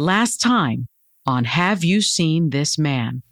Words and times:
Last 0.00 0.40
time 0.40 0.86
on 1.26 1.42
Have 1.42 1.82
You 1.82 2.02
Seen 2.02 2.50
This 2.50 2.78
Man? 2.78 3.24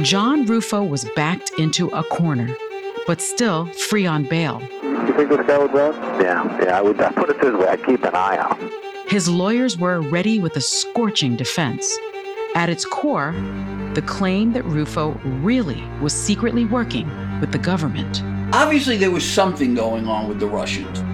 John 0.00 0.44
Ruffo 0.44 0.82
was 0.82 1.04
backed 1.14 1.52
into 1.56 1.86
a 1.90 2.02
corner, 2.02 2.52
but 3.06 3.20
still 3.20 3.66
free 3.88 4.06
on 4.06 4.24
bail. 4.24 4.60
You 4.82 5.14
think 5.14 5.28
this 5.28 5.46
guy 5.46 5.58
would 5.58 5.72
run? 5.72 5.94
Yeah, 6.20 6.60
yeah. 6.60 6.76
I 6.76 6.82
would. 6.82 7.00
I 7.00 7.12
put 7.12 7.30
it 7.30 7.40
this 7.40 7.54
way: 7.54 7.68
I'd 7.68 7.86
keep 7.86 8.02
an 8.02 8.16
eye 8.16 8.38
out. 8.38 8.58
His 9.08 9.28
lawyers 9.28 9.78
were 9.78 10.00
ready 10.00 10.40
with 10.40 10.56
a 10.56 10.60
scorching 10.60 11.36
defense. 11.36 11.96
At 12.56 12.68
its 12.68 12.84
core, 12.84 13.36
the 13.94 14.02
claim 14.04 14.52
that 14.54 14.64
Ruffo 14.64 15.16
really 15.44 15.80
was 16.02 16.12
secretly 16.12 16.64
working 16.64 17.08
with 17.38 17.52
the 17.52 17.58
government. 17.58 18.20
Obviously, 18.52 18.96
there 18.96 19.12
was 19.12 19.24
something 19.24 19.76
going 19.76 20.08
on 20.08 20.26
with 20.28 20.40
the 20.40 20.48
Russians. 20.48 21.04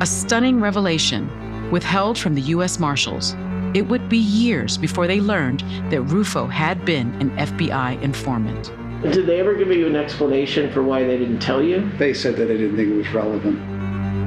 A 0.00 0.06
stunning 0.06 0.62
revelation 0.62 1.28
withheld 1.72 2.16
from 2.16 2.36
the 2.36 2.42
U.S. 2.42 2.78
Marshals. 2.78 3.34
It 3.74 3.88
would 3.88 4.08
be 4.08 4.18
years 4.18 4.76
before 4.76 5.06
they 5.06 5.20
learned 5.20 5.60
that 5.90 6.02
Ruffo 6.02 6.48
had 6.48 6.84
been 6.84 7.12
an 7.20 7.30
FBI 7.38 8.00
informant. 8.02 8.70
Did 9.02 9.26
they 9.26 9.40
ever 9.40 9.54
give 9.54 9.72
you 9.72 9.88
an 9.88 9.96
explanation 9.96 10.70
for 10.70 10.82
why 10.82 11.02
they 11.02 11.18
didn't 11.18 11.40
tell 11.40 11.62
you? 11.62 11.90
They 11.98 12.14
said 12.14 12.36
that 12.36 12.44
they 12.44 12.58
didn't 12.58 12.76
think 12.76 12.90
it 12.90 12.96
was 12.96 13.08
relevant. 13.08 13.58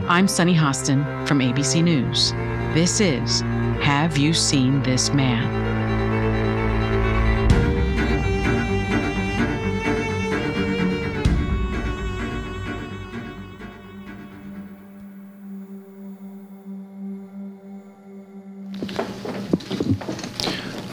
I'm 0.09 0.27
Sunny 0.27 0.53
Hostin 0.53 1.27
from 1.27 1.39
ABC 1.39 1.83
News. 1.83 2.31
This 2.73 2.99
is 2.99 3.41
Have 3.81 4.17
You 4.17 4.33
Seen 4.33 4.81
This 4.83 5.13
Man? 5.13 5.74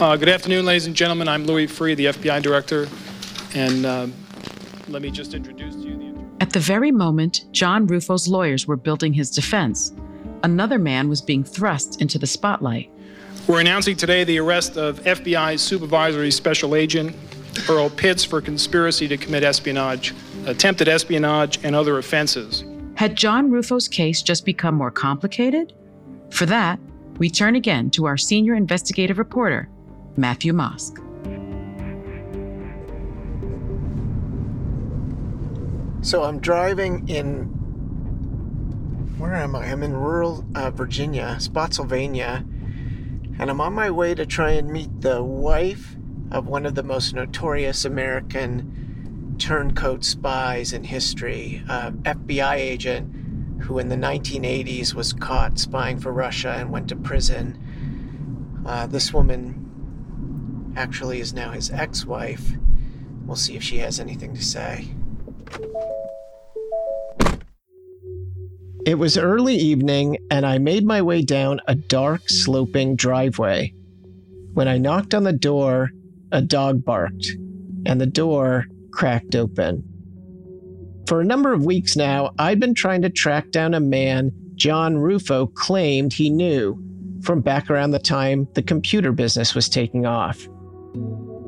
Uh, 0.03 0.17
good 0.17 0.29
afternoon, 0.29 0.65
ladies 0.65 0.87
and 0.87 0.97
gentlemen. 0.97 1.29
I'm 1.29 1.45
Louis 1.45 1.69
Freeh, 1.69 1.95
the 1.95 2.07
FBI 2.07 2.43
director, 2.43 2.89
and 3.55 3.87
uh, 3.87 4.09
let 4.89 5.01
me 5.01 5.13
just 5.13 5.33
introduce 5.33 5.77
to 5.77 5.83
you 5.83 5.97
the. 5.97 6.43
At 6.43 6.53
the 6.53 6.59
very 6.59 6.91
moment 6.91 7.45
John 7.53 7.87
Ruffo's 7.87 8.27
lawyers 8.27 8.67
were 8.67 8.75
building 8.75 9.13
his 9.13 9.31
defense, 9.31 9.93
another 10.43 10.77
man 10.77 11.09
was 11.09 11.23
being 11.23 11.45
thrust 11.45 12.01
into 12.01 12.19
the 12.19 12.27
spotlight. 12.27 12.91
We're 13.47 13.61
announcing 13.61 13.97
today 13.97 14.25
the 14.25 14.41
arrest 14.41 14.77
of 14.77 14.99
FBI 15.05 15.57
Supervisory 15.61 16.33
Special 16.33 16.75
Agent 16.75 17.15
Earl 17.69 17.89
Pitts 17.89 18.25
for 18.25 18.41
conspiracy 18.41 19.07
to 19.07 19.17
commit 19.17 19.45
espionage, 19.45 20.13
attempted 20.47 20.89
espionage, 20.89 21.61
and 21.63 21.77
other 21.77 21.99
offenses. 21.99 22.65
Had 22.97 23.15
John 23.15 23.53
Ruffo's 23.53 23.87
case 23.87 24.21
just 24.21 24.45
become 24.45 24.75
more 24.75 24.91
complicated? 24.91 25.75
For 26.31 26.45
that, 26.47 26.81
we 27.19 27.31
turn 27.31 27.55
again 27.55 27.89
to 27.91 28.07
our 28.07 28.17
senior 28.17 28.55
investigative 28.55 29.19
reporter, 29.19 29.69
Matthew 30.17 30.53
Mosk. 30.53 30.99
So 36.05 36.25
I'm 36.25 36.41
driving 36.41 37.09
in. 37.09 37.45
Where 39.19 39.35
am 39.35 39.55
I? 39.55 39.67
I'm 39.67 39.83
in 39.83 39.95
rural 39.95 40.45
uh, 40.55 40.71
Virginia, 40.73 41.37
Spotsylvania, 41.39 42.45
and 43.39 43.51
I'm 43.51 43.61
on 43.61 43.73
my 43.73 43.91
way 43.91 44.15
to 44.15 44.27
try 44.27 44.51
and 44.51 44.71
meet 44.71 45.01
the 45.01 45.23
wife 45.23 45.97
of 46.33 46.49
one 46.49 46.67
of 46.67 46.75
the 46.75 46.83
most 46.83 47.15
notorious 47.15 47.85
American 47.85 49.37
turncoat 49.39 50.05
spies 50.05 50.73
in 50.73 50.85
history, 50.85 51.63
uh, 51.69 51.91
FBI 51.91 52.55
agent 52.55 53.15
who 53.63 53.79
in 53.79 53.89
the 53.89 53.97
1980s 53.97 54.95
was 54.95 55.13
caught 55.13 55.59
spying 55.59 55.99
for 55.99 56.13
Russia 56.13 56.51
and 56.59 56.71
went 56.71 56.89
to 56.89 56.97
prison. 56.97 57.57
Uh, 58.67 58.87
this 58.87 59.13
woman 59.13 59.62
actually 60.77 61.21
is 61.21 61.33
now 61.33 61.51
his 61.51 61.71
ex 61.71 62.05
wife. 62.05 62.53
We'll 63.25 63.37
see 63.37 63.57
if 63.57 63.63
she 63.63 63.79
has 63.79 64.01
anything 64.01 64.35
to 64.35 64.43
say. 64.43 64.89
It 68.85 68.99
was 68.99 69.17
early 69.17 69.55
evening, 69.55 70.19
and 70.31 70.45
I 70.45 70.59
made 70.59 70.85
my 70.85 71.03
way 71.03 71.23
down 71.23 71.61
a 71.69 71.75
dark, 71.75 72.29
sloping 72.29 72.97
driveway. 72.97 73.75
When 74.55 74.67
I 74.67 74.79
knocked 74.79 75.15
on 75.15 75.23
the 75.23 75.33
door, 75.33 75.91
a 76.33 76.43
dog 76.43 76.85
barked, 76.85 77.29
and 77.87 78.01
the 78.01 78.07
door 78.07 78.67
cracked 78.91 79.37
open. 79.37 79.85
For 81.07 81.21
a 81.21 81.25
number 81.25 81.53
of 81.53 81.65
weeks 81.65 81.97
now, 81.97 82.33
I'd 82.39 82.59
been 82.59 82.75
trying 82.75 83.03
to 83.03 83.11
track 83.11 83.51
down 83.51 83.75
a 83.75 83.81
man 83.81 84.33
John 84.57 84.97
Ruffo 84.97 85.53
claimed 85.55 86.13
he 86.13 86.31
knew 86.31 86.79
from 87.23 87.41
back 87.41 87.71
around 87.71 87.93
the 87.93 87.99
time 87.99 88.49
the 88.55 88.63
computer 88.63 89.13
business 89.13 89.55
was 89.55 89.69
taking 89.69 90.07
off 90.07 90.49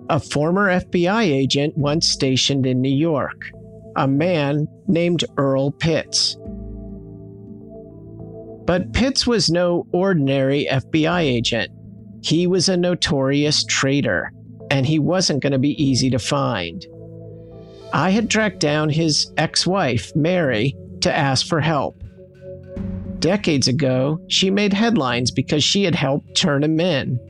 a 0.08 0.20
former 0.20 0.68
FBI 0.68 1.22
agent 1.22 1.76
once 1.76 2.08
stationed 2.08 2.66
in 2.66 2.80
New 2.80 2.94
York, 2.94 3.50
a 3.96 4.06
man 4.06 4.68
named 4.86 5.24
Earl 5.36 5.70
Pitts. 5.70 6.36
But 8.66 8.92
Pitts 8.92 9.26
was 9.26 9.50
no 9.50 9.86
ordinary 9.92 10.66
FBI 10.70 11.20
agent. 11.20 11.70
He 12.22 12.46
was 12.46 12.68
a 12.68 12.76
notorious 12.76 13.64
traitor, 13.64 14.32
and 14.70 14.86
he 14.86 14.98
wasn't 14.98 15.42
going 15.42 15.52
to 15.52 15.58
be 15.58 15.82
easy 15.82 16.10
to 16.10 16.18
find. 16.18 16.84
I 17.92 18.10
had 18.10 18.30
tracked 18.30 18.60
down 18.60 18.90
his 18.90 19.32
ex 19.36 19.66
wife, 19.66 20.10
Mary, 20.16 20.76
to 21.02 21.14
ask 21.14 21.46
for 21.46 21.60
help. 21.60 22.02
Decades 23.18 23.68
ago, 23.68 24.20
she 24.28 24.50
made 24.50 24.72
headlines 24.72 25.30
because 25.30 25.62
she 25.62 25.84
had 25.84 25.94
helped 25.94 26.34
turn 26.34 26.64
him 26.64 26.80
in. 26.80 27.20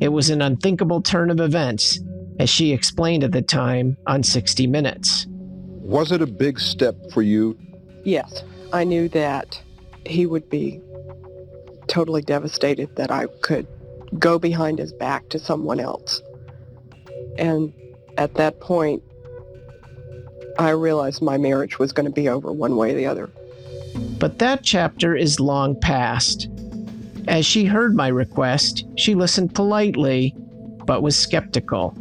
It 0.00 0.08
was 0.08 0.30
an 0.30 0.42
unthinkable 0.42 1.02
turn 1.02 1.30
of 1.30 1.40
events, 1.40 2.00
as 2.40 2.48
she 2.48 2.72
explained 2.72 3.22
at 3.22 3.32
the 3.32 3.42
time 3.42 3.98
on 4.06 4.22
60 4.22 4.66
Minutes. 4.66 5.26
Was 5.82 6.10
it 6.10 6.22
a 6.22 6.26
big 6.26 6.58
step 6.58 6.96
for 7.12 7.20
you? 7.20 7.58
Yes. 8.02 8.42
I 8.72 8.82
knew 8.82 9.08
that 9.10 9.60
he 10.06 10.24
would 10.24 10.48
be 10.48 10.80
totally 11.86 12.22
devastated 12.22 12.96
that 12.96 13.10
I 13.10 13.26
could 13.42 13.66
go 14.18 14.38
behind 14.38 14.78
his 14.78 14.90
back 14.90 15.28
to 15.28 15.38
someone 15.38 15.80
else. 15.80 16.22
And 17.36 17.74
at 18.16 18.34
that 18.36 18.58
point, 18.60 19.02
I 20.58 20.70
realized 20.70 21.20
my 21.20 21.36
marriage 21.36 21.78
was 21.78 21.92
going 21.92 22.06
to 22.06 22.12
be 22.12 22.26
over 22.28 22.50
one 22.52 22.76
way 22.76 22.92
or 22.92 22.96
the 22.96 23.06
other. 23.06 23.28
But 24.18 24.38
that 24.38 24.62
chapter 24.62 25.14
is 25.14 25.40
long 25.40 25.78
past. 25.78 26.48
As 27.28 27.44
she 27.44 27.66
heard 27.66 27.94
my 27.94 28.08
request, 28.08 28.86
she 28.96 29.14
listened 29.14 29.54
politely, 29.54 30.34
but 30.86 31.02
was 31.02 31.18
skeptical. 31.18 31.94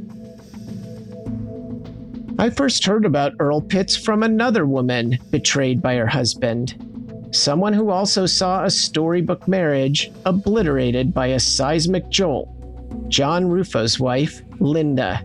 I 2.40 2.50
first 2.50 2.86
heard 2.86 3.04
about 3.04 3.34
Earl 3.38 3.60
Pitts 3.60 3.98
from 3.98 4.24
another 4.24 4.66
woman 4.66 5.20
betrayed 5.30 5.82
by 5.82 5.96
her 5.96 6.08
husband. 6.08 6.74
Someone 7.32 7.74
who 7.74 7.90
also 7.90 8.26
saw 8.26 8.64
a 8.64 8.70
storybook 8.70 9.46
marriage 9.46 10.10
obliterated 10.26 11.14
by 11.14 11.28
a 11.28 11.40
seismic 11.42 12.08
jolt. 12.08 12.48
John 13.10 13.50
Ruffo's 13.50 14.00
wife, 14.00 14.42
Linda. 14.62 15.22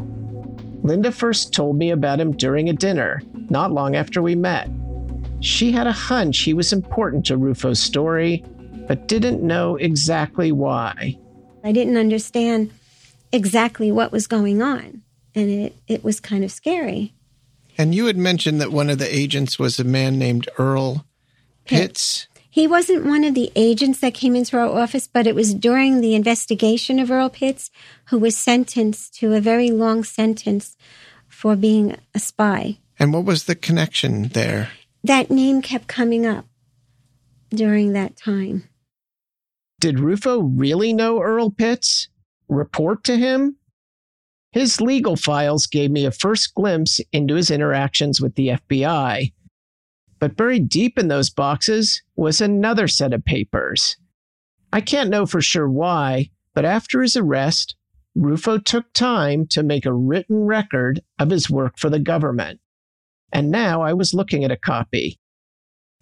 Linda 0.83 1.13
first 1.13 1.55
told 1.55 1.79
me 1.79 1.93
about 1.93 2.19
him 2.19 2.33
during 2.33 2.69
a 2.69 2.73
dinner, 2.73 3.23
not 3.49 3.71
long 3.71 3.95
after 3.95 4.21
we 4.21 4.35
met. 4.35 4.69
She 5.39 5.71
had 5.71 5.87
a 5.87 5.93
hunch 5.93 6.41
he 6.41 6.53
was 6.53 6.73
important 6.73 7.25
to 7.27 7.37
Ruffo's 7.37 7.79
story, 7.79 8.43
but 8.89 9.07
didn't 9.07 9.41
know 9.41 9.77
exactly 9.77 10.51
why. 10.51 11.17
I 11.63 11.71
didn't 11.71 11.97
understand 11.97 12.73
exactly 13.31 13.93
what 13.93 14.11
was 14.11 14.27
going 14.27 14.63
on 14.63 15.04
and 15.35 15.51
it, 15.51 15.77
it 15.87 16.05
was 16.05 16.21
kind 16.21 16.45
of 16.45 16.51
scary. 16.51 17.15
And 17.77 17.95
you 17.95 18.07
had 18.07 18.17
mentioned 18.17 18.61
that 18.61 18.73
one 18.73 18.89
of 18.89 18.99
the 18.99 19.15
agents 19.15 19.59
was 19.59 19.81
a 19.81 19.85
man 19.85 20.19
named 20.19 20.49
Earl 20.59 21.05
Pitts. 21.65 22.29
He 22.49 22.69
wasn't 22.69 23.05
one 23.05 23.25
of 23.25 23.35
the 23.35 23.51
agents 23.57 23.99
that 23.99 24.15
came 24.15 24.37
into 24.37 24.57
our 24.57 24.69
office, 24.69 25.09
but 25.09 25.27
it 25.27 25.35
was 25.35 25.55
during 25.55 26.01
the 26.01 26.15
investigation 26.15 27.01
of 27.01 27.11
Earl 27.11 27.29
Pitts, 27.29 27.71
who 28.07 28.19
was 28.19 28.37
sentenced 28.37 29.15
to 29.17 29.33
a 29.33 29.41
very 29.41 29.73
long 29.73 30.05
sentence 30.05 30.77
for 31.27 31.57
being 31.57 31.97
a 32.15 32.21
spy. 32.21 32.79
And 32.97 33.13
what 33.13 33.25
was 33.25 33.45
the 33.45 33.57
connection 33.57 34.29
there? 34.29 34.71
That 35.03 35.31
name 35.31 35.63
kept 35.63 35.89
coming 35.89 36.27
up 36.27 36.47
during 37.51 37.93
that 37.95 38.17
time. 38.17 38.69
Did 39.81 39.97
Ruffo 39.97 40.49
really 40.55 40.93
know 40.93 41.21
Earl 41.21 41.51
Pitts? 41.51 42.09
Report 42.49 43.03
to 43.05 43.17
him? 43.17 43.57
His 44.55 44.81
legal 44.81 45.17
files 45.17 45.67
gave 45.67 45.91
me 45.91 46.07
a 46.07 46.13
first 46.13 46.55
glimpse 46.55 47.01
into 47.11 47.35
his 47.35 47.51
interactions 47.51 48.21
with 48.21 48.37
the 48.37 48.51
FBI. 48.51 49.33
But 50.21 50.37
buried 50.37 50.69
deep 50.69 50.97
in 50.97 51.09
those 51.09 51.29
boxes 51.29 52.01
was 52.15 52.41
another 52.41 52.87
set 52.87 53.13
of 53.13 53.25
papers. 53.25 53.97
I 54.73 54.81
can't 54.81 55.11
know 55.11 55.27
for 55.27 55.41
sure 55.41 55.69
why, 55.69 56.31
but 56.55 56.65
after 56.65 57.03
his 57.03 57.17
arrest, 57.17 57.75
Ruffo 58.17 58.65
took 58.65 58.93
time 58.93 59.49
to 59.49 59.65
make 59.65 59.87
a 59.87 59.93
written 59.93 60.45
record 60.45 61.01
of 61.19 61.31
his 61.31 61.51
work 61.51 61.77
for 61.77 61.91
the 61.91 61.99
government. 61.99 62.61
And 63.33 63.51
now 63.51 63.83
I 63.83 63.93
was 63.93 64.15
looking 64.15 64.45
at 64.45 64.53
a 64.53 64.57
copy. 64.57 65.19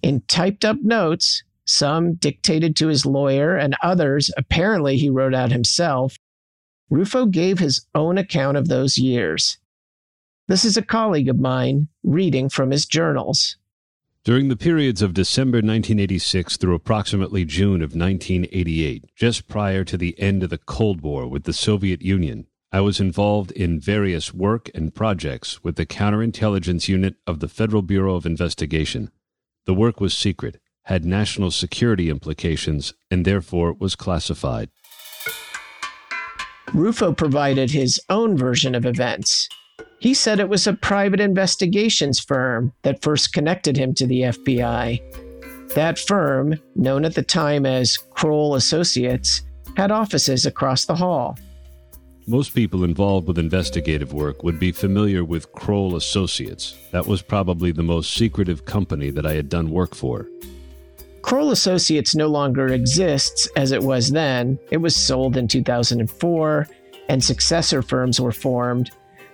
In 0.02 0.20
typed 0.28 0.66
up 0.66 0.76
notes, 0.82 1.42
some 1.64 2.16
dictated 2.16 2.76
to 2.76 2.88
his 2.88 3.06
lawyer, 3.06 3.56
and 3.56 3.74
others 3.82 4.30
apparently 4.36 4.98
he 4.98 5.08
wrote 5.08 5.34
out 5.34 5.52
himself, 5.52 6.18
Ruffo 6.92 7.30
gave 7.30 7.58
his 7.58 7.86
own 7.94 8.18
account 8.18 8.58
of 8.58 8.68
those 8.68 8.98
years. 8.98 9.56
This 10.46 10.62
is 10.62 10.76
a 10.76 10.82
colleague 10.82 11.30
of 11.30 11.40
mine 11.40 11.88
reading 12.02 12.50
from 12.50 12.70
his 12.70 12.84
journals. 12.84 13.56
During 14.24 14.48
the 14.48 14.56
periods 14.56 15.00
of 15.00 15.14
December 15.14 15.56
1986 15.56 16.58
through 16.58 16.74
approximately 16.74 17.46
June 17.46 17.80
of 17.80 17.96
1988, 17.96 19.06
just 19.16 19.48
prior 19.48 19.84
to 19.84 19.96
the 19.96 20.14
end 20.20 20.42
of 20.42 20.50
the 20.50 20.58
Cold 20.58 21.00
War 21.00 21.26
with 21.26 21.44
the 21.44 21.54
Soviet 21.54 22.02
Union, 22.02 22.46
I 22.70 22.82
was 22.82 23.00
involved 23.00 23.52
in 23.52 23.80
various 23.80 24.34
work 24.34 24.70
and 24.74 24.94
projects 24.94 25.64
with 25.64 25.76
the 25.76 25.86
counterintelligence 25.86 26.88
unit 26.88 27.14
of 27.26 27.40
the 27.40 27.48
Federal 27.48 27.80
Bureau 27.80 28.16
of 28.16 28.26
Investigation. 28.26 29.10
The 29.64 29.74
work 29.74 29.98
was 29.98 30.12
secret, 30.12 30.60
had 30.82 31.06
national 31.06 31.52
security 31.52 32.10
implications, 32.10 32.92
and 33.10 33.24
therefore 33.24 33.72
was 33.72 33.96
classified. 33.96 34.68
Ruffo 36.72 37.14
provided 37.14 37.70
his 37.70 38.00
own 38.08 38.36
version 38.36 38.74
of 38.74 38.86
events. 38.86 39.46
He 39.98 40.14
said 40.14 40.40
it 40.40 40.48
was 40.48 40.66
a 40.66 40.72
private 40.72 41.20
investigations 41.20 42.18
firm 42.18 42.72
that 42.80 43.02
first 43.02 43.34
connected 43.34 43.76
him 43.76 43.94
to 43.94 44.06
the 44.06 44.22
FBI. 44.22 45.00
That 45.74 45.98
firm, 45.98 46.58
known 46.74 47.04
at 47.04 47.14
the 47.14 47.22
time 47.22 47.66
as 47.66 47.98
Kroll 47.98 48.54
Associates, 48.54 49.42
had 49.76 49.90
offices 49.90 50.46
across 50.46 50.86
the 50.86 50.96
hall. 50.96 51.38
Most 52.26 52.54
people 52.54 52.84
involved 52.84 53.28
with 53.28 53.38
investigative 53.38 54.14
work 54.14 54.42
would 54.42 54.58
be 54.58 54.72
familiar 54.72 55.24
with 55.24 55.52
Kroll 55.52 55.94
Associates. 55.94 56.74
That 56.90 57.06
was 57.06 57.20
probably 57.20 57.72
the 57.72 57.82
most 57.82 58.14
secretive 58.14 58.64
company 58.64 59.10
that 59.10 59.26
I 59.26 59.34
had 59.34 59.50
done 59.50 59.70
work 59.70 59.94
for. 59.94 60.26
Kroll 61.22 61.52
Associates 61.52 62.14
no 62.14 62.26
longer 62.26 62.68
exists 62.68 63.48
as 63.56 63.72
it 63.72 63.82
was 63.82 64.10
then. 64.10 64.58
It 64.70 64.78
was 64.78 64.94
sold 64.94 65.36
in 65.36 65.48
2004, 65.48 66.68
and 67.08 67.22
successor 67.22 67.80
firms 67.80 68.20
were 68.20 68.32
formed. 68.32 68.90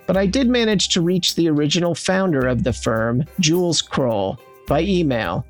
But 0.07 0.15
I 0.15 0.25
did 0.25 0.49
manage 0.49 0.89
to 0.89 1.01
reach 1.01 1.35
the 1.35 1.49
original 1.49 1.95
founder 1.95 2.47
of 2.47 2.63
the 2.63 2.73
firm, 2.73 3.25
Jules 3.39 3.81
Kroll, 3.81 4.39
by 4.67 4.81
email. 4.81 5.45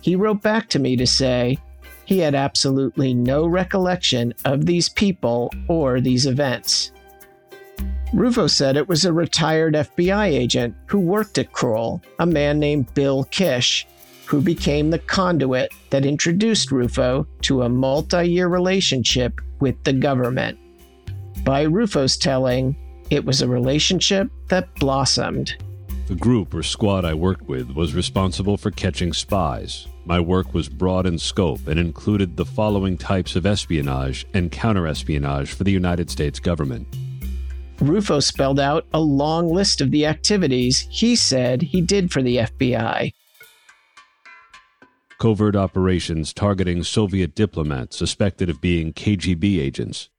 He 0.00 0.16
wrote 0.16 0.42
back 0.42 0.68
to 0.70 0.78
me 0.78 0.96
to 0.96 1.06
say 1.06 1.58
he 2.04 2.18
had 2.18 2.34
absolutely 2.34 3.14
no 3.14 3.46
recollection 3.46 4.34
of 4.44 4.66
these 4.66 4.88
people 4.88 5.50
or 5.68 6.00
these 6.00 6.26
events. 6.26 6.92
Ruffo 8.12 8.48
said 8.48 8.76
it 8.76 8.88
was 8.88 9.04
a 9.04 9.12
retired 9.12 9.74
FBI 9.74 10.26
agent 10.26 10.74
who 10.86 11.00
worked 11.00 11.38
at 11.38 11.52
Kroll, 11.52 12.00
a 12.18 12.26
man 12.26 12.60
named 12.60 12.92
Bill 12.94 13.24
Kish, 13.24 13.86
who 14.26 14.40
became 14.40 14.90
the 14.90 14.98
conduit 14.98 15.72
that 15.90 16.06
introduced 16.06 16.70
Ruffo 16.70 17.26
to 17.42 17.62
a 17.62 17.68
multi 17.68 18.28
year 18.28 18.48
relationship 18.48 19.40
with 19.60 19.82
the 19.84 19.92
government. 19.92 20.58
By 21.44 21.66
Ruffo's 21.66 22.16
telling, 22.16 22.76
it 23.10 23.24
was 23.24 23.42
a 23.42 23.48
relationship 23.48 24.30
that 24.48 24.74
blossomed. 24.76 25.54
The 26.06 26.14
group 26.14 26.52
or 26.52 26.62
squad 26.62 27.04
I 27.04 27.14
worked 27.14 27.48
with 27.48 27.70
was 27.70 27.94
responsible 27.94 28.56
for 28.56 28.70
catching 28.70 29.12
spies. 29.12 29.86
My 30.04 30.20
work 30.20 30.52
was 30.52 30.68
broad 30.68 31.06
in 31.06 31.18
scope 31.18 31.66
and 31.66 31.80
included 31.80 32.36
the 32.36 32.44
following 32.44 32.98
types 32.98 33.36
of 33.36 33.46
espionage 33.46 34.26
and 34.34 34.52
counterespionage 34.52 35.48
for 35.48 35.64
the 35.64 35.72
United 35.72 36.10
States 36.10 36.38
government. 36.38 36.86
Ruffo 37.78 38.22
spelled 38.22 38.60
out 38.60 38.86
a 38.92 39.00
long 39.00 39.48
list 39.48 39.80
of 39.80 39.90
the 39.90 40.06
activities 40.06 40.86
he 40.90 41.16
said 41.16 41.62
he 41.62 41.80
did 41.80 42.12
for 42.12 42.22
the 42.22 42.36
FBI. 42.36 43.12
Covert 45.24 45.56
operations 45.56 46.34
targeting 46.34 46.82
Soviet 46.82 47.34
diplomats 47.34 47.96
suspected 47.96 48.50
of 48.50 48.60
being 48.60 48.92
KGB 48.92 49.58
agents, 49.58 50.10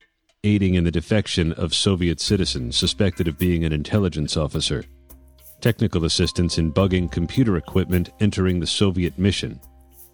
aiding 0.43 0.73
in 0.73 0.83
the 0.83 0.89
defection 0.89 1.53
of 1.53 1.75
Soviet 1.75 2.19
citizens 2.19 2.75
suspected 2.75 3.27
of 3.27 3.37
being 3.37 3.63
an 3.63 3.71
intelligence 3.71 4.35
officer, 4.35 4.83
technical 5.61 6.05
assistance 6.05 6.57
in 6.57 6.73
bugging 6.73 7.11
computer 7.11 7.55
equipment 7.55 8.09
entering 8.19 8.59
the 8.59 8.65
Soviet 8.65 9.19
mission, 9.19 9.59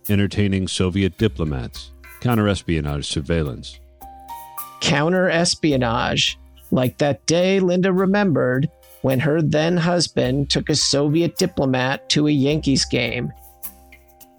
entertaining 0.09 0.67
Soviet 0.67 1.17
diplomats, 1.17 1.91
counterespionage 2.19 3.05
surveillance. 3.05 3.79
Counterespionage, 4.81 6.35
like 6.69 6.97
that 6.97 7.25
day 7.27 7.61
Linda 7.61 7.93
remembered 7.93 8.69
when 9.03 9.21
her 9.21 9.41
then 9.41 9.77
husband 9.77 10.49
took 10.49 10.69
a 10.69 10.75
Soviet 10.75 11.37
diplomat 11.37 12.09
to 12.09 12.27
a 12.27 12.31
Yankees 12.31 12.83
game 12.83 13.31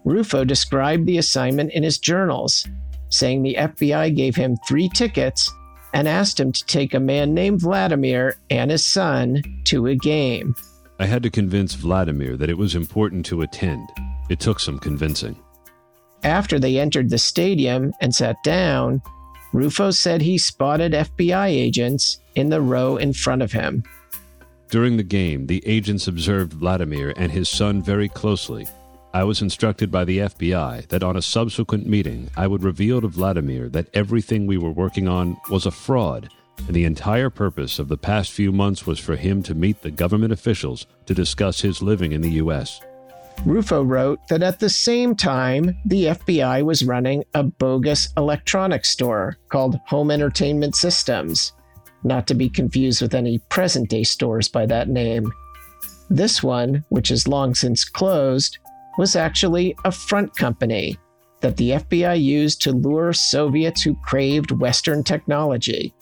Ruffo 0.04 0.46
described 0.46 1.06
the 1.06 1.18
assignment 1.18 1.72
in 1.72 1.82
his 1.82 1.98
journals, 1.98 2.66
saying 3.08 3.42
the 3.42 3.56
FBI 3.58 4.14
gave 4.16 4.34
him 4.34 4.56
three 4.68 4.88
tickets 4.88 5.50
and 5.94 6.08
asked 6.08 6.40
him 6.40 6.52
to 6.52 6.66
take 6.66 6.94
a 6.94 7.00
man 7.00 7.34
named 7.34 7.60
Vladimir 7.60 8.36
and 8.50 8.70
his 8.70 8.84
son 8.84 9.42
to 9.64 9.86
a 9.86 9.94
game. 9.94 10.54
I 10.98 11.06
had 11.06 11.22
to 11.22 11.30
convince 11.30 11.74
Vladimir 11.74 12.36
that 12.36 12.50
it 12.50 12.58
was 12.58 12.74
important 12.74 13.26
to 13.26 13.42
attend. 13.42 13.88
It 14.28 14.40
took 14.40 14.60
some 14.60 14.78
convincing. 14.78 15.36
After 16.24 16.58
they 16.58 16.78
entered 16.78 17.10
the 17.10 17.18
stadium 17.18 17.92
and 18.00 18.14
sat 18.14 18.36
down, 18.42 19.02
Ruffo 19.52 19.92
said 19.94 20.22
he 20.22 20.38
spotted 20.38 20.92
FBI 20.92 21.48
agents 21.48 22.18
in 22.34 22.48
the 22.48 22.60
row 22.60 22.96
in 22.96 23.12
front 23.12 23.42
of 23.42 23.52
him. 23.52 23.82
During 24.70 24.96
the 24.96 25.02
game, 25.02 25.46
the 25.46 25.62
agents 25.66 26.08
observed 26.08 26.54
Vladimir 26.54 27.12
and 27.16 27.30
his 27.30 27.48
son 27.48 27.82
very 27.82 28.08
closely 28.08 28.66
I 29.14 29.24
was 29.24 29.42
instructed 29.42 29.90
by 29.90 30.06
the 30.06 30.20
FBI 30.20 30.88
that 30.88 31.02
on 31.02 31.18
a 31.18 31.22
subsequent 31.22 31.86
meeting, 31.86 32.30
I 32.34 32.46
would 32.46 32.62
reveal 32.62 33.02
to 33.02 33.08
Vladimir 33.08 33.68
that 33.68 33.90
everything 33.92 34.46
we 34.46 34.56
were 34.56 34.70
working 34.70 35.06
on 35.06 35.36
was 35.50 35.66
a 35.66 35.70
fraud, 35.70 36.30
and 36.66 36.74
the 36.74 36.86
entire 36.86 37.28
purpose 37.28 37.78
of 37.78 37.88
the 37.88 37.98
past 37.98 38.32
few 38.32 38.52
months 38.52 38.86
was 38.86 38.98
for 38.98 39.16
him 39.16 39.42
to 39.42 39.54
meet 39.54 39.82
the 39.82 39.90
government 39.90 40.32
officials 40.32 40.86
to 41.04 41.12
discuss 41.12 41.60
his 41.60 41.82
living 41.82 42.12
in 42.12 42.22
the 42.22 42.30
U.S. 42.32 42.80
Ruffo 43.44 43.86
wrote 43.86 44.18
that 44.28 44.42
at 44.42 44.60
the 44.60 44.70
same 44.70 45.14
time, 45.14 45.76
the 45.84 46.04
FBI 46.04 46.64
was 46.64 46.82
running 46.82 47.22
a 47.34 47.42
bogus 47.42 48.08
electronics 48.16 48.88
store 48.88 49.36
called 49.50 49.78
Home 49.88 50.10
Entertainment 50.10 50.74
Systems, 50.74 51.52
not 52.02 52.26
to 52.28 52.34
be 52.34 52.48
confused 52.48 53.02
with 53.02 53.14
any 53.14 53.40
present 53.50 53.90
day 53.90 54.04
stores 54.04 54.48
by 54.48 54.64
that 54.66 54.88
name. 54.88 55.30
This 56.08 56.42
one, 56.42 56.84
which 56.88 57.10
is 57.10 57.28
long 57.28 57.54
since 57.54 57.84
closed, 57.84 58.58
was 58.98 59.16
actually 59.16 59.76
a 59.84 59.92
front 59.92 60.34
company 60.36 60.98
that 61.40 61.56
the 61.56 61.70
FBI 61.70 62.22
used 62.22 62.62
to 62.62 62.72
lure 62.72 63.12
Soviets 63.12 63.82
who 63.82 63.96
craved 64.04 64.52
Western 64.52 65.02
technology. 65.02 65.92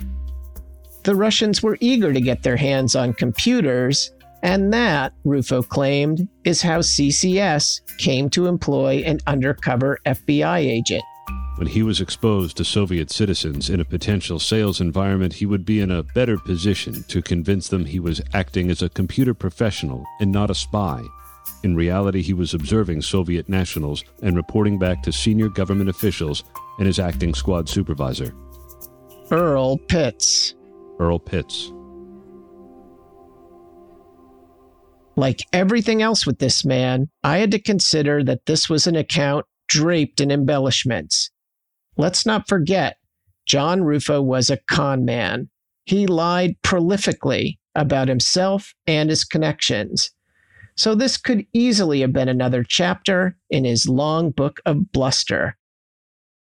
The 1.02 1.14
Russians 1.14 1.62
were 1.62 1.78
eager 1.80 2.12
to 2.12 2.20
get 2.20 2.42
their 2.42 2.56
hands 2.56 2.94
on 2.94 3.14
computers, 3.14 4.12
and 4.42 4.72
that, 4.72 5.12
Ruffo 5.24 5.66
claimed, 5.66 6.28
is 6.44 6.60
how 6.60 6.80
CCS 6.80 7.80
came 7.98 8.28
to 8.30 8.46
employ 8.46 9.02
an 9.06 9.18
undercover 9.26 9.98
FBI 10.04 10.58
agent. 10.58 11.02
When 11.56 11.68
he 11.68 11.82
was 11.82 12.00
exposed 12.00 12.56
to 12.56 12.64
Soviet 12.64 13.10
citizens 13.10 13.68
in 13.68 13.80
a 13.80 13.84
potential 13.84 14.38
sales 14.38 14.80
environment, 14.80 15.34
he 15.34 15.46
would 15.46 15.64
be 15.66 15.80
in 15.80 15.90
a 15.90 16.02
better 16.02 16.38
position 16.38 17.02
to 17.08 17.20
convince 17.20 17.68
them 17.68 17.84
he 17.84 18.00
was 18.00 18.22
acting 18.32 18.70
as 18.70 18.80
a 18.80 18.88
computer 18.88 19.34
professional 19.34 20.04
and 20.20 20.32
not 20.32 20.50
a 20.50 20.54
spy. 20.54 21.02
In 21.62 21.76
reality, 21.76 22.22
he 22.22 22.32
was 22.32 22.54
observing 22.54 23.02
Soviet 23.02 23.48
nationals 23.48 24.04
and 24.22 24.36
reporting 24.36 24.78
back 24.78 25.02
to 25.02 25.12
senior 25.12 25.48
government 25.48 25.90
officials 25.90 26.44
and 26.78 26.86
his 26.86 26.98
acting 26.98 27.34
squad 27.34 27.68
supervisor. 27.68 28.34
Earl 29.30 29.76
Pitts. 29.76 30.54
Earl 30.98 31.18
Pitts. 31.18 31.72
Like 35.16 35.40
everything 35.52 36.00
else 36.00 36.26
with 36.26 36.38
this 36.38 36.64
man, 36.64 37.10
I 37.22 37.38
had 37.38 37.50
to 37.50 37.60
consider 37.60 38.24
that 38.24 38.46
this 38.46 38.70
was 38.70 38.86
an 38.86 38.96
account 38.96 39.44
draped 39.68 40.20
in 40.20 40.30
embellishments. 40.30 41.30
Let's 41.96 42.24
not 42.24 42.48
forget, 42.48 42.96
John 43.46 43.80
Ruffo 43.80 44.24
was 44.24 44.48
a 44.48 44.58
con 44.68 45.04
man. 45.04 45.50
He 45.84 46.06
lied 46.06 46.56
prolifically 46.62 47.58
about 47.74 48.08
himself 48.08 48.72
and 48.86 49.10
his 49.10 49.24
connections. 49.24 50.10
So 50.80 50.94
this 50.94 51.18
could 51.18 51.44
easily 51.52 52.00
have 52.00 52.14
been 52.14 52.30
another 52.30 52.64
chapter 52.64 53.36
in 53.50 53.66
his 53.66 53.86
long 53.86 54.30
book 54.30 54.60
of 54.64 54.92
bluster. 54.92 55.58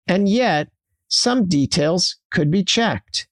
And 0.06 0.28
yet, 0.28 0.68
some 1.08 1.48
details 1.48 2.18
could 2.30 2.48
be 2.48 2.62
checked. 2.62 3.26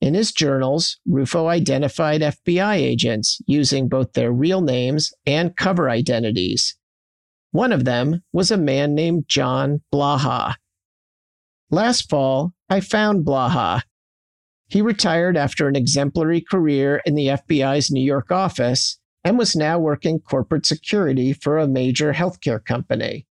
In 0.00 0.14
his 0.14 0.32
journals, 0.32 0.98
Ruffo 1.06 1.46
identified 1.46 2.22
FBI 2.22 2.76
agents 2.76 3.42
using 3.46 3.86
both 3.86 4.14
their 4.14 4.32
real 4.32 4.62
names 4.62 5.12
and 5.26 5.54
cover 5.58 5.90
identities. 5.90 6.74
One 7.50 7.70
of 7.70 7.84
them 7.84 8.22
was 8.32 8.50
a 8.50 8.56
man 8.56 8.94
named 8.94 9.26
John 9.28 9.82
Blaha. 9.92 10.54
Last 11.70 12.08
fall, 12.08 12.54
I 12.70 12.80
found 12.80 13.26
Blaha. 13.26 13.82
He 14.68 14.80
retired 14.80 15.36
after 15.36 15.68
an 15.68 15.76
exemplary 15.76 16.40
career 16.40 17.02
in 17.04 17.14
the 17.14 17.26
FBI's 17.26 17.90
New 17.90 18.02
York 18.02 18.32
office 18.32 18.99
and 19.24 19.38
was 19.38 19.54
now 19.54 19.78
working 19.78 20.18
corporate 20.20 20.66
security 20.66 21.32
for 21.32 21.58
a 21.58 21.68
major 21.68 22.12
healthcare 22.12 22.64
company. 22.64 23.26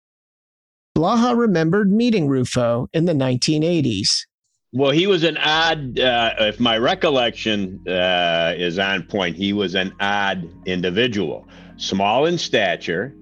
Blaha 0.96 1.36
remembered 1.36 1.90
meeting 1.90 2.28
Ruffo 2.28 2.86
in 2.92 3.04
the 3.04 3.12
1980s. 3.12 4.26
Well, 4.72 4.90
he 4.90 5.06
was 5.06 5.22
an 5.22 5.36
odd, 5.36 5.98
uh, 5.98 6.34
if 6.40 6.58
my 6.58 6.78
recollection 6.78 7.86
uh, 7.86 8.54
is 8.56 8.78
on 8.78 9.04
point, 9.04 9.36
he 9.36 9.52
was 9.52 9.74
an 9.74 9.92
odd 10.00 10.48
individual, 10.66 11.48
small 11.76 12.26
in 12.26 12.38
stature, 12.38 13.14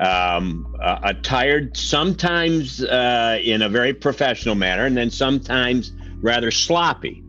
um, 0.00 0.74
uh, 0.80 0.98
attired 1.02 1.76
sometimes 1.76 2.82
uh, 2.84 3.38
in 3.42 3.62
a 3.62 3.68
very 3.68 3.92
professional 3.92 4.54
manner, 4.54 4.84
and 4.84 4.96
then 4.96 5.10
sometimes 5.10 5.92
rather 6.20 6.50
sloppy. 6.50 7.21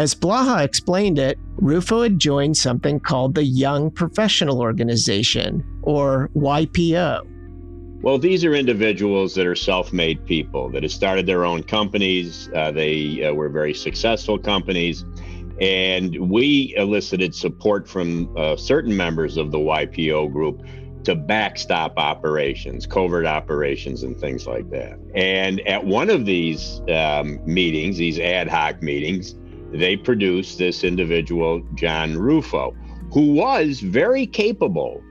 As 0.00 0.14
Blaha 0.14 0.64
explained 0.64 1.18
it, 1.18 1.38
Ruffo 1.60 2.02
had 2.02 2.18
joined 2.18 2.56
something 2.56 3.00
called 3.00 3.34
the 3.34 3.44
Young 3.44 3.90
Professional 3.90 4.62
Organization, 4.62 5.62
or 5.82 6.30
YPO. 6.34 8.00
Well, 8.00 8.16
these 8.16 8.42
are 8.46 8.54
individuals 8.54 9.34
that 9.34 9.46
are 9.46 9.54
self 9.54 9.92
made 9.92 10.24
people 10.24 10.70
that 10.70 10.84
have 10.84 10.90
started 10.90 11.26
their 11.26 11.44
own 11.44 11.64
companies. 11.64 12.48
Uh, 12.56 12.72
they 12.72 13.24
uh, 13.24 13.34
were 13.34 13.50
very 13.50 13.74
successful 13.74 14.38
companies. 14.38 15.04
And 15.60 16.30
we 16.30 16.72
elicited 16.78 17.34
support 17.34 17.86
from 17.86 18.34
uh, 18.38 18.56
certain 18.56 18.96
members 18.96 19.36
of 19.36 19.50
the 19.50 19.58
YPO 19.58 20.32
group 20.32 20.64
to 21.04 21.14
backstop 21.14 21.98
operations, 21.98 22.86
covert 22.86 23.26
operations, 23.26 24.02
and 24.02 24.18
things 24.18 24.46
like 24.46 24.70
that. 24.70 24.98
And 25.14 25.60
at 25.68 25.84
one 25.84 26.08
of 26.08 26.24
these 26.24 26.80
um, 26.88 27.38
meetings, 27.44 27.98
these 27.98 28.18
ad 28.18 28.48
hoc 28.48 28.80
meetings, 28.80 29.34
they 29.72 29.96
produced 29.96 30.58
this 30.58 30.84
individual, 30.84 31.60
John 31.74 32.14
Ruffo, 32.14 32.74
who 33.12 33.32
was 33.32 33.80
very 33.80 34.26
capable 34.26 35.02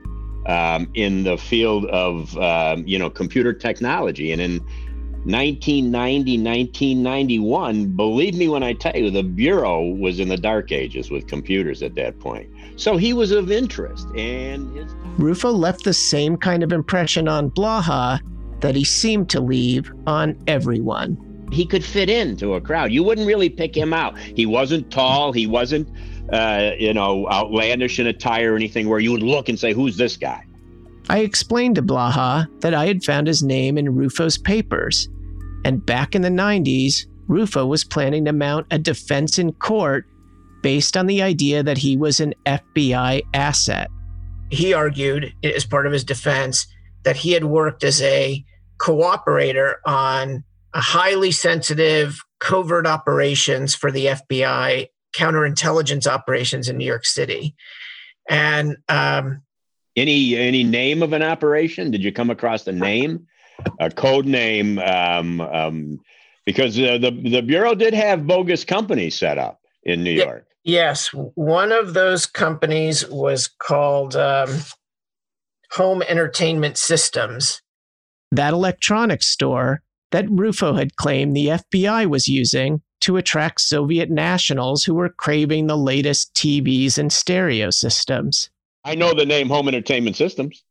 um, 0.46 0.90
in 0.94 1.24
the 1.24 1.36
field 1.36 1.86
of, 1.86 2.36
um, 2.38 2.86
you 2.86 2.98
know, 2.98 3.10
computer 3.10 3.52
technology. 3.52 4.32
And 4.32 4.40
in 4.40 4.60
1990, 5.24 6.38
1991, 6.38 7.88
believe 7.94 8.34
me 8.34 8.48
when 8.48 8.62
I 8.62 8.72
tell 8.72 8.96
you, 8.96 9.10
the 9.10 9.22
Bureau 9.22 9.82
was 9.82 10.18
in 10.18 10.28
the 10.28 10.38
dark 10.38 10.72
ages 10.72 11.10
with 11.10 11.26
computers 11.26 11.82
at 11.82 11.94
that 11.96 12.18
point. 12.18 12.48
So 12.76 12.96
he 12.96 13.12
was 13.12 13.30
of 13.30 13.50
interest. 13.50 14.06
And 14.16 14.74
his 14.74 14.92
Ruffo 15.18 15.54
left 15.54 15.84
the 15.84 15.92
same 15.92 16.38
kind 16.38 16.62
of 16.62 16.72
impression 16.72 17.28
on 17.28 17.50
Blaha 17.50 18.20
that 18.60 18.74
he 18.74 18.84
seemed 18.84 19.28
to 19.30 19.40
leave 19.40 19.92
on 20.06 20.38
everyone. 20.46 21.29
He 21.50 21.66
could 21.66 21.84
fit 21.84 22.08
into 22.08 22.54
a 22.54 22.60
crowd. 22.60 22.92
You 22.92 23.02
wouldn't 23.02 23.26
really 23.26 23.48
pick 23.48 23.76
him 23.76 23.92
out. 23.92 24.18
He 24.18 24.46
wasn't 24.46 24.90
tall. 24.90 25.32
He 25.32 25.46
wasn't, 25.46 25.88
uh, 26.32 26.72
you 26.78 26.94
know, 26.94 27.28
outlandish 27.28 27.98
in 27.98 28.06
attire 28.06 28.52
or 28.52 28.56
anything 28.56 28.88
where 28.88 29.00
you 29.00 29.12
would 29.12 29.22
look 29.22 29.48
and 29.48 29.58
say, 29.58 29.72
who's 29.72 29.96
this 29.96 30.16
guy? 30.16 30.44
I 31.08 31.18
explained 31.18 31.74
to 31.76 31.82
Blaha 31.82 32.46
that 32.60 32.72
I 32.72 32.86
had 32.86 33.04
found 33.04 33.26
his 33.26 33.42
name 33.42 33.76
in 33.76 33.86
Ruffo's 33.86 34.38
papers. 34.38 35.08
And 35.64 35.84
back 35.84 36.14
in 36.14 36.22
the 36.22 36.28
90s, 36.28 37.06
Ruffo 37.28 37.66
was 37.66 37.84
planning 37.84 38.24
to 38.26 38.32
mount 38.32 38.66
a 38.70 38.78
defense 38.78 39.38
in 39.38 39.52
court 39.52 40.06
based 40.62 40.96
on 40.96 41.06
the 41.06 41.22
idea 41.22 41.62
that 41.62 41.78
he 41.78 41.96
was 41.96 42.20
an 42.20 42.34
FBI 42.46 43.22
asset 43.34 43.90
he 44.50 44.74
argued 44.74 45.32
as 45.42 45.64
part 45.64 45.86
of 45.86 45.92
his 45.92 46.04
defense 46.04 46.66
that 47.04 47.16
he 47.16 47.32
had 47.32 47.44
worked 47.44 47.84
as 47.84 48.02
a 48.02 48.44
cooperator 48.78 49.76
on 49.86 50.30
a 50.30 50.42
highly 50.74 51.32
sensitive 51.32 52.20
covert 52.38 52.86
operations 52.86 53.74
for 53.74 53.90
the 53.90 54.06
FBI 54.06 54.88
counterintelligence 55.14 56.06
operations 56.06 56.68
in 56.68 56.78
New 56.78 56.84
York 56.84 57.04
City. 57.04 57.54
And 58.28 58.76
um, 58.88 59.42
any 59.96 60.36
any 60.36 60.62
name 60.62 61.02
of 61.02 61.12
an 61.12 61.22
operation? 61.22 61.90
Did 61.90 62.04
you 62.04 62.12
come 62.12 62.30
across 62.30 62.62
the 62.64 62.72
name, 62.72 63.26
a 63.80 63.90
code 63.90 64.26
name? 64.26 64.78
Um, 64.78 65.40
um, 65.40 66.00
because 66.46 66.78
uh, 66.78 66.98
the 66.98 67.10
the 67.10 67.42
bureau 67.42 67.74
did 67.74 67.94
have 67.94 68.26
bogus 68.26 68.64
companies 68.64 69.18
set 69.18 69.38
up 69.38 69.60
in 69.82 70.04
New 70.04 70.12
York. 70.12 70.46
Yes, 70.62 71.08
one 71.08 71.72
of 71.72 71.94
those 71.94 72.26
companies 72.26 73.08
was 73.08 73.48
called 73.48 74.14
um, 74.14 74.50
Home 75.72 76.02
Entertainment 76.02 76.76
Systems. 76.76 77.62
That 78.30 78.52
electronics 78.52 79.26
store 79.26 79.82
that 80.10 80.26
Ruffo 80.26 80.78
had 80.78 80.96
claimed 80.96 81.36
the 81.36 81.46
FBI 81.46 82.06
was 82.06 82.28
using 82.28 82.82
to 83.00 83.16
attract 83.16 83.60
Soviet 83.60 84.10
nationals 84.10 84.84
who 84.84 84.94
were 84.94 85.08
craving 85.08 85.66
the 85.66 85.76
latest 85.76 86.34
TVs 86.34 86.98
and 86.98 87.12
stereo 87.12 87.70
systems. 87.70 88.50
I 88.84 88.94
know 88.94 89.14
the 89.14 89.26
name 89.26 89.48
Home 89.48 89.68
Entertainment 89.68 90.16
Systems. 90.16 90.62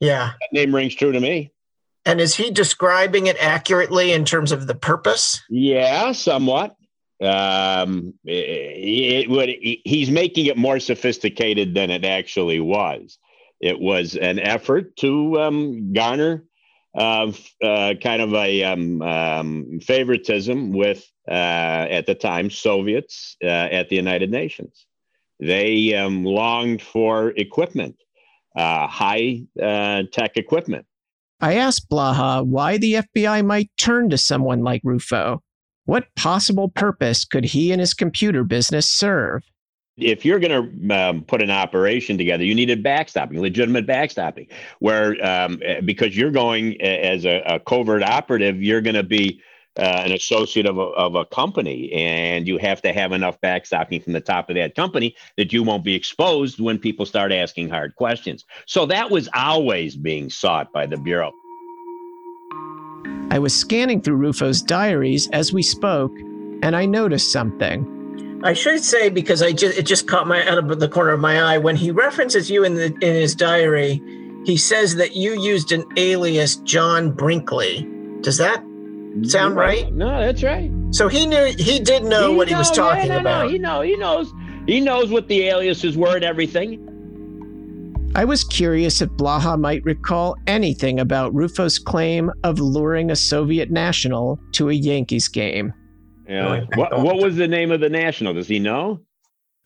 Yeah. 0.00 0.32
That 0.40 0.52
name 0.52 0.74
rings 0.74 0.94
true 0.94 1.12
to 1.12 1.20
me. 1.20 1.52
And 2.04 2.20
is 2.20 2.34
he 2.34 2.50
describing 2.50 3.26
it 3.28 3.36
accurately 3.40 4.12
in 4.12 4.24
terms 4.24 4.50
of 4.50 4.66
the 4.66 4.74
purpose? 4.74 5.40
Yeah, 5.48 6.12
somewhat. 6.12 6.76
Um, 7.20 8.14
it, 8.24 9.28
it, 9.30 9.80
he's 9.84 10.10
making 10.10 10.46
it 10.46 10.56
more 10.56 10.80
sophisticated 10.80 11.74
than 11.74 11.90
it 11.90 12.04
actually 12.04 12.58
was. 12.58 13.18
It 13.60 13.78
was 13.78 14.16
an 14.16 14.40
effort 14.40 14.96
to 14.96 15.40
um, 15.40 15.92
garner 15.92 16.44
uh, 16.94 17.32
uh, 17.62 17.94
kind 18.02 18.22
of 18.22 18.34
a 18.34 18.64
um, 18.64 19.02
um 19.02 19.80
favoritism 19.80 20.72
with, 20.72 21.04
uh, 21.28 21.86
at 21.90 22.06
the 22.06 22.14
time, 22.14 22.50
Soviets 22.50 23.36
uh, 23.42 23.46
at 23.46 23.88
the 23.88 23.96
United 23.96 24.30
Nations. 24.30 24.86
They 25.40 25.94
um, 25.94 26.24
longed 26.24 26.82
for 26.82 27.30
equipment, 27.36 27.96
uh, 28.56 28.86
high 28.86 29.42
uh, 29.60 30.04
tech 30.12 30.36
equipment. 30.36 30.86
I 31.40 31.54
asked 31.54 31.90
Blaha 31.90 32.46
why 32.46 32.78
the 32.78 32.94
FBI 32.94 33.44
might 33.44 33.70
turn 33.76 34.10
to 34.10 34.18
someone 34.18 34.62
like 34.62 34.82
Ruffo 34.84 35.40
what 35.84 36.14
possible 36.14 36.68
purpose 36.68 37.24
could 37.24 37.46
he 37.46 37.72
and 37.72 37.80
his 37.80 37.94
computer 37.94 38.44
business 38.44 38.88
serve? 38.88 39.42
If 39.98 40.24
you're 40.24 40.38
going 40.38 40.88
to 40.88 40.94
um, 40.94 41.22
put 41.22 41.42
an 41.42 41.50
operation 41.50 42.16
together, 42.16 42.44
you 42.44 42.54
needed 42.54 42.82
backstopping, 42.82 43.38
legitimate 43.38 43.86
backstopping, 43.86 44.48
where 44.78 45.12
um, 45.24 45.60
eh, 45.62 45.80
because 45.82 46.16
you're 46.16 46.30
going 46.30 46.80
as 46.80 47.26
a, 47.26 47.42
a 47.46 47.60
covert 47.60 48.02
operative, 48.02 48.62
you're 48.62 48.80
going 48.80 48.96
to 48.96 49.02
be 49.02 49.42
uh, 49.76 50.02
an 50.04 50.12
associate 50.12 50.66
of 50.66 50.78
a, 50.78 50.82
of 50.82 51.14
a 51.14 51.24
company, 51.26 51.92
and 51.92 52.46
you 52.46 52.58
have 52.58 52.80
to 52.82 52.92
have 52.92 53.12
enough 53.12 53.40
backstopping 53.40 54.02
from 54.02 54.12
the 54.14 54.20
top 54.20 54.48
of 54.48 54.56
that 54.56 54.74
company 54.74 55.14
that 55.36 55.52
you 55.52 55.62
won't 55.62 55.84
be 55.84 55.94
exposed 55.94 56.60
when 56.60 56.78
people 56.78 57.06
start 57.06 57.32
asking 57.32 57.68
hard 57.68 57.94
questions. 57.96 58.44
So 58.66 58.86
that 58.86 59.10
was 59.10 59.28
always 59.34 59.96
being 59.96 60.30
sought 60.30 60.72
by 60.72 60.86
the 60.86 60.96
Bureau. 60.96 61.32
I 63.30 63.38
was 63.38 63.54
scanning 63.54 64.02
through 64.02 64.16
Ruffo's 64.16 64.60
diaries 64.62 65.28
as 65.32 65.52
we 65.52 65.62
spoke, 65.62 66.12
and 66.62 66.76
I 66.76 66.86
noticed 66.86 67.32
something. 67.32 68.01
I 68.44 68.54
should 68.54 68.82
say 68.82 69.08
because 69.08 69.42
I 69.42 69.52
just 69.52 69.78
it 69.78 69.86
just 69.86 70.08
caught 70.08 70.26
my 70.26 70.46
out 70.46 70.58
of 70.58 70.80
the 70.80 70.88
corner 70.88 71.12
of 71.12 71.20
my 71.20 71.40
eye 71.40 71.58
when 71.58 71.76
he 71.76 71.90
references 71.90 72.50
you 72.50 72.64
in 72.64 72.74
the 72.74 72.86
in 72.86 73.14
his 73.14 73.34
diary. 73.34 74.02
He 74.44 74.56
says 74.56 74.96
that 74.96 75.14
you 75.14 75.40
used 75.40 75.70
an 75.70 75.84
alias 75.96 76.56
John 76.56 77.12
Brinkley. 77.12 77.88
Does 78.22 78.38
that 78.38 78.64
sound 79.22 79.54
right? 79.54 79.92
No, 79.92 80.20
that's 80.20 80.42
right. 80.42 80.72
So 80.90 81.06
he 81.06 81.26
knew 81.26 81.54
he 81.56 81.78
did 81.78 82.02
know 82.02 82.30
he 82.30 82.36
what 82.36 82.48
he 82.48 82.54
was 82.56 82.70
talking 82.70 83.06
yeah, 83.06 83.14
no, 83.14 83.20
about. 83.20 83.44
No, 83.44 83.48
he 83.48 83.58
know 83.58 83.80
he 83.82 83.96
knows 83.96 84.32
he 84.66 84.80
knows 84.80 85.10
what 85.10 85.28
the 85.28 85.42
aliases 85.42 85.96
were 85.96 86.16
and 86.16 86.24
everything. 86.24 86.88
I 88.14 88.24
was 88.24 88.44
curious 88.44 89.00
if 89.00 89.08
Blaha 89.10 89.58
might 89.58 89.82
recall 89.84 90.36
anything 90.46 91.00
about 91.00 91.32
Ruffo's 91.32 91.78
claim 91.78 92.30
of 92.44 92.58
luring 92.58 93.10
a 93.10 93.16
Soviet 93.16 93.70
national 93.70 94.38
to 94.52 94.68
a 94.68 94.74
Yankees 94.74 95.28
game. 95.28 95.72
Yeah. 96.28 96.64
What, 96.76 97.00
what 97.00 97.16
was 97.16 97.36
the 97.36 97.48
name 97.48 97.70
of 97.70 97.80
the 97.80 97.88
national? 97.88 98.34
Does 98.34 98.48
he 98.48 98.58
know? 98.58 99.00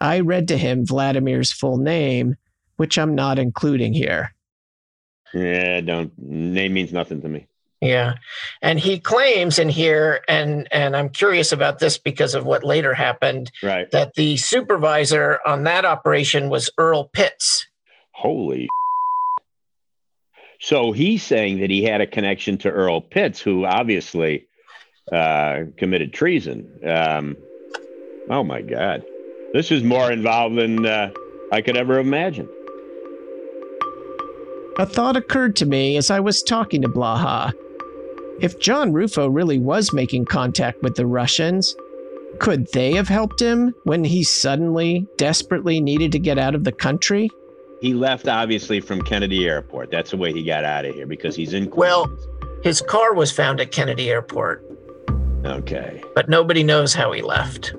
I 0.01 0.21
read 0.21 0.49
to 0.49 0.59
him 0.59 0.85
Vladimir's 0.85 1.53
full 1.53 1.79
name, 1.79 2.37
which 2.77 2.99
I'm 2.99 3.15
not 3.15 3.39
including 3.39 3.93
here. 3.93 4.35
Yeah, 5.33 5.81
don't. 5.81 6.13
Name 6.19 6.75
means 6.75 6.93
nothing 6.93 7.23
to 7.23 7.29
me. 7.29 7.47
Yeah. 7.81 8.15
And 8.63 8.79
he 8.79 8.99
claims 8.99 9.59
in 9.59 9.69
here, 9.69 10.23
and 10.29 10.67
and 10.73 10.97
I'm 10.97 11.11
curious 11.11 11.53
about 11.53 11.79
this 11.79 11.99
because 11.99 12.35
of 12.35 12.45
what 12.45 12.65
later 12.65 12.95
happened, 12.95 13.51
right. 13.63 13.91
that 13.91 14.15
the 14.15 14.37
supervisor 14.37 15.41
on 15.47 15.65
that 15.65 15.85
operation 15.85 16.49
was 16.49 16.71
Earl 16.79 17.05
Pitts 17.05 17.67
holy. 18.17 18.69
So 20.59 20.93
he's 20.93 21.23
saying 21.23 21.61
that 21.61 21.69
he 21.69 21.83
had 21.83 22.01
a 22.01 22.07
connection 22.07 22.57
to 22.59 22.71
Earl 22.71 23.03
Pitts, 23.03 23.43
who 23.43 23.67
obviously 23.67 24.46
uh, 25.13 25.65
committed 25.77 26.13
treason. 26.13 26.69
Um, 26.85 27.37
oh 28.29 28.43
my 28.43 28.63
God. 28.63 29.05
This 29.53 29.71
is 29.71 29.83
more 29.83 30.11
involved 30.11 30.57
than 30.57 30.85
uh, 30.85 31.11
I 31.53 31.63
could 31.63 31.77
ever 31.77 31.99
imagine. 31.99 32.49
A 34.79 34.85
thought 34.85 35.17
occurred 35.17 35.57
to 35.57 35.67
me 35.67 35.97
as 35.97 36.11
I 36.11 36.21
was 36.21 36.43
talking 36.43 36.83
to 36.83 36.89
Blaha. 36.89 37.53
If 38.41 38.61
John 38.61 38.93
Ruffo 38.93 39.35
really 39.35 39.59
was 39.59 39.95
making 39.95 40.27
contact 40.27 40.83
with 40.83 40.97
the 40.97 41.07
Russians, 41.07 41.75
could 42.39 42.71
they 42.73 42.93
have 42.93 43.09
helped 43.09 43.41
him 43.41 43.75
when 43.85 44.05
he 44.05 44.23
suddenly, 44.23 45.07
desperately 45.17 45.81
needed 45.81 46.13
to 46.13 46.19
get 46.19 46.39
out 46.39 46.55
of 46.55 46.65
the 46.65 46.73
country? 46.73 47.31
He 47.81 47.95
left 47.95 48.29
obviously 48.29 48.81
from 48.81 49.01
Kennedy 49.03 49.47
Airport. 49.47 49.91
That's 49.91 50.11
the 50.11 50.19
way 50.19 50.33
he 50.33 50.43
got 50.43 50.65
out 50.65 50.85
of 50.85 50.95
here 50.95 51.07
because 51.07 51.35
he's 51.35 51.55
in 51.55 51.71
Queens. 51.71 51.79
Well, 51.79 52.19
His 52.63 52.83
car 52.83 53.15
was 53.15 53.33
found 53.33 53.61
at 53.61 53.71
Kennedy 53.71 54.11
Airport. 54.11 54.63
Okay. 55.47 56.03
But 56.15 56.29
nobody 56.29 56.63
knows 56.63 56.95
how 56.95 57.13
he 57.13 57.23
left. 57.23 57.75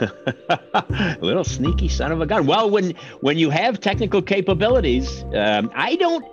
Little 1.20 1.44
sneaky 1.44 1.88
son 1.88 2.12
of 2.12 2.20
a 2.20 2.26
gun. 2.26 2.46
Well, 2.46 2.68
when 2.68 2.94
when 3.20 3.38
you 3.38 3.50
have 3.50 3.80
technical 3.80 4.20
capabilities, 4.20 5.24
um, 5.34 5.70
I 5.74 5.96
don't 5.96 6.24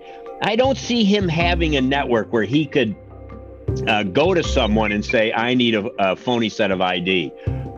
I 0.41 0.55
don't 0.55 0.77
see 0.77 1.03
him 1.03 1.29
having 1.29 1.77
a 1.77 1.81
network 1.81 2.33
where 2.33 2.43
he 2.43 2.65
could 2.65 2.95
uh, 3.87 4.03
go 4.03 4.33
to 4.33 4.43
someone 4.43 4.91
and 4.91 5.05
say, 5.05 5.31
"I 5.31 5.53
need 5.53 5.75
a, 5.75 5.85
a, 5.97 6.15
phony 6.15 6.49
set 6.49 6.71
of 6.71 6.81
ID 6.81 7.31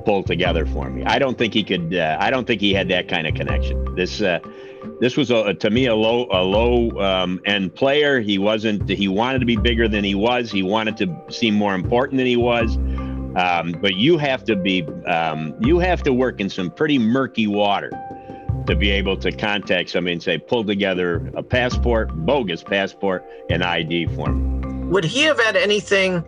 pulled 0.06 0.26
together 0.26 0.66
for 0.66 0.90
me." 0.90 1.04
I 1.06 1.20
don't 1.20 1.38
think 1.38 1.54
he 1.54 1.64
could. 1.64 1.94
Uh, 1.94 2.18
I 2.20 2.32
don't 2.32 2.48
think 2.48 2.62
he 2.62 2.74
had 2.74 2.88
that 2.90 3.08
kind 3.08 3.28
of 3.28 3.36
connection. 3.36 3.94
This 3.96 4.22
uh, 4.22 4.40
this 5.00 5.18
was 5.18 5.32
a, 5.32 5.54
to 5.54 5.70
me 5.70 5.86
a 5.88 5.96
low 5.96 6.28
a 6.32 6.44
low 6.44 6.90
um, 7.02 7.42
end 7.46 7.76
player. 7.76 8.20
He 8.20 8.38
wasn't. 8.38 8.88
He 8.90 9.08
wanted 9.08 9.40
to 9.40 9.46
be 9.46 9.56
bigger 9.56 9.88
than 9.88 10.04
he 10.04 10.16
was. 10.16 10.52
He 10.52 10.64
wanted 10.64 10.98
to 10.98 11.16
seem 11.30 11.56
more 11.56 11.76
important 11.76 12.18
than 12.18 12.28
he 12.28 12.38
was. 12.38 12.78
Um, 13.36 13.74
but 13.82 13.96
you 13.96 14.18
have 14.18 14.46
to 14.46 14.56
be, 14.56 14.88
um, 15.08 15.54
you 15.60 15.78
have 15.80 16.02
to 16.04 16.14
work 16.14 16.40
in 16.40 16.50
some 16.50 16.72
pretty 16.72 16.98
murky 16.98 17.48
water 17.48 17.92
to 18.66 18.76
be 18.76 18.90
able 18.90 19.18
to 19.18 19.32
contact 19.32 19.90
somebody 19.90 20.14
and 20.14 20.24
say, 20.24 20.38
pull 20.38 20.64
together 20.64 21.32
a 21.36 21.44
passport, 21.44 22.10
bogus 22.26 22.64
passport, 22.64 23.26
and 23.50 23.62
ID 23.62 24.08
for 24.16 24.32
me. 24.32 24.88
Would 24.88 25.04
he 25.04 25.24
have 25.24 25.40
had 25.40 25.58
anything 25.58 26.24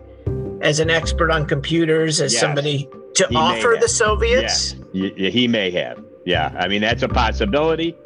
as 0.60 0.80
an 0.80 0.90
expert 0.90 1.30
on 1.30 1.46
computers, 1.46 2.20
as 2.20 2.32
yes. 2.32 2.40
somebody 2.40 2.88
to 3.14 3.26
he 3.28 3.36
offer 3.36 3.76
the 3.80 3.88
Soviets? 3.88 4.74
Yes. 4.92 5.32
He 5.32 5.48
may 5.48 5.70
have. 5.70 6.04
Yeah. 6.26 6.54
I 6.58 6.68
mean, 6.68 6.82
that's 6.82 7.02
a 7.02 7.08
possibility. 7.08 7.96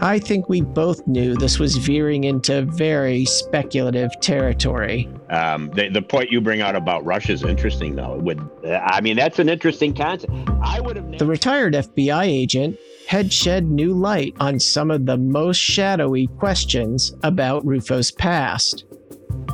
I 0.00 0.18
think 0.18 0.48
we 0.48 0.62
both 0.62 1.06
knew 1.06 1.34
this 1.34 1.58
was 1.58 1.76
veering 1.76 2.24
into 2.24 2.62
very 2.62 3.24
speculative 3.24 4.10
territory. 4.20 5.08
Um, 5.28 5.70
the, 5.74 5.88
the 5.88 6.02
point 6.02 6.30
you 6.30 6.40
bring 6.40 6.60
out 6.60 6.74
about 6.74 7.04
Russia 7.04 7.32
is 7.32 7.42
interesting, 7.42 7.96
though. 7.96 8.16
Would 8.16 8.40
I 8.66 9.00
mean 9.00 9.16
that's 9.16 9.38
an 9.38 9.48
interesting 9.48 9.94
concept? 9.94 10.32
I 10.62 10.80
would 10.80 10.96
have. 10.96 11.18
The 11.18 11.26
retired 11.26 11.74
FBI 11.74 12.24
agent 12.24 12.78
had 13.06 13.32
shed 13.32 13.70
new 13.70 13.92
light 13.92 14.34
on 14.40 14.58
some 14.58 14.90
of 14.90 15.06
the 15.06 15.16
most 15.16 15.58
shadowy 15.58 16.28
questions 16.38 17.14
about 17.22 17.64
Ruffo's 17.66 18.10
past. 18.10 18.84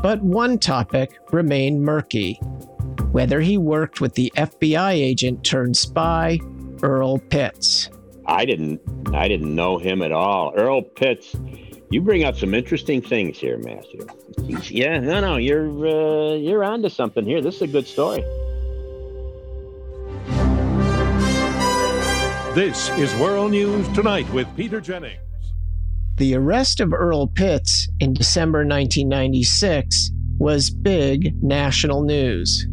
But 0.03 0.23
one 0.23 0.59
topic 0.59 1.19
remained 1.33 1.83
murky 1.83 2.39
whether 3.17 3.41
he 3.41 3.57
worked 3.57 4.03
with 4.03 4.13
the 4.13 4.31
FBI 4.37 4.93
agent 4.93 5.43
turned 5.43 5.75
spy, 5.75 6.39
Earl 6.83 7.19
Pitts. 7.19 7.89
I 8.27 8.45
didn't 8.45 8.81
I 9.15 9.29
didn't 9.29 9.55
know 9.55 9.79
him 9.79 10.03
at 10.03 10.13
all. 10.13 10.53
Earl 10.57 10.83
Pitts, 10.83 11.37
you 11.91 12.01
bring 12.01 12.25
up 12.25 12.37
some 12.37 12.55
interesting 12.55 13.01
things 13.01 13.39
here, 13.39 13.59
Matthew. 13.59 14.07
Yeah, 14.71 14.99
no, 14.99 15.21
no, 15.21 15.37
you're 15.37 15.69
uh, 15.87 16.35
you're 16.35 16.65
onto 16.65 16.89
something 16.89 17.25
here. 17.25 17.41
This 17.41 17.57
is 17.57 17.63
a 17.63 17.67
good 17.69 17.87
story. 17.87 18.23
This 22.55 22.89
is 22.99 23.15
World 23.17 23.51
News 23.51 23.87
Tonight 23.95 24.29
with 24.33 24.49
Peter 24.57 24.81
Jennings. 24.81 25.21
The 26.17 26.35
arrest 26.35 26.81
of 26.81 26.95
Earl 26.95 27.27
Pitts 27.27 27.89
in 28.01 28.15
December 28.15 28.61
1996 28.61 30.11
was 30.39 30.71
big 30.71 31.43
national 31.43 32.03
news. 32.03 32.67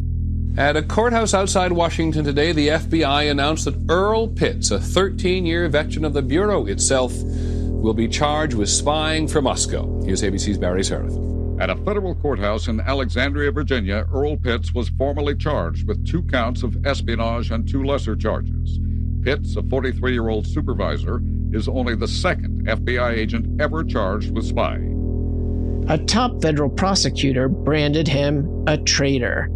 At 0.56 0.76
a 0.76 0.82
courthouse 0.82 1.34
outside 1.34 1.72
Washington 1.72 2.24
today, 2.24 2.52
the 2.52 2.68
FBI 2.68 3.28
announced 3.28 3.64
that 3.64 3.74
Earl 3.88 4.28
Pitts, 4.28 4.70
a 4.70 4.78
13 4.78 5.44
year 5.44 5.68
veteran 5.68 6.04
of 6.04 6.12
the 6.12 6.22
Bureau 6.22 6.66
itself, 6.66 7.12
will 7.24 7.92
be 7.92 8.06
charged 8.06 8.54
with 8.54 8.68
spying 8.68 9.26
for 9.26 9.42
Moscow. 9.42 10.00
Here's 10.04 10.22
ABC's 10.22 10.56
Barry 10.56 10.82
Sareth. 10.82 11.60
At 11.60 11.70
a 11.70 11.76
federal 11.78 12.14
courthouse 12.14 12.68
in 12.68 12.78
Alexandria, 12.80 13.50
Virginia, 13.50 14.06
Earl 14.12 14.36
Pitts 14.36 14.72
was 14.72 14.90
formally 14.90 15.34
charged 15.34 15.88
with 15.88 16.06
two 16.06 16.22
counts 16.22 16.62
of 16.62 16.86
espionage 16.86 17.50
and 17.50 17.68
two 17.68 17.82
lesser 17.82 18.14
charges. 18.14 18.78
Pitts, 19.22 19.56
a 19.56 19.62
43 19.64 20.12
year 20.12 20.28
old 20.28 20.46
supervisor, 20.46 21.20
is 21.52 21.66
only 21.66 21.96
the 21.96 22.06
second 22.06 22.68
FBI 22.68 23.12
agent 23.12 23.60
ever 23.60 23.82
charged 23.82 24.30
with 24.30 24.46
spying. 24.46 25.84
A 25.88 25.98
top 25.98 26.40
federal 26.40 26.70
prosecutor 26.70 27.48
branded 27.48 28.06
him 28.06 28.64
a 28.68 28.78
traitor. 28.78 29.50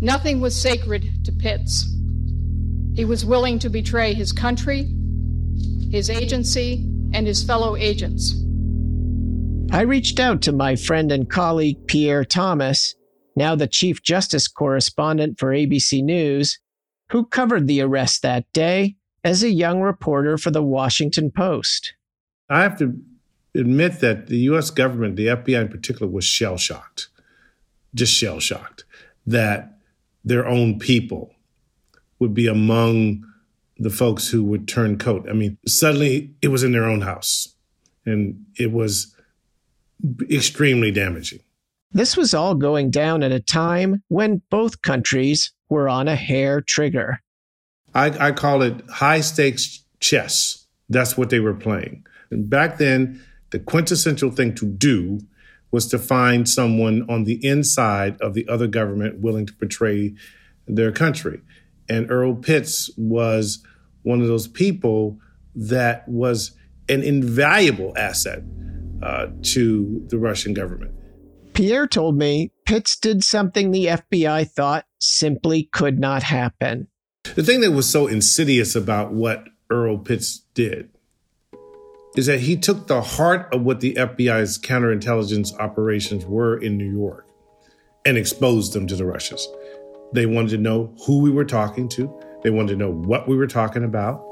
Nothing 0.00 0.40
was 0.40 0.60
sacred 0.60 1.24
to 1.24 1.32
Pitts. 1.32 1.84
He 2.94 3.04
was 3.04 3.24
willing 3.24 3.58
to 3.58 3.68
betray 3.68 4.14
his 4.14 4.32
country, 4.32 4.88
his 5.90 6.08
agency, 6.08 6.86
and 7.12 7.26
his 7.26 7.42
fellow 7.42 7.76
agents. 7.76 8.34
I 9.72 9.82
reached 9.82 10.18
out 10.18 10.42
to 10.42 10.52
my 10.52 10.74
friend 10.74 11.12
and 11.12 11.28
colleague 11.28 11.86
Pierre 11.86 12.24
Thomas, 12.24 12.94
now 13.36 13.54
the 13.54 13.66
Chief 13.66 14.02
Justice 14.02 14.48
correspondent 14.48 15.38
for 15.38 15.50
ABC 15.50 16.02
News, 16.02 16.58
who 17.10 17.26
covered 17.26 17.66
the 17.66 17.80
arrest 17.80 18.22
that 18.22 18.50
day 18.52 18.96
as 19.22 19.42
a 19.42 19.50
young 19.50 19.80
reporter 19.80 20.38
for 20.38 20.50
the 20.50 20.62
Washington 20.62 21.30
Post. 21.30 21.94
I 22.48 22.62
have 22.62 22.78
to 22.78 22.98
admit 23.54 24.00
that 24.00 24.28
the 24.28 24.38
US 24.50 24.70
government, 24.70 25.16
the 25.16 25.26
FBI 25.26 25.60
in 25.60 25.68
particular, 25.68 26.10
was 26.10 26.24
shell 26.24 26.56
shocked, 26.56 27.08
just 27.94 28.14
shell 28.14 28.40
shocked 28.40 28.84
that 29.26 29.79
their 30.30 30.46
own 30.46 30.78
people 30.78 31.34
would 32.20 32.32
be 32.32 32.46
among 32.46 33.26
the 33.78 33.90
folks 33.90 34.28
who 34.28 34.44
would 34.44 34.68
turn 34.68 34.96
coat. 34.96 35.26
I 35.28 35.32
mean, 35.32 35.58
suddenly 35.66 36.32
it 36.40 36.48
was 36.48 36.62
in 36.62 36.70
their 36.70 36.84
own 36.84 37.00
house 37.00 37.52
and 38.06 38.46
it 38.56 38.70
was 38.70 39.12
extremely 40.30 40.92
damaging. 40.92 41.40
This 41.90 42.16
was 42.16 42.32
all 42.32 42.54
going 42.54 42.92
down 42.92 43.24
at 43.24 43.32
a 43.32 43.40
time 43.40 44.04
when 44.06 44.40
both 44.50 44.82
countries 44.82 45.52
were 45.68 45.88
on 45.88 46.06
a 46.06 46.14
hair 46.14 46.60
trigger. 46.60 47.18
I, 47.92 48.28
I 48.28 48.30
call 48.30 48.62
it 48.62 48.88
high 48.88 49.22
stakes 49.22 49.82
chess. 49.98 50.64
That's 50.88 51.16
what 51.18 51.30
they 51.30 51.40
were 51.40 51.54
playing. 51.54 52.06
And 52.30 52.48
back 52.48 52.78
then, 52.78 53.20
the 53.50 53.58
quintessential 53.58 54.30
thing 54.30 54.54
to 54.54 54.66
do 54.66 55.18
was 55.70 55.86
to 55.88 55.98
find 55.98 56.48
someone 56.48 57.06
on 57.08 57.24
the 57.24 57.44
inside 57.46 58.20
of 58.20 58.34
the 58.34 58.46
other 58.48 58.66
government 58.66 59.20
willing 59.20 59.46
to 59.46 59.52
betray 59.54 60.14
their 60.66 60.92
country. 60.92 61.40
And 61.88 62.10
Earl 62.10 62.34
Pitts 62.34 62.90
was 62.96 63.64
one 64.02 64.20
of 64.20 64.28
those 64.28 64.48
people 64.48 65.18
that 65.54 66.08
was 66.08 66.52
an 66.88 67.02
invaluable 67.02 67.96
asset 67.96 68.42
uh, 69.02 69.28
to 69.42 70.04
the 70.08 70.18
Russian 70.18 70.54
government. 70.54 70.94
Pierre 71.52 71.86
told 71.86 72.16
me 72.16 72.52
Pitts 72.66 72.96
did 72.96 73.24
something 73.24 73.70
the 73.70 73.86
FBI 73.86 74.48
thought 74.48 74.86
simply 74.98 75.64
could 75.72 75.98
not 75.98 76.22
happen. 76.22 76.88
The 77.34 77.42
thing 77.42 77.60
that 77.60 77.72
was 77.72 77.88
so 77.88 78.06
insidious 78.06 78.74
about 78.74 79.12
what 79.12 79.44
Earl 79.68 79.98
Pitts 79.98 80.44
did 80.54 80.90
is 82.16 82.26
that 82.26 82.40
he 82.40 82.56
took 82.56 82.86
the 82.86 83.00
heart 83.00 83.52
of 83.52 83.62
what 83.62 83.80
the 83.80 83.94
FBI's 83.94 84.58
counterintelligence 84.58 85.56
operations 85.58 86.26
were 86.26 86.58
in 86.58 86.76
New 86.76 86.90
York 86.90 87.26
and 88.04 88.16
exposed 88.16 88.72
them 88.72 88.86
to 88.86 88.96
the 88.96 89.04
Russians. 89.04 89.46
They 90.12 90.26
wanted 90.26 90.50
to 90.50 90.58
know 90.58 90.92
who 91.06 91.20
we 91.20 91.30
were 91.30 91.44
talking 91.44 91.88
to, 91.90 92.12
they 92.42 92.50
wanted 92.50 92.72
to 92.72 92.76
know 92.76 92.90
what 92.90 93.28
we 93.28 93.36
were 93.36 93.46
talking 93.46 93.84
about. 93.84 94.24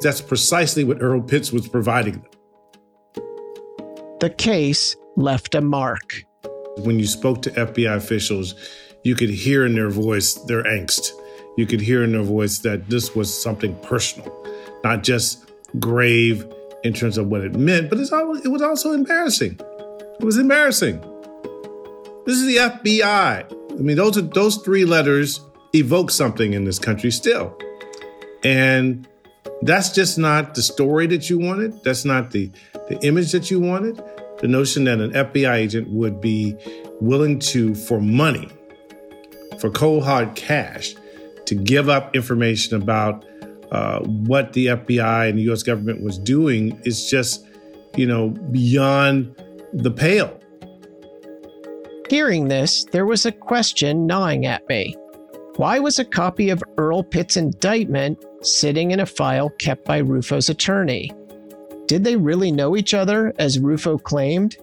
That's 0.00 0.20
precisely 0.20 0.82
what 0.82 1.02
Earl 1.02 1.22
Pitts 1.22 1.52
was 1.52 1.68
providing 1.68 2.14
them. 2.14 2.30
The 4.20 4.30
case 4.30 4.96
left 5.16 5.54
a 5.54 5.60
mark. 5.60 6.24
When 6.78 6.98
you 6.98 7.06
spoke 7.06 7.42
to 7.42 7.50
FBI 7.50 7.96
officials, 7.96 8.54
you 9.04 9.14
could 9.14 9.30
hear 9.30 9.64
in 9.64 9.74
their 9.74 9.90
voice 9.90 10.34
their 10.34 10.62
angst. 10.64 11.10
You 11.56 11.66
could 11.66 11.80
hear 11.80 12.02
in 12.02 12.12
their 12.12 12.22
voice 12.22 12.58
that 12.60 12.88
this 12.88 13.14
was 13.14 13.42
something 13.42 13.74
personal, 13.80 14.30
not 14.84 15.02
just 15.02 15.50
grave 15.78 16.46
in 16.82 16.92
terms 16.92 17.18
of 17.18 17.26
what 17.28 17.42
it 17.42 17.54
meant, 17.54 17.90
but 17.90 17.98
always, 18.12 18.44
it 18.44 18.48
was 18.48 18.62
also 18.62 18.92
embarrassing. 18.92 19.58
It 20.18 20.24
was 20.24 20.38
embarrassing. 20.38 21.00
This 22.26 22.36
is 22.36 22.46
the 22.46 22.56
FBI. 22.56 23.02
I 23.02 23.82
mean, 23.82 23.96
those 23.96 24.18
are, 24.18 24.22
those 24.22 24.56
three 24.58 24.84
letters 24.84 25.40
evoke 25.74 26.10
something 26.10 26.52
in 26.52 26.64
this 26.64 26.78
country 26.78 27.10
still, 27.10 27.56
and 28.44 29.06
that's 29.62 29.90
just 29.90 30.18
not 30.18 30.54
the 30.54 30.62
story 30.62 31.06
that 31.08 31.30
you 31.30 31.38
wanted. 31.38 31.82
That's 31.84 32.04
not 32.04 32.30
the 32.30 32.50
the 32.88 32.98
image 33.06 33.32
that 33.32 33.50
you 33.50 33.60
wanted. 33.60 34.02
The 34.40 34.48
notion 34.48 34.84
that 34.84 35.00
an 35.00 35.12
FBI 35.12 35.54
agent 35.54 35.88
would 35.90 36.20
be 36.20 36.56
willing 37.00 37.38
to, 37.38 37.74
for 37.74 38.00
money, 38.00 38.48
for 39.58 39.70
cold 39.70 40.04
hard 40.04 40.34
cash, 40.34 40.94
to 41.46 41.54
give 41.54 41.88
up 41.88 42.14
information 42.16 42.80
about 42.80 43.24
uh, 43.70 44.00
what 44.00 44.52
the 44.52 44.66
FBI 44.66 45.28
and 45.28 45.38
the 45.38 45.42
U.S. 45.44 45.62
government 45.62 46.02
was 46.02 46.18
doing 46.18 46.80
is 46.84 47.08
just, 47.08 47.46
you 47.96 48.06
know, 48.06 48.30
beyond 48.30 49.34
the 49.72 49.90
pale. 49.90 50.36
Hearing 52.08 52.48
this, 52.48 52.84
there 52.86 53.06
was 53.06 53.24
a 53.24 53.32
question 53.32 54.06
gnawing 54.06 54.44
at 54.44 54.68
me. 54.68 54.96
Why 55.56 55.78
was 55.78 55.98
a 55.98 56.04
copy 56.04 56.50
of 56.50 56.62
Earl 56.78 57.02
Pitt's 57.04 57.36
indictment 57.36 58.24
sitting 58.42 58.90
in 58.90 59.00
a 59.00 59.06
file 59.06 59.50
kept 59.50 59.84
by 59.84 60.00
Ruffo's 60.02 60.48
attorney? 60.48 61.12
Did 61.86 62.04
they 62.04 62.16
really 62.16 62.50
know 62.50 62.76
each 62.76 62.94
other, 62.94 63.32
as 63.38 63.58
Ruffo 63.58 64.02
claimed? 64.02 64.56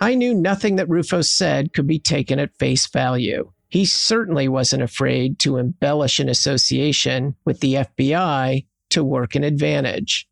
I 0.00 0.14
knew 0.14 0.34
nothing 0.34 0.76
that 0.76 0.88
Ruffo 0.88 1.24
said 1.24 1.72
could 1.72 1.86
be 1.86 1.98
taken 1.98 2.38
at 2.38 2.56
face 2.58 2.86
value. 2.86 3.50
He 3.72 3.86
certainly 3.86 4.48
wasn't 4.48 4.82
afraid 4.82 5.38
to 5.38 5.56
embellish 5.56 6.20
an 6.20 6.28
association 6.28 7.36
with 7.46 7.60
the 7.60 7.76
FBI 7.76 8.66
to 8.90 9.02
work 9.02 9.34
an 9.34 9.44
advantage. 9.44 10.28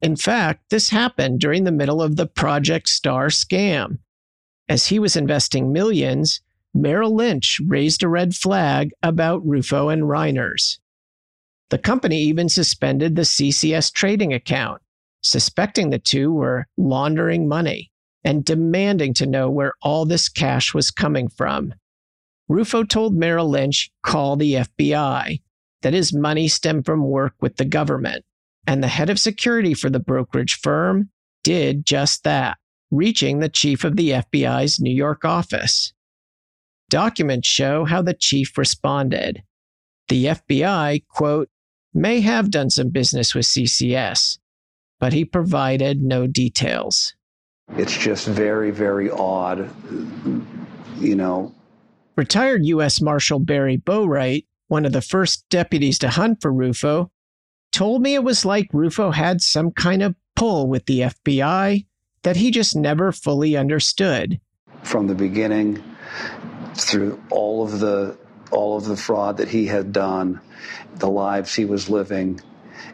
In 0.00 0.14
fact, 0.14 0.70
this 0.70 0.90
happened 0.90 1.40
during 1.40 1.64
the 1.64 1.72
middle 1.72 2.00
of 2.00 2.14
the 2.14 2.28
Project 2.28 2.88
Star 2.88 3.30
scam. 3.30 3.98
As 4.68 4.86
he 4.86 5.00
was 5.00 5.16
investing 5.16 5.72
millions, 5.72 6.40
Merrill 6.72 7.16
Lynch 7.16 7.60
raised 7.66 8.04
a 8.04 8.08
red 8.08 8.36
flag 8.36 8.92
about 9.02 9.44
Ruffo 9.44 9.92
and 9.92 10.04
Reiners. 10.04 10.78
The 11.70 11.78
company 11.78 12.20
even 12.20 12.48
suspended 12.48 13.16
the 13.16 13.22
CCS 13.22 13.92
trading 13.92 14.32
account, 14.32 14.80
suspecting 15.20 15.90
the 15.90 15.98
two 15.98 16.32
were 16.32 16.68
laundering 16.76 17.48
money 17.48 17.90
and 18.22 18.44
demanding 18.44 19.14
to 19.14 19.26
know 19.26 19.50
where 19.50 19.72
all 19.82 20.04
this 20.06 20.28
cash 20.28 20.72
was 20.72 20.92
coming 20.92 21.28
from. 21.28 21.74
Ruffo 22.50 22.88
told 22.88 23.14
Merrill 23.14 23.48
Lynch, 23.48 23.90
call 24.02 24.36
the 24.36 24.54
FBI, 24.54 25.40
that 25.82 25.92
his 25.92 26.14
money 26.14 26.48
stemmed 26.48 26.86
from 26.86 27.04
work 27.04 27.34
with 27.40 27.56
the 27.56 27.64
government. 27.64 28.24
And 28.66 28.82
the 28.82 28.88
head 28.88 29.10
of 29.10 29.18
security 29.18 29.74
for 29.74 29.90
the 29.90 30.00
brokerage 30.00 30.58
firm 30.60 31.10
did 31.44 31.84
just 31.86 32.24
that, 32.24 32.58
reaching 32.90 33.38
the 33.38 33.48
chief 33.48 33.84
of 33.84 33.96
the 33.96 34.10
FBI's 34.10 34.80
New 34.80 34.94
York 34.94 35.24
office. 35.24 35.92
Documents 36.90 37.46
show 37.46 37.84
how 37.84 38.02
the 38.02 38.14
chief 38.14 38.56
responded. 38.56 39.42
The 40.08 40.26
FBI, 40.26 41.06
quote, 41.08 41.50
may 41.92 42.20
have 42.20 42.50
done 42.50 42.70
some 42.70 42.88
business 42.88 43.34
with 43.34 43.44
CCS, 43.46 44.38
but 44.98 45.12
he 45.12 45.24
provided 45.24 46.02
no 46.02 46.26
details. 46.26 47.14
It's 47.76 47.96
just 47.96 48.26
very, 48.26 48.70
very 48.70 49.10
odd, 49.10 49.70
you 50.98 51.14
know. 51.14 51.54
Retired 52.18 52.66
U.S. 52.66 53.00
Marshal 53.00 53.38
Barry 53.38 53.76
Boatwright, 53.76 54.44
one 54.66 54.84
of 54.84 54.90
the 54.90 55.00
first 55.00 55.48
deputies 55.50 56.00
to 56.00 56.08
hunt 56.08 56.42
for 56.42 56.52
Ruffo, 56.52 57.10
told 57.70 58.02
me 58.02 58.16
it 58.16 58.24
was 58.24 58.44
like 58.44 58.72
Ruffo 58.72 59.14
had 59.14 59.40
some 59.40 59.70
kind 59.70 60.02
of 60.02 60.16
pull 60.34 60.66
with 60.66 60.86
the 60.86 61.02
FBI 61.02 61.86
that 62.24 62.36
he 62.36 62.50
just 62.50 62.74
never 62.74 63.12
fully 63.12 63.56
understood. 63.56 64.40
From 64.82 65.06
the 65.06 65.14
beginning, 65.14 65.80
through 66.74 67.22
all 67.30 67.62
of 67.62 67.78
the 67.78 68.18
all 68.50 68.76
of 68.76 68.86
the 68.86 68.96
fraud 68.96 69.36
that 69.36 69.48
he 69.48 69.66
had 69.66 69.92
done, 69.92 70.40
the 70.96 71.08
lives 71.08 71.54
he 71.54 71.66
was 71.66 71.88
living, 71.88 72.40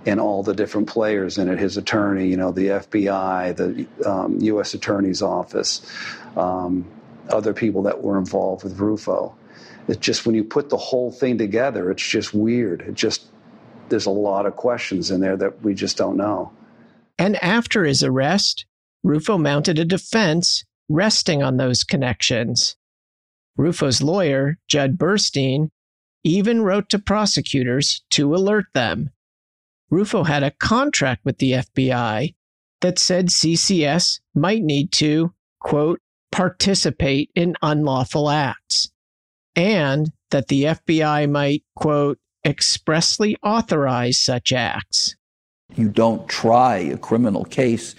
and 0.05 0.21
all 0.21 0.43
the 0.43 0.53
different 0.53 0.87
players 0.87 1.39
in 1.39 1.49
it 1.49 1.59
his 1.59 1.79
attorney, 1.79 2.29
you 2.29 2.37
know, 2.37 2.53
the 2.53 2.67
FBI, 2.67 3.57
the 3.57 4.07
um, 4.07 4.39
U.S. 4.43 4.75
Attorney's 4.75 5.23
Office, 5.23 5.81
um, 6.37 6.85
other 7.31 7.53
people 7.53 7.83
that 7.83 8.03
were 8.03 8.19
involved 8.19 8.65
with 8.65 8.79
Ruffo. 8.79 9.35
It's 9.89 9.99
just 9.99 10.25
when 10.27 10.35
you 10.35 10.45
put 10.45 10.71
the 10.71 10.77
whole 10.77 11.13
thing 11.13 11.39
together, 11.39 11.91
it's 11.91 12.07
just 12.07 12.33
weird. 12.33 12.83
It 12.83 12.95
just, 12.95 13.27
there's 13.89 14.07
a 14.07 14.11
lot 14.11 14.47
of 14.47 14.57
questions 14.57 15.11
in 15.11 15.21
there 15.21 15.37
that 15.37 15.63
we 15.63 15.75
just 15.75 15.97
don't 15.97 16.17
know. 16.17 16.53
And 17.19 17.43
after 17.43 17.85
his 17.85 18.03
arrest, 18.03 18.67
Ruffo 19.05 19.41
mounted 19.41 19.79
a 19.79 19.85
defense 19.85 20.65
resting 20.89 21.43
on 21.43 21.57
those 21.57 21.85
connections. 21.85 22.77
Ruffo's 23.59 24.03
lawyer, 24.03 24.59
Judd 24.69 24.99
Burstein, 24.99 25.71
even 26.25 26.63
wrote 26.63 26.89
to 26.89 26.99
prosecutors 26.99 28.03
to 28.11 28.35
alert 28.35 28.67
them. 28.75 29.11
Ruffo 29.93 30.27
had 30.27 30.43
a 30.43 30.51
contract 30.51 31.25
with 31.25 31.39
the 31.39 31.53
FBI 31.53 32.35
that 32.81 32.99
said 32.99 33.29
CCS 33.29 34.21
might 34.35 34.63
need 34.63 34.91
to, 34.93 35.33
quote, 35.61 36.01
participate 36.35 37.31
in 37.37 37.55
unlawful 37.63 38.29
acts, 38.29 38.91
and 39.55 40.11
that 40.33 40.49
the 40.49 40.65
FBI 40.65 41.31
might, 41.31 41.63
quote, 41.77 42.19
expressly 42.45 43.37
authorize 43.45 44.19
such 44.19 44.53
acts. 44.53 45.15
You 45.77 45.89
don't 45.89 46.29
try 46.29 46.79
a 46.79 46.99
criminal 46.99 47.45
case 47.45 47.95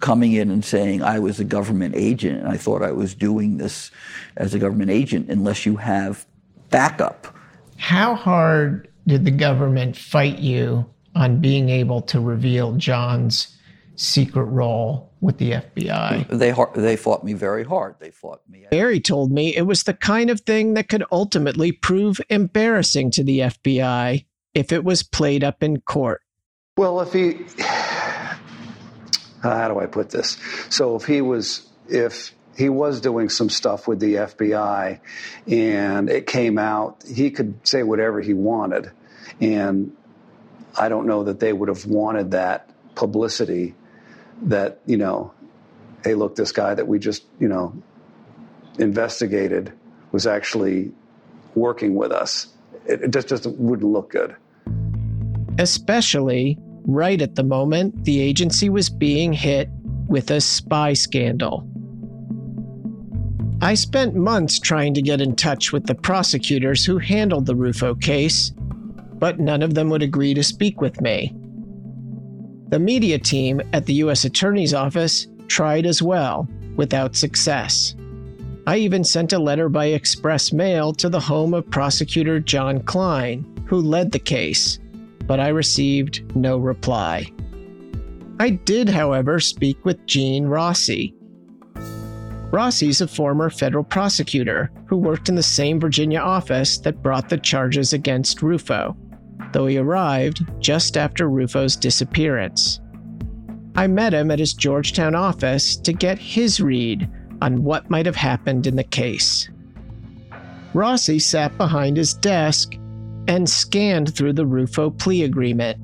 coming 0.00 0.34
in 0.34 0.50
and 0.50 0.62
saying, 0.62 1.02
I 1.02 1.18
was 1.18 1.40
a 1.40 1.44
government 1.44 1.94
agent 1.96 2.40
and 2.40 2.48
I 2.48 2.58
thought 2.58 2.82
I 2.82 2.92
was 2.92 3.14
doing 3.14 3.56
this 3.56 3.90
as 4.36 4.52
a 4.52 4.58
government 4.58 4.90
agent 4.90 5.30
unless 5.30 5.64
you 5.64 5.76
have 5.76 6.26
backup. 6.68 7.26
How 7.78 8.14
hard 8.14 8.88
did 9.06 9.24
the 9.24 9.30
government 9.30 9.96
fight 9.96 10.40
you 10.40 10.84
on 11.14 11.40
being 11.40 11.70
able 11.70 12.02
to 12.02 12.20
reveal 12.20 12.74
John's 12.74 13.55
secret 13.96 14.44
role 14.44 15.12
with 15.20 15.38
the 15.38 15.52
FBI? 15.52 16.28
They 16.28 16.80
they 16.80 16.96
fought 16.96 17.24
me 17.24 17.32
very 17.32 17.64
hard. 17.64 17.96
They 17.98 18.10
fought 18.10 18.42
me. 18.48 18.66
Barry 18.70 19.00
told 19.00 19.32
me 19.32 19.56
it 19.56 19.66
was 19.66 19.82
the 19.82 19.94
kind 19.94 20.30
of 20.30 20.40
thing 20.40 20.74
that 20.74 20.88
could 20.88 21.04
ultimately 21.10 21.72
prove 21.72 22.20
embarrassing 22.28 23.10
to 23.12 23.24
the 23.24 23.40
FBI 23.40 24.24
if 24.54 24.72
it 24.72 24.84
was 24.84 25.02
played 25.02 25.42
up 25.42 25.62
in 25.62 25.80
court. 25.80 26.22
Well, 26.76 27.00
if 27.00 27.12
he 27.12 27.38
how 29.42 29.68
do 29.68 29.78
I 29.78 29.86
put 29.86 30.10
this? 30.10 30.36
So 30.68 30.96
if 30.96 31.04
he 31.04 31.20
was 31.20 31.68
if 31.88 32.34
he 32.56 32.68
was 32.68 33.00
doing 33.00 33.28
some 33.28 33.50
stuff 33.50 33.86
with 33.86 34.00
the 34.00 34.14
FBI 34.14 34.98
and 35.46 36.08
it 36.08 36.26
came 36.26 36.58
out, 36.58 37.04
he 37.06 37.30
could 37.30 37.66
say 37.66 37.82
whatever 37.82 38.20
he 38.20 38.32
wanted. 38.32 38.90
And 39.40 39.94
I 40.78 40.88
don't 40.88 41.06
know 41.06 41.24
that 41.24 41.40
they 41.40 41.52
would 41.52 41.68
have 41.68 41.84
wanted 41.84 42.30
that 42.30 42.70
publicity 42.94 43.74
that, 44.42 44.80
you 44.86 44.96
know, 44.96 45.32
hey, 46.04 46.14
look, 46.14 46.36
this 46.36 46.52
guy 46.52 46.74
that 46.74 46.86
we 46.86 46.98
just, 46.98 47.24
you 47.40 47.48
know, 47.48 47.74
investigated 48.78 49.72
was 50.12 50.26
actually 50.26 50.92
working 51.54 51.94
with 51.94 52.12
us. 52.12 52.48
It, 52.86 53.10
just, 53.10 53.28
just 53.28 53.46
wouldn't 53.46 53.90
look 53.90 54.10
good. 54.10 54.36
Especially 55.58 56.58
right 56.84 57.20
at 57.20 57.34
the 57.34 57.42
moment 57.42 58.04
the 58.04 58.20
agency 58.20 58.68
was 58.68 58.88
being 58.88 59.32
hit 59.32 59.68
with 60.06 60.30
a 60.30 60.40
spy 60.40 60.92
scandal. 60.92 61.68
I 63.60 63.74
spent 63.74 64.14
months 64.14 64.60
trying 64.60 64.94
to 64.94 65.02
get 65.02 65.20
in 65.20 65.34
touch 65.34 65.72
with 65.72 65.86
the 65.86 65.94
prosecutors 65.94 66.84
who 66.84 66.98
handled 66.98 67.46
the 67.46 67.54
Ruffo 67.54 68.00
case, 68.00 68.52
but 69.14 69.40
none 69.40 69.62
of 69.62 69.74
them 69.74 69.88
would 69.90 70.02
agree 70.02 70.34
to 70.34 70.44
speak 70.44 70.80
with 70.80 71.00
me. 71.00 71.34
The 72.68 72.78
media 72.78 73.18
team 73.18 73.62
at 73.72 73.86
the 73.86 73.94
U.S. 73.94 74.24
Attorney's 74.24 74.74
Office 74.74 75.28
tried 75.46 75.86
as 75.86 76.02
well, 76.02 76.48
without 76.74 77.14
success. 77.14 77.94
I 78.66 78.78
even 78.78 79.04
sent 79.04 79.32
a 79.32 79.38
letter 79.38 79.68
by 79.68 79.86
express 79.86 80.52
mail 80.52 80.92
to 80.94 81.08
the 81.08 81.20
home 81.20 81.54
of 81.54 81.70
prosecutor 81.70 82.40
John 82.40 82.82
Klein, 82.82 83.46
who 83.66 83.80
led 83.80 84.10
the 84.10 84.18
case, 84.18 84.80
but 85.26 85.38
I 85.38 85.48
received 85.48 86.36
no 86.36 86.58
reply. 86.58 87.30
I 88.40 88.50
did, 88.50 88.88
however, 88.88 89.38
speak 89.38 89.84
with 89.84 90.04
Gene 90.06 90.46
Rossi. 90.46 91.14
Rossi's 92.50 93.00
a 93.00 93.08
former 93.08 93.50
federal 93.50 93.84
prosecutor 93.84 94.72
who 94.86 94.96
worked 94.96 95.28
in 95.28 95.36
the 95.36 95.42
same 95.42 95.78
Virginia 95.78 96.20
office 96.20 96.78
that 96.78 97.02
brought 97.02 97.28
the 97.28 97.38
charges 97.38 97.92
against 97.92 98.38
Ruffo, 98.38 98.96
though 99.52 99.66
he 99.66 99.78
arrived 99.78 100.44
just 100.60 100.96
after 100.96 101.28
Ruffo's 101.28 101.76
disappearance. 101.76 102.80
I 103.74 103.86
met 103.86 104.14
him 104.14 104.30
at 104.30 104.38
his 104.38 104.54
Georgetown 104.54 105.14
office 105.14 105.76
to 105.76 105.92
get 105.92 106.18
his 106.18 106.60
read 106.60 107.08
on 107.42 107.62
what 107.62 107.90
might 107.90 108.06
have 108.06 108.16
happened 108.16 108.66
in 108.66 108.76
the 108.76 108.84
case. 108.84 109.48
Rossi 110.72 111.18
sat 111.18 111.56
behind 111.58 111.96
his 111.96 112.14
desk 112.14 112.74
and 113.28 113.48
scanned 113.48 114.14
through 114.14 114.32
the 114.32 114.46
Ruffo 114.46 114.90
plea 114.90 115.24
agreement. 115.24 115.78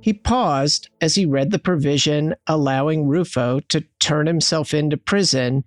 He 0.00 0.12
paused 0.12 0.90
as 1.00 1.14
he 1.14 1.26
read 1.26 1.50
the 1.50 1.58
provision 1.58 2.34
allowing 2.46 3.04
Ruffo 3.04 3.66
to 3.68 3.84
turn 3.98 4.26
himself 4.26 4.72
into 4.72 4.96
prison 4.96 5.64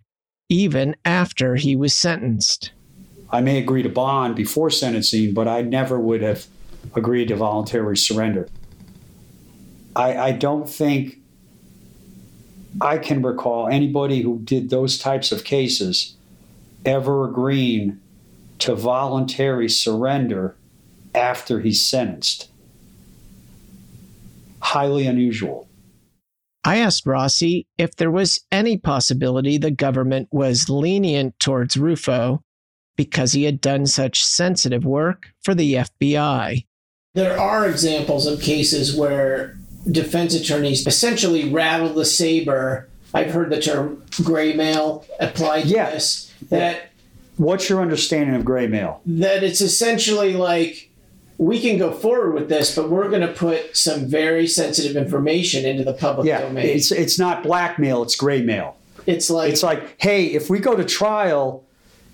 even 0.49 0.95
after 1.05 1.55
he 1.55 1.75
was 1.75 1.93
sentenced. 1.93 2.71
I 3.29 3.41
may 3.41 3.57
agree 3.57 3.83
to 3.83 3.89
bond 3.89 4.35
before 4.35 4.69
sentencing, 4.69 5.33
but 5.33 5.47
I 5.47 5.61
never 5.61 5.99
would 5.99 6.21
have 6.21 6.47
agreed 6.95 7.29
to 7.29 7.35
voluntary 7.35 7.97
surrender. 7.97 8.49
I, 9.95 10.17
I 10.17 10.31
don't 10.31 10.69
think 10.69 11.19
I 12.79 12.97
can 12.97 13.21
recall 13.21 13.67
anybody 13.67 14.21
who 14.21 14.39
did 14.39 14.69
those 14.69 14.97
types 14.97 15.31
of 15.31 15.43
cases 15.43 16.15
ever 16.85 17.27
agreeing 17.27 17.99
to 18.59 18.75
voluntary 18.75 19.67
surrender 19.67 20.55
after 21.13 21.59
he's 21.59 21.83
sentenced. 21.83 22.49
Highly 24.61 25.07
unusual. 25.07 25.67
I 26.63 26.77
asked 26.77 27.07
Rossi 27.07 27.65
if 27.77 27.95
there 27.95 28.11
was 28.11 28.41
any 28.51 28.77
possibility 28.77 29.57
the 29.57 29.71
government 29.71 30.29
was 30.31 30.69
lenient 30.69 31.39
towards 31.39 31.75
Ruffo 31.75 32.39
because 32.95 33.33
he 33.33 33.43
had 33.43 33.59
done 33.59 33.87
such 33.87 34.23
sensitive 34.23 34.85
work 34.85 35.29
for 35.43 35.55
the 35.55 35.73
FBI. 35.73 36.65
There 37.13 37.37
are 37.37 37.67
examples 37.67 38.25
of 38.25 38.39
cases 38.41 38.95
where 38.95 39.57
defense 39.89 40.33
attorneys 40.33 40.87
essentially 40.87 41.49
rattle 41.49 41.89
the 41.93 42.05
saber 42.05 42.87
I've 43.13 43.31
heard 43.31 43.49
the 43.49 43.61
term 43.61 44.01
gray 44.23 44.53
mail 44.53 45.03
applied 45.19 45.63
to 45.63 45.67
Yeah. 45.67 45.89
this. 45.89 46.31
That 46.49 46.83
What's 47.35 47.67
your 47.69 47.81
understanding 47.81 48.33
of 48.35 48.45
gray 48.45 48.67
mail? 48.67 49.01
that 49.05 49.43
it's 49.43 49.59
essentially 49.59 50.33
like 50.35 50.89
we 51.37 51.59
can 51.59 51.77
go 51.77 51.91
forward 51.91 52.33
with 52.33 52.47
this, 52.47 52.73
but 52.73 52.89
we're 52.89 53.09
going 53.09 53.21
to 53.27 53.33
put 53.33 53.75
some 53.75 54.05
very 54.05 54.47
sensitive 54.47 54.95
information 54.95 55.65
into 55.65 55.83
the 55.83 55.91
public 55.93 56.27
Yeah, 56.27 56.41
domain. 56.43 56.65
it's 56.67 56.93
it's 56.93 57.19
not 57.19 57.43
blackmail, 57.43 58.03
it's 58.03 58.15
gray 58.15 58.41
mail. 58.41 58.77
It's 59.05 59.29
like 59.29 59.51
it's 59.51 59.63
like, 59.63 59.95
hey, 59.97 60.27
if 60.27 60.49
we 60.49 60.59
go 60.59 60.77
to 60.77 60.85
trial, 60.85 61.65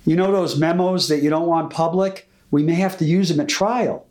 you 0.08 0.16
know 0.16 0.32
those 0.32 0.58
memos 0.58 1.08
that 1.10 1.22
you 1.22 1.30
don't 1.30 1.46
want 1.46 1.70
public, 1.70 2.28
we 2.50 2.64
may 2.64 2.74
have 2.76 2.98
to 2.98 3.06
use 3.06 3.30
them 3.30 3.40
at 3.40 3.48
trial 3.48 4.07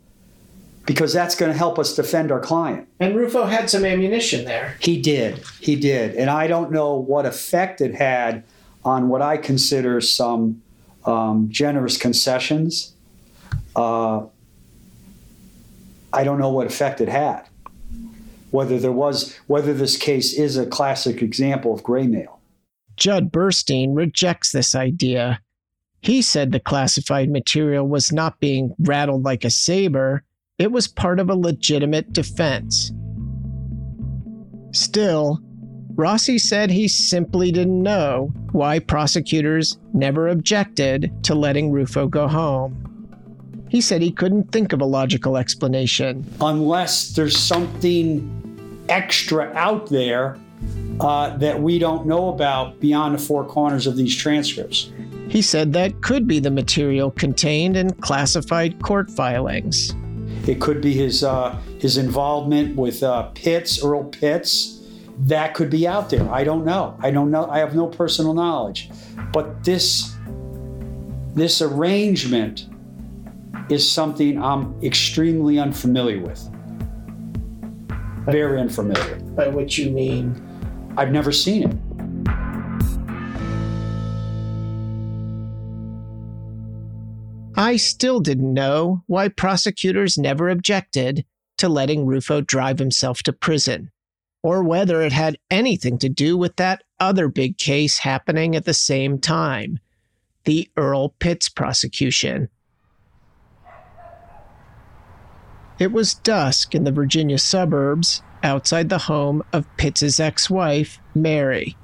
because 0.87 1.11
that's 1.11 1.35
going 1.35 1.51
to 1.51 1.57
help 1.57 1.77
us 1.77 1.93
defend 1.93 2.31
our 2.31 2.39
client. 2.39 2.87
and 2.99 3.13
Ruffo 3.13 3.47
had 3.47 3.69
some 3.69 3.85
ammunition 3.85 4.45
there. 4.45 4.77
He 4.79 4.99
did. 4.99 5.43
He 5.59 5.75
did. 5.75 6.15
And 6.15 6.29
I 6.29 6.47
don't 6.47 6.71
know 6.71 6.95
what 6.95 7.27
effect 7.27 7.81
it 7.81 7.93
had 7.93 8.43
on 8.83 9.09
what 9.09 9.21
I 9.21 9.35
consider 9.35 9.99
some 9.99 10.63
um, 11.05 11.49
generous 11.49 11.97
concessions. 11.97 12.93
Uh, 13.75 14.25
I 16.13 16.23
don't 16.23 16.39
know 16.39 16.49
what 16.49 16.67
effect 16.67 17.01
it 17.01 17.09
had. 17.09 17.43
Whether 18.51 18.79
there 18.79 18.93
was, 18.93 19.35
whether 19.47 19.73
this 19.73 19.97
case 19.97 20.33
is 20.33 20.55
a 20.55 20.65
classic 20.65 21.21
example 21.21 21.73
of 21.73 21.83
gray 21.83 22.07
mail. 22.07 22.39
Judd 22.95 23.29
Burstein 23.29 23.93
rejects 23.93 24.53
this 24.53 24.73
idea. 24.73 25.41
He 25.99 26.21
said 26.21 26.53
the 26.53 26.61
classified 26.61 27.29
material 27.29 27.85
was 27.85 28.13
not 28.13 28.39
being 28.39 28.73
rattled 28.79 29.23
like 29.23 29.43
a 29.43 29.49
saber, 29.49 30.23
it 30.57 30.71
was 30.71 30.87
part 30.87 31.19
of 31.19 31.29
a 31.29 31.35
legitimate 31.35 32.13
defense. 32.13 32.91
Still, 34.71 35.39
Rossi 35.95 36.37
said 36.37 36.71
he 36.71 36.87
simply 36.87 37.51
didn't 37.51 37.81
know 37.81 38.31
why 38.51 38.79
prosecutors 38.79 39.77
never 39.93 40.27
objected 40.27 41.11
to 41.23 41.35
letting 41.35 41.71
Ruffo 41.71 42.09
go 42.09 42.27
home. 42.27 42.83
He 43.69 43.81
said 43.81 44.01
he 44.01 44.11
couldn't 44.11 44.51
think 44.51 44.73
of 44.73 44.81
a 44.81 44.85
logical 44.85 45.37
explanation. 45.37 46.25
Unless 46.41 47.09
there's 47.09 47.37
something 47.37 48.85
extra 48.89 49.51
out 49.53 49.87
there 49.87 50.37
uh, 50.99 51.35
that 51.37 51.61
we 51.61 51.77
don't 51.77 52.07
know 52.07 52.29
about 52.29 52.79
beyond 52.79 53.13
the 53.13 53.19
four 53.19 53.45
corners 53.45 53.85
of 53.85 53.95
these 53.95 54.15
transcripts. 54.15 54.89
He 55.29 55.41
said 55.41 55.73
that 55.73 56.01
could 56.01 56.25
be 56.25 56.39
the 56.39 56.49
material 56.49 57.11
contained 57.11 57.75
in 57.75 57.93
classified 57.95 58.81
court 58.81 59.11
filings. 59.11 59.93
It 60.47 60.61
could 60.61 60.81
be 60.81 60.93
his 60.93 61.23
uh, 61.23 61.59
his 61.79 61.97
involvement 61.97 62.75
with 62.75 63.03
uh, 63.03 63.23
Pitts, 63.35 63.83
Earl 63.83 64.05
Pitts. 64.05 64.81
That 65.19 65.53
could 65.55 65.69
be 65.69 65.87
out 65.87 66.09
there. 66.09 66.29
I 66.31 66.43
don't 66.43 66.63
know. 66.63 66.95
I 67.01 67.11
don't 67.11 67.31
know. 67.31 67.47
I 67.49 67.59
have 67.59 67.75
no 67.75 67.87
personal 67.87 68.33
knowledge. 68.33 68.89
But 69.33 69.63
this 69.63 70.15
this 71.35 71.61
arrangement 71.61 72.67
is 73.69 73.89
something 73.89 74.41
I'm 74.41 74.81
extremely 74.81 75.59
unfamiliar 75.59 76.21
with. 76.21 76.39
Very 78.25 78.59
unfamiliar. 78.59 79.15
By 79.35 79.47
which 79.47 79.77
you 79.77 79.91
mean? 79.91 80.43
I've 80.97 81.11
never 81.11 81.31
seen 81.31 81.69
it. 81.69 81.86
I 87.57 87.77
still 87.77 88.19
didn't 88.19 88.53
know 88.53 89.03
why 89.07 89.29
prosecutors 89.29 90.15
never 90.15 90.47
objected 90.47 91.25
to 91.57 91.67
letting 91.67 92.05
Ruffo 92.05 92.45
drive 92.45 92.77
himself 92.77 93.23
to 93.23 93.33
prison, 93.33 93.89
or 94.43 94.61
whether 94.61 95.01
it 95.01 95.11
had 95.11 95.39
anything 95.49 95.97
to 95.97 96.07
do 96.07 96.37
with 96.37 96.55
that 96.57 96.83
other 96.99 97.27
big 97.27 97.57
case 97.57 97.97
happening 97.97 98.55
at 98.55 98.65
the 98.65 98.75
same 98.75 99.17
time 99.17 99.79
the 100.43 100.69
Earl 100.77 101.09
Pitts 101.19 101.49
prosecution. 101.49 102.47
It 105.79 105.91
was 105.91 106.13
dusk 106.13 106.73
in 106.73 106.85
the 106.85 106.91
Virginia 106.91 107.37
suburbs 107.37 108.21
outside 108.43 108.87
the 108.87 108.97
home 108.97 109.43
of 109.51 109.65
Pitts's 109.77 110.19
ex 110.19 110.49
wife, 110.49 110.99
Mary. 111.13 111.75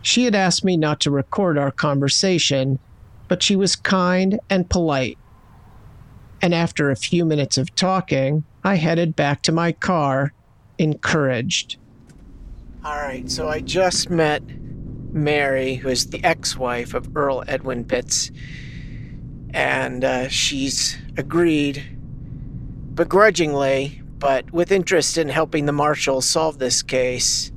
She 0.00 0.24
had 0.24 0.34
asked 0.34 0.64
me 0.64 0.76
not 0.76 1.00
to 1.00 1.10
record 1.10 1.58
our 1.58 1.72
conversation, 1.72 2.78
but 3.28 3.42
she 3.42 3.56
was 3.56 3.76
kind 3.76 4.38
and 4.50 4.68
polite. 4.68 5.18
And 6.42 6.54
after 6.54 6.90
a 6.90 6.96
few 6.96 7.24
minutes 7.24 7.56
of 7.58 7.74
talking, 7.74 8.44
I 8.62 8.76
headed 8.76 9.16
back 9.16 9.42
to 9.42 9.52
my 9.52 9.72
car, 9.72 10.32
encouraged. 10.78 11.78
All 12.84 12.96
right, 12.96 13.28
so 13.30 13.48
I 13.48 13.60
just 13.60 14.10
met 14.10 14.42
Mary, 15.12 15.74
who 15.76 15.88
is 15.88 16.08
the 16.08 16.22
ex 16.22 16.56
wife 16.56 16.94
of 16.94 17.16
Earl 17.16 17.42
Edwin 17.48 17.84
Pitts, 17.84 18.30
and 19.50 20.04
uh, 20.04 20.28
she's 20.28 20.98
agreed, 21.16 21.82
begrudgingly, 22.94 24.02
but 24.18 24.52
with 24.52 24.70
interest 24.70 25.18
in 25.18 25.28
helping 25.28 25.66
the 25.66 25.72
marshals 25.72 26.26
solve 26.26 26.58
this 26.58 26.82
case, 26.82 27.50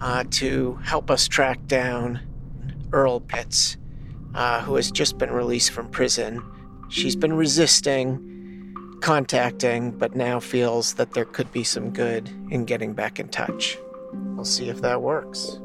uh, 0.00 0.24
to 0.30 0.78
help 0.84 1.10
us 1.10 1.28
track 1.28 1.66
down 1.66 2.20
Earl 2.92 3.20
Pitts, 3.20 3.76
uh, 4.34 4.62
who 4.62 4.76
has 4.76 4.90
just 4.90 5.18
been 5.18 5.30
released 5.30 5.70
from 5.70 5.88
prison. 5.90 6.42
She's 6.88 7.16
been 7.16 7.34
resisting 7.34 8.28
contacting, 9.00 9.92
but 9.92 10.16
now 10.16 10.40
feels 10.40 10.94
that 10.94 11.12
there 11.12 11.24
could 11.24 11.50
be 11.52 11.64
some 11.64 11.90
good 11.90 12.28
in 12.50 12.64
getting 12.64 12.92
back 12.94 13.20
in 13.20 13.28
touch. 13.28 13.78
We'll 14.12 14.44
see 14.44 14.68
if 14.68 14.80
that 14.82 15.02
works. 15.02 15.58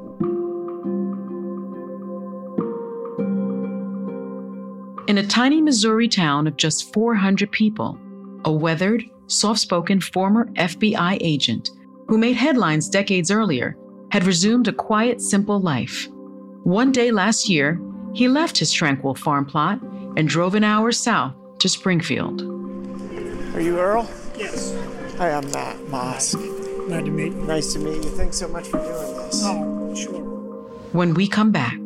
In 5.07 5.17
a 5.17 5.27
tiny 5.27 5.61
Missouri 5.61 6.07
town 6.07 6.47
of 6.47 6.57
just 6.57 6.93
400 6.93 7.51
people, 7.51 7.99
a 8.45 8.51
weathered, 8.51 9.03
soft 9.27 9.59
spoken 9.59 9.99
former 9.99 10.45
FBI 10.53 11.17
agent 11.21 11.69
who 12.07 12.17
made 12.17 12.35
headlines 12.35 12.89
decades 12.89 13.31
earlier 13.31 13.77
had 14.11 14.25
resumed 14.25 14.67
a 14.67 14.73
quiet, 14.73 15.21
simple 15.21 15.59
life. 15.59 16.07
One 16.63 16.91
day 16.91 17.11
last 17.11 17.49
year, 17.49 17.79
he 18.13 18.27
left 18.27 18.57
his 18.57 18.71
tranquil 18.71 19.15
farm 19.15 19.45
plot 19.45 19.81
and 20.15 20.27
drove 20.27 20.55
an 20.55 20.63
hour 20.63 20.91
south 20.91 21.33
to 21.59 21.67
Springfield. 21.67 22.41
Are 23.55 23.61
you 23.61 23.79
Earl? 23.79 24.09
Yes. 24.37 24.75
Hi, 25.17 25.31
I'm 25.31 25.49
Matt 25.51 25.77
Mosk. 25.87 26.39
Nice 26.87 27.03
to 27.03 27.11
meet 27.11 27.33
you. 27.33 27.41
Nice 27.43 27.73
to 27.73 27.79
meet 27.79 28.03
you. 28.03 28.09
Thanks 28.17 28.37
so 28.37 28.47
much 28.47 28.67
for 28.67 28.77
doing 28.77 29.17
this. 29.17 29.41
Oh, 29.45 29.95
sure. 29.95 30.21
When 30.91 31.13
we 31.13 31.27
come 31.27 31.51
back, 31.51 31.77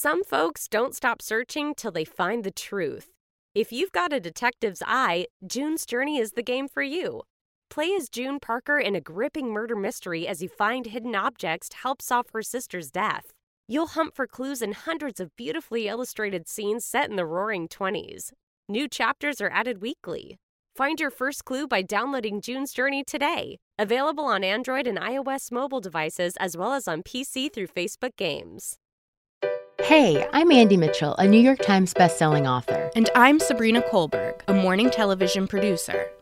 Some 0.00 0.22
folks 0.22 0.68
don't 0.68 0.94
stop 0.94 1.20
searching 1.20 1.74
till 1.74 1.90
they 1.90 2.04
find 2.04 2.44
the 2.44 2.52
truth. 2.52 3.08
If 3.52 3.72
you've 3.72 3.90
got 3.90 4.12
a 4.12 4.20
detective's 4.20 4.80
eye, 4.86 5.26
June's 5.44 5.84
Journey 5.84 6.18
is 6.18 6.32
the 6.32 6.42
game 6.42 6.68
for 6.68 6.84
you. 6.84 7.22
Play 7.70 7.94
as 7.94 8.08
June 8.08 8.40
Parker 8.40 8.78
in 8.78 8.94
a 8.96 9.00
gripping 9.00 9.52
murder 9.52 9.76
mystery 9.76 10.26
as 10.26 10.42
you 10.42 10.48
find 10.48 10.86
hidden 10.86 11.14
objects 11.14 11.68
to 11.68 11.76
help 11.76 12.00
solve 12.00 12.26
her 12.32 12.42
sister's 12.42 12.90
death. 12.90 13.32
You'll 13.68 13.88
hunt 13.88 14.14
for 14.14 14.26
clues 14.26 14.62
in 14.62 14.72
hundreds 14.72 15.20
of 15.20 15.36
beautifully 15.36 15.88
illustrated 15.88 16.48
scenes 16.48 16.86
set 16.86 17.10
in 17.10 17.16
the 17.16 17.26
roaring 17.26 17.68
20s. 17.68 18.32
New 18.68 18.88
chapters 18.88 19.40
are 19.40 19.50
added 19.50 19.82
weekly. 19.82 20.38
Find 20.74 20.98
your 20.98 21.10
first 21.10 21.44
clue 21.44 21.66
by 21.66 21.82
downloading 21.82 22.40
June's 22.40 22.72
Journey 22.72 23.04
today. 23.04 23.58
Available 23.78 24.24
on 24.24 24.44
Android 24.44 24.86
and 24.86 24.98
iOS 24.98 25.52
mobile 25.52 25.80
devices 25.80 26.36
as 26.38 26.56
well 26.56 26.72
as 26.72 26.88
on 26.88 27.02
PC 27.02 27.52
through 27.52 27.66
Facebook 27.66 28.16
Games. 28.16 28.76
Hey, 29.82 30.26
I'm 30.32 30.50
Andy 30.50 30.76
Mitchell, 30.76 31.14
a 31.16 31.26
New 31.26 31.40
York 31.40 31.60
Times 31.60 31.94
bestselling 31.94 32.48
author. 32.48 32.90
And 32.96 33.10
I'm 33.14 33.38
Sabrina 33.38 33.82
Kohlberg, 33.82 34.40
a 34.48 34.54
morning 34.54 34.90
television 34.90 35.46
producer. 35.46 36.10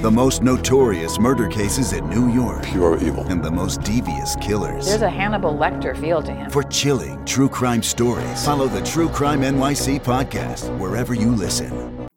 The 0.00 0.10
most 0.10 0.42
notorious 0.42 1.18
murder 1.18 1.46
cases 1.46 1.92
in 1.92 2.08
New 2.08 2.32
York. 2.32 2.62
Pure 2.62 3.02
evil. 3.02 3.22
And 3.24 3.44
the 3.44 3.50
most 3.50 3.82
devious 3.82 4.34
killers. 4.36 4.86
There's 4.86 5.02
a 5.02 5.10
Hannibal 5.10 5.54
Lecter 5.54 5.94
feel 5.94 6.22
to 6.22 6.32
him. 6.32 6.48
For 6.48 6.62
chilling 6.62 7.22
true 7.26 7.50
crime 7.50 7.82
stories, 7.82 8.42
follow 8.42 8.66
the 8.66 8.80
True 8.80 9.10
Crime 9.10 9.42
NYC 9.42 10.00
podcast 10.02 10.74
wherever 10.78 11.12
you 11.12 11.30
listen. 11.30 12.08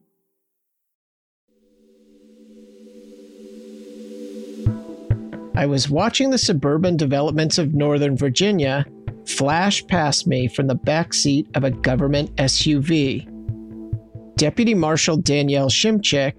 I 5.54 5.66
was 5.66 5.90
watching 5.90 6.30
the 6.30 6.38
suburban 6.38 6.96
developments 6.96 7.58
of 7.58 7.74
Northern 7.74 8.16
Virginia 8.16 8.86
flash 9.28 9.86
past 9.88 10.26
me 10.26 10.48
from 10.48 10.68
the 10.68 10.76
back 10.76 11.14
seat 11.14 11.50
of 11.54 11.66
a 11.66 11.72
government 11.72 12.34
SUV. 12.38 13.28
Deputy 14.38 14.74
Marshal 14.74 15.18
Danielle 15.18 15.70
Shimchick 15.70 16.34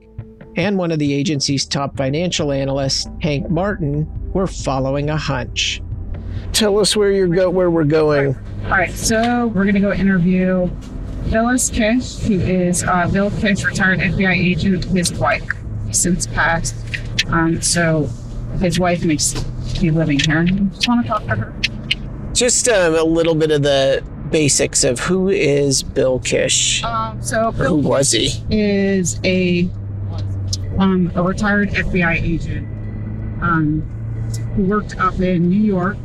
and 0.57 0.79
one 0.79 0.91
of 0.91 0.99
the 0.99 1.13
agency's 1.13 1.65
top 1.65 1.97
financial 1.97 2.53
analysts, 2.53 3.09
Hank 3.23 3.51
Martin, 3.51 4.09
were 4.33 4.47
following 4.47 5.11
a 5.11 5.17
hunch. 5.17 5.83
Tell 6.53 6.79
us 6.79 6.95
where 6.97 7.11
you're 7.11 7.27
go 7.29 7.51
where 7.51 7.71
we're 7.71 7.85
going. 7.85 8.37
All 8.65 8.71
right, 8.71 8.93
so 8.93 9.49
we're 9.49 9.65
gonna 9.65 9.81
go 9.81 9.93
interview 9.93 10.71
Phyllis 11.31 11.71
Kish, 11.71 12.19
who 12.19 12.35
is 12.35 12.85
uh, 12.85 13.09
Bill 13.09 13.31
Kish, 13.41 13.65
retired 13.65 14.01
FBI 14.01 14.37
agent, 14.37 14.85
his 14.85 15.13
wife, 15.15 15.49
since 15.91 16.27
passed. 16.27 16.75
Um, 17.29 17.61
so 17.61 18.09
his 18.61 18.79
wife 18.79 19.05
makes 19.05 19.35
be 19.81 19.91
living 19.91 20.19
here. 20.21 20.45
Just 20.45 20.89
want 20.89 21.03
to 21.03 21.09
talk 21.09 21.23
to 21.25 21.37
her. 21.37 21.55
Just 22.33 22.69
um, 22.69 22.95
a 22.95 23.03
little 23.03 23.35
bit 23.35 23.51
of 23.51 23.63
the 23.63 24.05
basics 24.31 24.85
of 24.85 24.99
who 25.01 25.29
is 25.29 25.83
Bill 25.83 26.19
Kish. 26.21 26.83
Um, 26.85 27.21
so 27.23 27.53
Bill 27.53 27.69
who 27.69 27.89
was 27.89 28.13
he? 28.13 28.31
is 28.51 29.21
a 29.25 29.69
um, 30.79 31.13
a 31.15 31.23
retired 31.23 31.71
FBI 31.71 32.23
agent 32.23 32.67
um, 33.43 33.83
who 34.55 34.65
worked 34.65 34.97
up 34.99 35.21
in 35.21 35.49
New 35.49 35.61
York, 35.61 35.97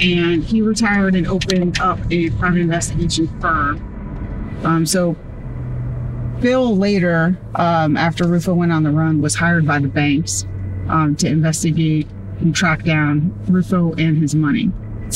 and 0.00 0.44
he 0.44 0.62
retired 0.62 1.14
and 1.14 1.26
opened 1.26 1.80
up 1.80 1.98
a 2.10 2.30
private 2.30 2.60
investigation 2.60 3.28
firm. 3.40 4.62
Um, 4.64 4.86
so 4.86 5.16
Bill 6.40 6.76
later, 6.76 7.38
um, 7.54 7.96
after 7.96 8.24
Ruffo 8.24 8.54
went 8.54 8.72
on 8.72 8.82
the 8.82 8.90
run, 8.90 9.20
was 9.20 9.34
hired 9.34 9.66
by 9.66 9.78
the 9.78 9.88
banks 9.88 10.46
um, 10.88 11.16
to 11.16 11.28
investigate 11.28 12.06
and 12.40 12.54
track 12.54 12.84
down 12.84 13.32
Ruffo 13.46 13.98
and 13.98 14.18
his 14.18 14.34
money. 14.34 14.66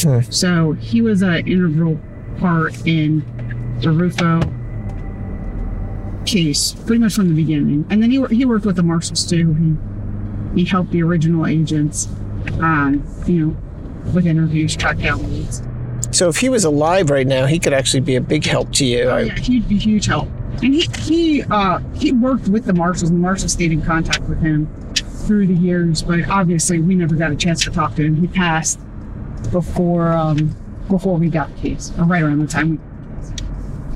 Hmm. 0.01 0.21
So 0.31 0.73
he 0.73 1.03
was 1.03 1.23
an 1.23 1.47
integral 1.47 2.01
part 2.39 2.75
in 2.87 3.19
the 3.81 3.89
Ruffo 3.89 4.60
case, 6.31 6.73
pretty 6.87 6.99
much 6.99 7.15
from 7.15 7.29
the 7.29 7.35
beginning. 7.35 7.87
And 7.91 8.03
then 8.03 8.11
he, 8.11 8.25
he 8.27 8.45
worked 8.45 8.67
with 8.67 8.77
the 8.77 8.83
marshals 8.83 9.27
too. 9.27 9.55
He, 9.55 10.61
he 10.61 10.65
helped 10.65 10.91
the 10.91 11.03
original 11.03 11.47
agents, 11.47 12.09
um, 12.61 13.05
you 13.27 13.47
know, 13.47 13.57
with 14.13 14.27
interviews, 14.27 14.77
track 14.77 14.99
down 14.99 15.23
leads. 15.31 15.63
So 16.13 16.29
if 16.29 16.39
he 16.39 16.49
was 16.49 16.65
alive 16.65 17.11
right 17.11 17.27
now, 17.27 17.47
he 17.47 17.59
could 17.59 17.73
actually 17.73 18.01
be 18.01 18.17
a 18.17 18.21
big 18.21 18.45
help 18.45 18.73
to 18.75 18.85
you. 18.85 19.03
Oh, 19.03 19.19
yeah, 19.19 19.35
he'd 19.39 19.69
be 19.69 19.79
huge 19.79 20.07
help. 20.07 20.29
And 20.63 20.75
he 20.75 20.89
he 20.99 21.43
uh, 21.45 21.79
he 21.95 22.13
worked 22.13 22.49
with 22.49 22.65
the 22.65 22.73
marshals, 22.73 23.11
and 23.11 23.19
the 23.19 23.23
marshals 23.23 23.53
stayed 23.53 23.73
in 23.73 23.83
contact 23.83 24.23
with 24.29 24.41
him 24.41 24.69
through 25.27 25.47
the 25.47 25.55
years. 25.55 26.03
But 26.03 26.29
obviously, 26.29 26.81
we 26.81 26.95
never 26.97 27.15
got 27.15 27.31
a 27.31 27.37
chance 27.37 27.65
to 27.65 27.71
talk 27.71 27.95
to 27.95 28.05
him. 28.05 28.17
He 28.17 28.27
passed 28.27 28.81
before 29.53 30.13
um, 30.13 30.55
before 30.89 31.17
we 31.17 31.31
got 31.31 31.55
the 31.55 31.61
case, 31.61 31.93
or 31.97 32.05
right 32.05 32.23
around 32.23 32.41
the 32.41 32.47
time 32.49 32.71
we 32.71 32.79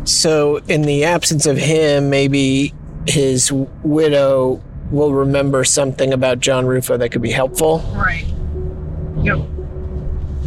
So, 0.04 0.58
in 0.68 0.82
the 0.82 1.04
absence 1.04 1.46
of 1.46 1.56
him, 1.56 2.10
maybe 2.10 2.74
his 3.06 3.50
widow 3.52 4.62
will 4.90 5.12
remember 5.12 5.64
something 5.64 6.12
about 6.12 6.40
John 6.40 6.66
Ruffo 6.66 6.98
that 6.98 7.10
could 7.10 7.22
be 7.22 7.30
helpful. 7.30 7.78
Right. 7.94 8.26
Yep. 9.22 9.38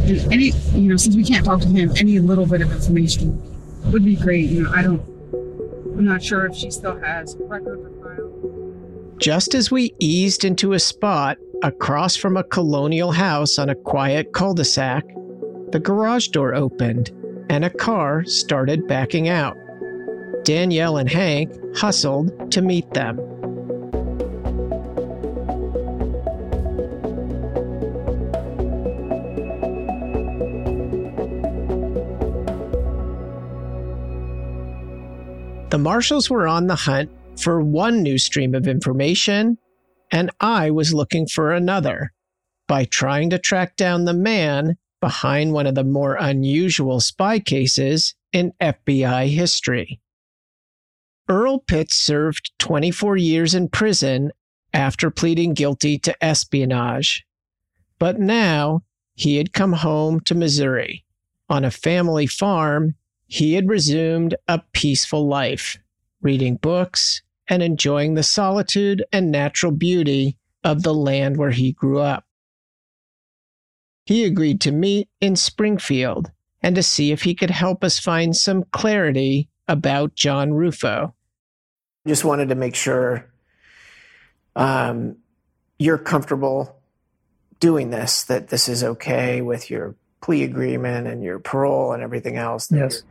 And 0.00 0.32
Any, 0.32 0.52
you 0.72 0.90
know, 0.90 0.96
since 0.96 1.16
we 1.16 1.24
can't 1.24 1.44
talk 1.44 1.60
to 1.60 1.66
him, 1.66 1.92
any 1.96 2.18
little 2.18 2.46
bit 2.46 2.62
of 2.62 2.72
information 2.72 3.42
would 3.90 4.04
be 4.04 4.16
great. 4.16 4.48
You 4.48 4.62
know, 4.62 4.72
I 4.72 4.82
don't, 4.82 5.00
I'm 5.98 6.04
not 6.04 6.22
sure 6.22 6.46
if 6.46 6.54
she 6.54 6.70
still 6.70 6.98
has 7.00 7.36
records 7.40 7.84
or 7.84 8.16
files. 8.16 9.18
Just 9.18 9.54
as 9.54 9.70
we 9.70 9.94
eased 9.98 10.44
into 10.44 10.72
a 10.72 10.78
spot 10.78 11.38
across 11.62 12.14
from 12.14 12.36
a 12.36 12.44
colonial 12.44 13.10
house 13.10 13.58
on 13.58 13.68
a 13.68 13.74
quiet 13.74 14.32
cul 14.32 14.54
de 14.54 14.64
sac, 14.64 15.04
the 15.72 15.80
garage 15.80 16.28
door 16.28 16.54
opened 16.54 17.10
and 17.48 17.64
a 17.64 17.70
car 17.70 18.24
started 18.24 18.86
backing 18.86 19.28
out. 19.28 19.56
Danielle 20.44 20.96
and 20.96 21.10
Hank 21.10 21.52
hustled 21.76 22.52
to 22.52 22.62
meet 22.62 22.92
them. 22.94 23.16
The 35.70 35.78
marshals 35.78 36.30
were 36.30 36.48
on 36.48 36.66
the 36.66 36.74
hunt 36.74 37.10
for 37.38 37.60
one 37.60 38.02
new 38.02 38.18
stream 38.18 38.54
of 38.54 38.66
information, 38.66 39.58
and 40.10 40.30
I 40.40 40.70
was 40.70 40.94
looking 40.94 41.26
for 41.26 41.52
another 41.52 42.12
by 42.66 42.84
trying 42.84 43.30
to 43.30 43.38
track 43.38 43.76
down 43.76 44.04
the 44.04 44.14
man 44.14 44.76
behind 45.00 45.52
one 45.52 45.66
of 45.66 45.74
the 45.74 45.84
more 45.84 46.16
unusual 46.18 47.00
spy 47.00 47.38
cases 47.38 48.14
in 48.32 48.52
FBI 48.60 49.28
history. 49.28 50.00
Earl 51.28 51.58
Pitts 51.60 51.96
served 51.96 52.52
24 52.58 53.16
years 53.16 53.54
in 53.54 53.68
prison 53.68 54.32
after 54.72 55.10
pleading 55.10 55.54
guilty 55.54 55.98
to 55.98 56.24
espionage. 56.24 57.26
But 57.98 58.18
now 58.18 58.82
he 59.14 59.36
had 59.36 59.52
come 59.52 59.74
home 59.74 60.20
to 60.20 60.34
Missouri. 60.34 61.04
On 61.48 61.64
a 61.64 61.70
family 61.70 62.26
farm, 62.26 62.94
he 63.26 63.54
had 63.54 63.68
resumed 63.68 64.36
a 64.46 64.62
peaceful 64.72 65.26
life, 65.26 65.76
reading 66.22 66.56
books 66.56 67.22
and 67.48 67.62
enjoying 67.62 68.14
the 68.14 68.22
solitude 68.22 69.04
and 69.12 69.30
natural 69.30 69.72
beauty 69.72 70.36
of 70.64 70.82
the 70.82 70.94
land 70.94 71.36
where 71.36 71.50
he 71.50 71.72
grew 71.72 71.98
up. 71.98 72.24
He 74.08 74.24
agreed 74.24 74.62
to 74.62 74.72
meet 74.72 75.10
in 75.20 75.36
Springfield 75.36 76.30
and 76.62 76.74
to 76.76 76.82
see 76.82 77.12
if 77.12 77.24
he 77.24 77.34
could 77.34 77.50
help 77.50 77.84
us 77.84 77.98
find 77.98 78.34
some 78.34 78.64
clarity 78.72 79.50
about 79.68 80.14
John 80.14 80.54
Rufo. 80.54 81.14
Just 82.06 82.24
wanted 82.24 82.48
to 82.48 82.54
make 82.54 82.74
sure 82.74 83.30
um, 84.56 85.16
you're 85.78 85.98
comfortable 85.98 86.80
doing 87.60 87.90
this, 87.90 88.22
that 88.24 88.48
this 88.48 88.66
is 88.66 88.82
okay 88.82 89.42
with 89.42 89.68
your 89.68 89.94
plea 90.22 90.42
agreement 90.42 91.06
and 91.06 91.22
your 91.22 91.38
parole 91.38 91.92
and 91.92 92.02
everything 92.02 92.38
else. 92.38 92.72
Yes. 92.72 93.02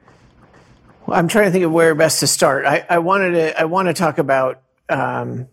well, 1.05 1.19
I'm 1.19 1.27
trying 1.27 1.45
to 1.45 1.51
think 1.51 1.63
of 1.63 1.71
where 1.71 1.93
best 1.93 2.21
to 2.21 2.27
start. 2.27 2.65
I, 2.65 2.83
I 2.89 2.97
wanted 2.97 3.33
to 3.33 3.61
I 3.61 3.65
want 3.65 3.87
to 3.87 3.93
talk 3.93 4.17
about 4.17 4.63
um, 4.89 5.47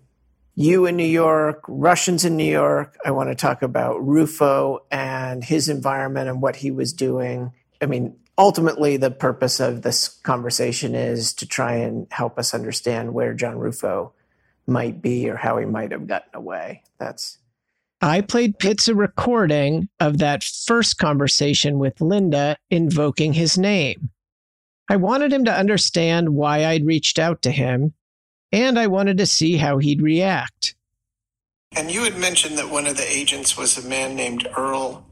you 0.54 0.86
in 0.86 0.96
New 0.96 1.04
York, 1.04 1.62
Russians 1.68 2.24
in 2.24 2.36
New 2.36 2.50
York. 2.50 2.96
I 3.04 3.10
want 3.10 3.30
to 3.30 3.34
talk 3.34 3.62
about 3.62 3.96
Ruffo 4.00 4.80
and 4.90 5.42
his 5.42 5.68
environment 5.68 6.28
and 6.28 6.40
what 6.40 6.56
he 6.56 6.70
was 6.70 6.92
doing. 6.92 7.52
I 7.80 7.86
mean, 7.86 8.16
ultimately, 8.38 8.96
the 8.96 9.10
purpose 9.10 9.60
of 9.60 9.82
this 9.82 10.08
conversation 10.08 10.94
is 10.94 11.32
to 11.34 11.46
try 11.46 11.74
and 11.74 12.06
help 12.10 12.38
us 12.38 12.54
understand 12.54 13.14
where 13.14 13.34
John 13.34 13.56
Ruffo 13.56 14.12
might 14.66 15.02
be 15.02 15.28
or 15.28 15.36
how 15.36 15.58
he 15.58 15.66
might 15.66 15.92
have 15.92 16.06
gotten 16.06 16.34
away. 16.34 16.82
That's 16.98 17.38
I 18.00 18.20
played 18.20 18.58
Pitts 18.58 18.88
a 18.88 18.94
recording 18.94 19.88
of 19.98 20.18
that 20.18 20.44
first 20.44 20.98
conversation 20.98 21.78
with 21.78 22.00
Linda 22.00 22.58
invoking 22.70 23.32
his 23.32 23.56
name. 23.56 24.10
I 24.90 24.96
wanted 24.96 25.32
him 25.32 25.46
to 25.46 25.58
understand 25.58 26.34
why 26.34 26.66
I'd 26.66 26.84
reached 26.84 27.18
out 27.18 27.40
to 27.42 27.50
him, 27.50 27.94
and 28.54 28.78
I 28.78 28.86
wanted 28.86 29.18
to 29.18 29.26
see 29.26 29.56
how 29.56 29.78
he'd 29.78 30.00
react. 30.00 30.76
And 31.76 31.90
you 31.90 32.04
had 32.04 32.16
mentioned 32.16 32.56
that 32.58 32.70
one 32.70 32.86
of 32.86 32.96
the 32.96 33.10
agents 33.10 33.56
was 33.56 33.76
a 33.76 33.88
man 33.88 34.14
named 34.14 34.48
Earl 34.56 35.04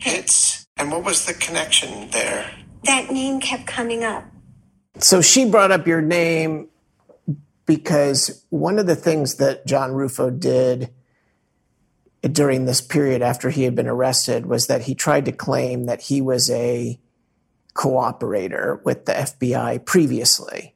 Pitts. 0.00 0.66
And 0.76 0.90
what 0.90 1.04
was 1.04 1.24
the 1.24 1.34
connection 1.34 2.10
there? 2.10 2.50
That 2.84 3.12
name 3.12 3.38
kept 3.38 3.66
coming 3.66 4.02
up. 4.02 4.24
So 4.98 5.20
she 5.20 5.48
brought 5.48 5.70
up 5.70 5.86
your 5.86 6.02
name 6.02 6.68
because 7.64 8.44
one 8.50 8.80
of 8.80 8.86
the 8.86 8.96
things 8.96 9.36
that 9.36 9.66
John 9.66 9.90
Ruffo 9.90 10.36
did 10.36 10.90
during 12.22 12.64
this 12.64 12.80
period 12.80 13.22
after 13.22 13.50
he 13.50 13.62
had 13.62 13.76
been 13.76 13.86
arrested 13.86 14.46
was 14.46 14.66
that 14.66 14.82
he 14.82 14.96
tried 14.96 15.26
to 15.26 15.32
claim 15.32 15.84
that 15.84 16.00
he 16.02 16.20
was 16.20 16.50
a 16.50 16.98
cooperator 17.74 18.82
with 18.84 19.04
the 19.06 19.12
FBI 19.12 19.84
previously 19.84 20.74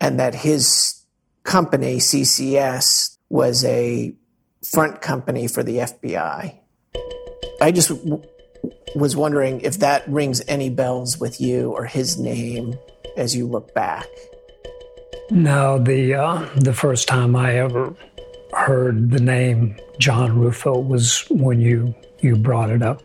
and 0.00 0.18
that 0.18 0.34
his 0.34 0.99
company, 1.50 1.96
CCS, 1.96 3.18
was 3.28 3.64
a 3.64 4.14
front 4.62 5.02
company 5.02 5.48
for 5.48 5.64
the 5.64 5.78
FBI. 5.78 6.56
I 7.60 7.72
just 7.72 7.88
w- 7.88 8.22
was 8.94 9.16
wondering 9.16 9.60
if 9.62 9.80
that 9.80 10.08
rings 10.08 10.42
any 10.46 10.70
bells 10.70 11.18
with 11.18 11.40
you 11.40 11.72
or 11.72 11.86
his 11.86 12.18
name 12.18 12.78
as 13.16 13.34
you 13.34 13.48
look 13.48 13.74
back. 13.74 14.06
No, 15.30 15.80
the 15.80 16.14
uh, 16.14 16.48
the 16.56 16.72
first 16.72 17.08
time 17.08 17.34
I 17.34 17.56
ever 17.56 17.94
heard 18.52 19.10
the 19.10 19.20
name 19.20 19.76
John 19.98 20.38
Ruffo 20.38 20.86
was 20.86 21.24
when 21.30 21.60
you 21.60 21.94
you 22.20 22.36
brought 22.36 22.70
it 22.70 22.82
up 22.82 23.02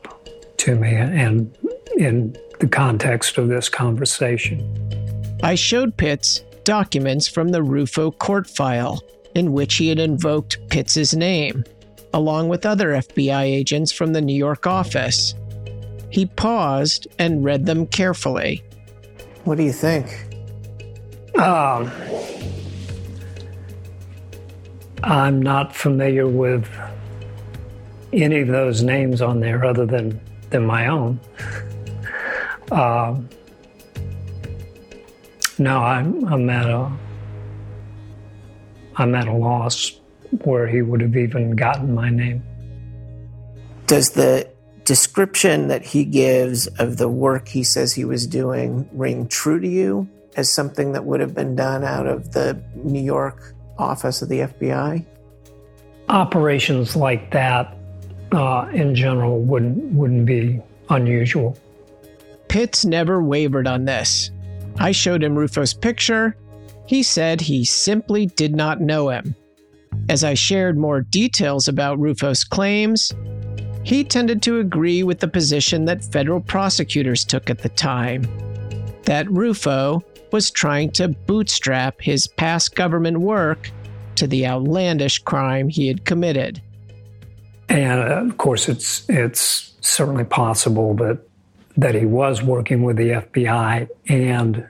to 0.58 0.76
me, 0.76 0.94
and 0.94 1.56
in 1.98 2.36
the 2.60 2.68
context 2.68 3.40
of 3.40 3.48
this 3.48 3.70
conversation. 3.70 4.60
I 5.44 5.56
showed 5.56 5.98
Pitts 5.98 6.42
documents 6.66 7.28
from 7.28 7.50
the 7.50 7.62
Ruffo 7.62 8.18
court 8.18 8.48
file 8.48 9.02
in 9.36 9.54
which 9.54 9.76
he 9.76 9.90
had 9.90 10.00
invoked 10.00 10.58
Pitts's 10.70 11.14
name, 11.14 11.64
along 12.14 12.50
with 12.50 12.66
other 12.66 12.90
FBI 12.90 13.44
agents 13.44 13.92
from 13.92 14.14
the 14.14 14.22
New 14.22 14.36
York 14.36 14.66
office. 14.66 15.36
He 16.10 16.26
paused 16.26 17.08
and 17.20 17.44
read 17.44 17.66
them 17.66 17.86
carefully. 17.88 18.64
What 19.44 19.58
do 19.58 19.64
you 19.64 19.74
think? 19.74 20.26
Um, 21.38 21.92
I'm 25.04 25.42
not 25.42 25.76
familiar 25.76 26.28
with 26.28 26.68
any 28.14 28.40
of 28.40 28.48
those 28.48 28.82
names 28.82 29.22
on 29.22 29.42
there 29.42 29.66
other 29.66 29.86
than, 29.86 30.20
than 30.50 30.66
my 30.66 30.88
own. 30.88 31.20
Um, 32.72 33.30
no, 35.58 35.80
I'm, 35.80 36.26
I'm 36.26 36.50
at 36.50 36.70
a 36.70 36.92
I'm 38.98 39.14
at 39.16 39.28
a 39.28 39.34
loss 39.34 40.00
where 40.44 40.68
he 40.68 40.82
would 40.82 41.02
have 41.02 41.16
even 41.16 41.56
gotten 41.56 41.94
my 41.94 42.10
name. 42.10 42.44
Does 43.88 44.12
the 44.12 44.50
description 44.84 45.68
that 45.68 45.84
he 45.84 46.06
gives 46.06 46.68
of 46.80 46.98
the 46.98 47.10
work 47.10 47.48
he 47.48 47.64
says 47.64 47.94
he 47.94 48.06
was 48.06 48.26
doing 48.26 48.88
ring 48.94 49.28
true 49.28 49.60
to 49.60 49.68
you 49.68 50.08
as 50.36 50.52
something 50.52 50.94
that 50.94 51.06
would 51.06 51.20
have 51.20 51.34
been 51.34 51.56
done 51.56 51.84
out 51.84 52.08
of 52.08 52.32
the 52.32 52.62
New 52.76 53.02
York 53.02 53.54
office 53.78 54.22
of 54.22 54.30
the 54.30 54.40
FBI? 54.40 55.06
Operations 56.10 56.96
like 56.96 57.32
that, 57.32 57.76
uh, 58.32 58.70
in 58.74 58.96
general, 58.96 59.42
wouldn't 59.42 59.94
wouldn't 59.94 60.26
be 60.26 60.62
unusual. 60.90 61.58
Pitts 62.48 62.86
never 62.86 63.22
wavered 63.22 63.68
on 63.68 63.86
this. 63.86 64.30
I 64.78 64.92
showed 64.92 65.24
him 65.24 65.36
Ruffo's 65.36 65.74
picture. 65.74 66.36
He 66.88 67.04
said 67.04 67.42
he 67.42 67.66
simply 67.66 68.28
did 68.28 68.56
not 68.56 68.82
know 68.82 69.10
him. 69.10 69.36
As 70.10 70.24
I 70.24 70.34
shared 70.34 70.78
more 70.78 71.02
details 71.02 71.68
about 71.68 72.00
Ruffo's 72.00 72.44
claims, 72.44 73.12
he 73.84 74.04
tended 74.04 74.42
to 74.44 74.60
agree 74.60 75.04
with 75.04 75.20
the 75.20 75.28
position 75.28 75.86
that 75.86 76.04
federal 76.04 76.42
prosecutors 76.42 77.24
took 77.24 77.50
at 77.50 77.60
the 77.60 77.70
time 77.70 78.24
that 79.04 79.28
Ruffo 79.28 80.04
was 80.32 80.52
trying 80.52 80.92
to 80.92 81.08
bootstrap 81.08 82.02
his 82.02 82.28
past 82.28 82.76
government 82.76 83.20
work 83.20 83.72
to 84.16 84.28
the 84.28 84.46
outlandish 84.46 85.20
crime 85.20 85.70
he 85.70 85.88
had 85.88 86.06
committed. 86.06 86.62
And 87.70 88.00
uh, 88.00 88.22
of 88.22 88.38
course, 88.38 88.68
it's 88.68 89.08
it's 89.10 89.74
certainly 89.82 90.24
possible 90.24 90.96
that 90.96 91.20
that 91.78 91.96
he 91.96 92.06
was 92.06 92.42
working 92.42 92.84
with 92.84 92.98
the 92.98 93.10
FBI 93.10 93.90
and 94.08 94.68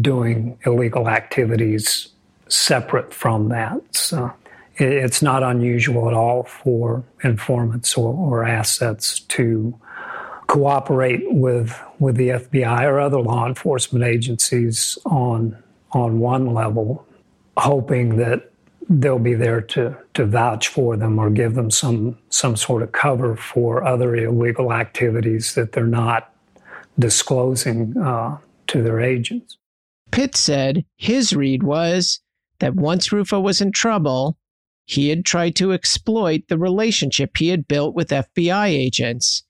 doing 0.00 0.58
illegal 0.64 1.08
activities 1.08 2.08
separate 2.48 3.12
from 3.12 3.48
that. 3.50 3.80
So 3.94 4.32
it's 4.76 5.22
not 5.22 5.42
unusual 5.42 6.08
at 6.08 6.14
all 6.14 6.44
for 6.44 7.04
informants 7.22 7.96
or, 7.96 8.14
or 8.14 8.44
assets 8.44 9.20
to 9.20 9.78
cooperate 10.46 11.22
with 11.32 11.80
with 11.98 12.16
the 12.16 12.28
FBI 12.28 12.82
or 12.82 13.00
other 13.00 13.20
law 13.20 13.46
enforcement 13.46 14.04
agencies 14.04 14.98
on 15.06 15.56
on 15.92 16.18
one 16.18 16.52
level, 16.52 17.06
hoping 17.56 18.16
that 18.16 18.50
they'll 18.88 19.18
be 19.18 19.34
there 19.34 19.60
to 19.60 19.96
to 20.14 20.26
vouch 20.26 20.68
for 20.68 20.96
them 20.96 21.18
or 21.18 21.30
give 21.30 21.54
them 21.54 21.70
some 21.70 22.18
some 22.28 22.56
sort 22.56 22.82
of 22.82 22.92
cover 22.92 23.36
for 23.36 23.84
other 23.84 24.14
illegal 24.14 24.72
activities 24.72 25.54
that 25.54 25.72
they're 25.72 25.86
not 25.86 26.32
disclosing 26.98 27.96
uh, 27.98 28.36
to 28.66 28.82
their 28.82 29.00
agents. 29.00 29.56
Pitt 30.10 30.36
said 30.36 30.84
his 30.96 31.34
read 31.34 31.62
was 31.62 32.20
that 32.60 32.74
once 32.74 33.08
Ruffo 33.08 33.42
was 33.42 33.60
in 33.60 33.72
trouble, 33.72 34.38
he 34.86 35.08
had 35.08 35.24
tried 35.24 35.56
to 35.56 35.72
exploit 35.72 36.42
the 36.48 36.58
relationship 36.58 37.36
he 37.36 37.48
had 37.48 37.66
built 37.66 37.94
with 37.94 38.10
FBI 38.10 38.68
agents. 38.68 39.42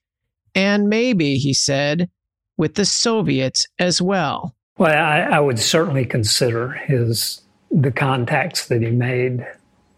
And 0.55 0.87
maybe, 0.87 1.35
he 1.35 1.53
said, 1.53 2.09
with 2.57 2.75
the 2.75 2.85
Soviets 2.85 3.67
as 3.77 4.01
well. 4.01 4.55
Well, 4.77 4.91
I, 4.91 5.19
I 5.21 5.39
would 5.39 5.59
certainly 5.59 6.05
consider 6.05 6.71
his 6.71 7.41
the 7.71 7.91
contacts 7.91 8.67
that 8.67 8.81
he 8.81 8.91
made 8.91 9.45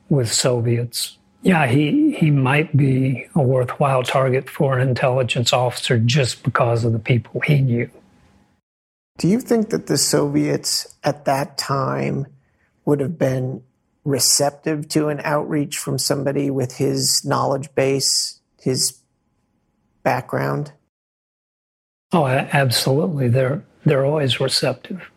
with 0.09 0.31
Soviets. 0.31 1.17
Yeah, 1.41 1.67
he, 1.67 2.13
he 2.13 2.31
might 2.31 2.75
be 2.75 3.27
a 3.35 3.41
worthwhile 3.41 4.03
target 4.03 4.49
for 4.49 4.77
an 4.77 4.87
intelligence 4.87 5.53
officer 5.53 5.99
just 5.99 6.43
because 6.43 6.83
of 6.83 6.93
the 6.93 6.99
people 6.99 7.41
he 7.41 7.61
knew. 7.61 7.89
Do 9.17 9.27
you 9.27 9.39
think 9.39 9.69
that 9.69 9.87
the 9.87 9.97
Soviets 9.97 10.95
at 11.03 11.25
that 11.25 11.57
time 11.57 12.27
would 12.85 12.99
have 12.99 13.17
been 13.17 13.63
receptive 14.03 14.87
to 14.89 15.09
an 15.09 15.19
outreach 15.23 15.77
from 15.77 15.97
somebody 15.97 16.49
with 16.49 16.77
his 16.77 17.25
knowledge 17.25 17.73
base, 17.75 18.39
his 18.61 18.99
background? 20.03 20.71
Oh, 22.13 22.25
absolutely. 22.25 23.27
They're 23.27 23.63
they're 23.85 24.05
always 24.05 24.39
receptive. 24.39 25.09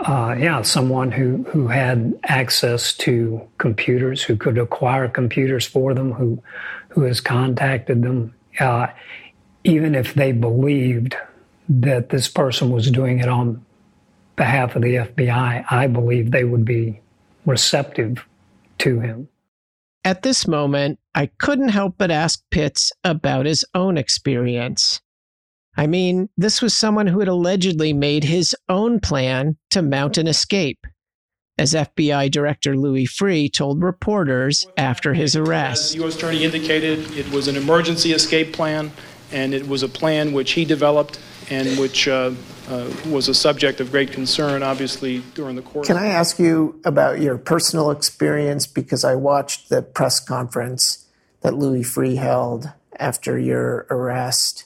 Uh, 0.00 0.34
yeah, 0.38 0.62
someone 0.62 1.12
who 1.12 1.44
who 1.44 1.68
had 1.68 2.18
access 2.24 2.92
to 2.94 3.40
computers, 3.58 4.22
who 4.22 4.36
could 4.36 4.58
acquire 4.58 5.08
computers 5.08 5.66
for 5.66 5.94
them, 5.94 6.12
who 6.12 6.42
who 6.88 7.02
has 7.02 7.20
contacted 7.20 8.02
them, 8.02 8.34
uh, 8.58 8.88
even 9.64 9.94
if 9.94 10.14
they 10.14 10.32
believed 10.32 11.16
that 11.68 12.08
this 12.08 12.28
person 12.28 12.70
was 12.70 12.90
doing 12.90 13.20
it 13.20 13.28
on 13.28 13.64
behalf 14.36 14.74
of 14.74 14.82
the 14.82 14.96
FBI, 14.96 15.64
I 15.70 15.86
believe 15.86 16.30
they 16.30 16.44
would 16.44 16.64
be 16.64 17.00
receptive 17.46 18.26
to 18.78 19.00
him. 19.00 19.28
At 20.04 20.22
this 20.22 20.48
moment, 20.48 20.98
I 21.14 21.26
couldn't 21.38 21.68
help 21.68 21.94
but 21.96 22.10
ask 22.10 22.42
Pitts 22.50 22.90
about 23.04 23.46
his 23.46 23.64
own 23.74 23.96
experience. 23.96 25.00
I 25.76 25.86
mean, 25.86 26.28
this 26.36 26.60
was 26.60 26.76
someone 26.76 27.06
who 27.06 27.20
had 27.20 27.28
allegedly 27.28 27.92
made 27.92 28.24
his 28.24 28.54
own 28.68 29.00
plan 29.00 29.56
to 29.70 29.82
mount 29.82 30.18
an 30.18 30.26
escape, 30.26 30.86
as 31.58 31.72
FBI 31.74 32.30
Director 32.30 32.76
Louis 32.76 33.06
Freeh 33.06 33.52
told 33.52 33.82
reporters 33.82 34.66
after 34.76 35.14
his 35.14 35.34
arrest. 35.34 35.82
As 35.82 35.92
the 35.92 35.98
U.S. 36.02 36.16
Attorney 36.16 36.44
indicated, 36.44 37.10
it 37.16 37.30
was 37.30 37.48
an 37.48 37.56
emergency 37.56 38.12
escape 38.12 38.52
plan, 38.52 38.92
and 39.30 39.54
it 39.54 39.66
was 39.66 39.82
a 39.82 39.88
plan 39.88 40.32
which 40.32 40.52
he 40.52 40.64
developed 40.64 41.18
and 41.50 41.78
which 41.78 42.06
uh, 42.06 42.32
uh, 42.68 42.90
was 43.08 43.28
a 43.28 43.34
subject 43.34 43.80
of 43.80 43.90
great 43.90 44.12
concern, 44.12 44.62
obviously, 44.62 45.22
during 45.34 45.56
the 45.56 45.62
course. 45.62 45.86
Can 45.86 45.96
I 45.96 46.06
ask 46.06 46.38
you 46.38 46.80
about 46.84 47.20
your 47.20 47.36
personal 47.38 47.90
experience? 47.90 48.66
Because 48.66 49.04
I 49.04 49.14
watched 49.14 49.68
the 49.68 49.82
press 49.82 50.20
conference 50.20 51.06
that 51.40 51.54
Louis 51.54 51.82
Freeh 51.82 52.16
held 52.16 52.70
after 52.98 53.38
your 53.38 53.86
arrest, 53.90 54.64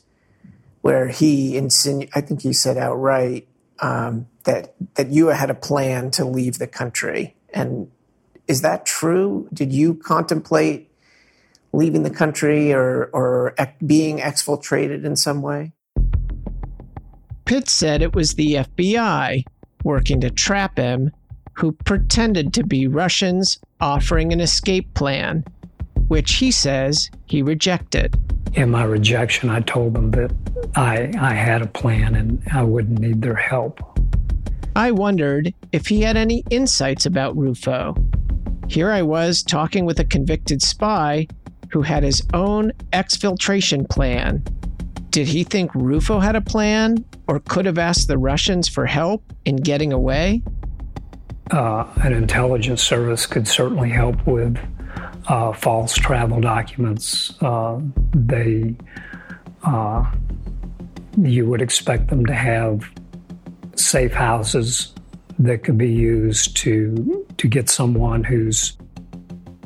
where 0.87 1.09
he 1.09 1.57
insinuated, 1.57 2.13
I 2.15 2.21
think 2.21 2.43
he 2.43 2.53
said 2.53 2.77
outright, 2.77 3.49
um, 3.81 4.29
that, 4.45 4.77
that 4.95 5.09
you 5.09 5.27
had 5.27 5.51
a 5.51 5.55
plan 5.55 6.13
to 6.13 6.25
leave 6.25 6.61
the 6.61 6.69
country. 6.69 7.35
And 7.53 7.91
is 8.47 8.63
that 8.63 8.87
true? 8.87 9.49
Did 9.53 9.73
you 9.73 9.95
contemplate 9.95 10.89
leaving 11.73 12.05
the 12.05 12.11
country 12.11 12.73
or, 12.73 13.07
or 13.07 13.57
being 13.85 14.19
exfiltrated 14.19 15.05
in 15.05 15.17
some 15.17 15.43
way? 15.43 15.73
Pitt 17.47 17.69
said 17.69 18.01
it 18.01 18.15
was 18.15 18.35
the 18.35 18.55
FBI 18.55 19.43
working 19.83 20.21
to 20.21 20.31
trap 20.31 20.79
him 20.79 21.11
who 21.55 21.73
pretended 21.73 22.55
to 22.55 22.63
be 22.63 22.87
Russians 22.87 23.59
offering 23.81 24.33
an 24.33 24.41
escape 24.41 24.95
plan, 24.95 25.43
which 26.07 26.35
he 26.35 26.53
says 26.53 27.11
he 27.25 27.43
rejected. 27.43 28.17
In 28.55 28.71
my 28.71 28.85
rejection, 28.85 29.51
I 29.51 29.61
told 29.61 29.95
them 29.95 30.11
that 30.13 30.35
I, 30.75 31.13
I 31.19 31.35
had 31.35 31.63
a 31.63 31.67
plan 31.67 32.15
and 32.15 32.43
I 32.53 32.63
wouldn't 32.63 32.99
need 32.99 33.23
their 33.23 33.35
help. 33.35 33.81
I 34.75 34.91
wondered 34.91 35.55
if 35.73 35.87
he 35.87 36.03
had 36.03 36.17
any 36.17 36.45
insights 36.51 37.07
about 37.07 37.37
Ruffo. 37.37 37.97
Here 38.71 38.91
I 38.91 39.03
was 39.03 39.43
talking 39.43 39.85
with 39.85 40.01
a 40.01 40.05
convicted 40.05 40.63
spy 40.63 41.27
who 41.71 41.83
had 41.83 42.03
his 42.03 42.23
own 42.35 42.73
exfiltration 42.93 43.89
plan. 43.89 44.43
Did 45.11 45.29
he 45.29 45.45
think 45.45 45.73
Ruffo 45.73 46.23
had 46.23 46.37
a 46.37 46.41
plan 46.41 47.05
or 47.27 47.41
could 47.41 47.65
have 47.67 47.79
asked 47.79 48.09
the 48.09 48.19
Russians 48.19 48.69
for 48.69 48.87
help 48.87 49.33
in 49.45 49.57
getting 49.57 49.93
away? 49.93 50.43
Uh, 51.51 51.87
an 52.03 52.13
intelligence 52.13 52.83
service 52.83 53.25
could 53.25 53.47
certainly 53.49 53.89
help 53.89 54.27
with 54.27 54.59
uh, 55.29 55.53
false 55.53 55.95
travel 55.95 56.41
documents. 56.41 57.35
Uh, 57.43 57.81
they, 58.15 58.75
uh, 59.65 60.05
you 61.19 61.47
would 61.47 61.63
expect 61.63 62.09
them 62.09 62.25
to 62.27 62.35
have 62.35 62.91
safe 63.75 64.13
houses 64.13 64.93
that 65.39 65.65
could 65.65 65.77
be 65.77 65.93
used 65.93 66.57
to 66.57 67.27
to 67.37 67.49
get 67.49 67.69
someone 67.69 68.25
who's 68.25 68.77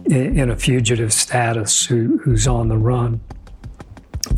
in, 0.06 0.50
a 0.50 0.56
fugitive 0.56 1.12
status 1.12 1.86
who, 1.86 2.18
who's 2.18 2.48
on 2.48 2.68
the 2.68 2.76
run 2.76 3.20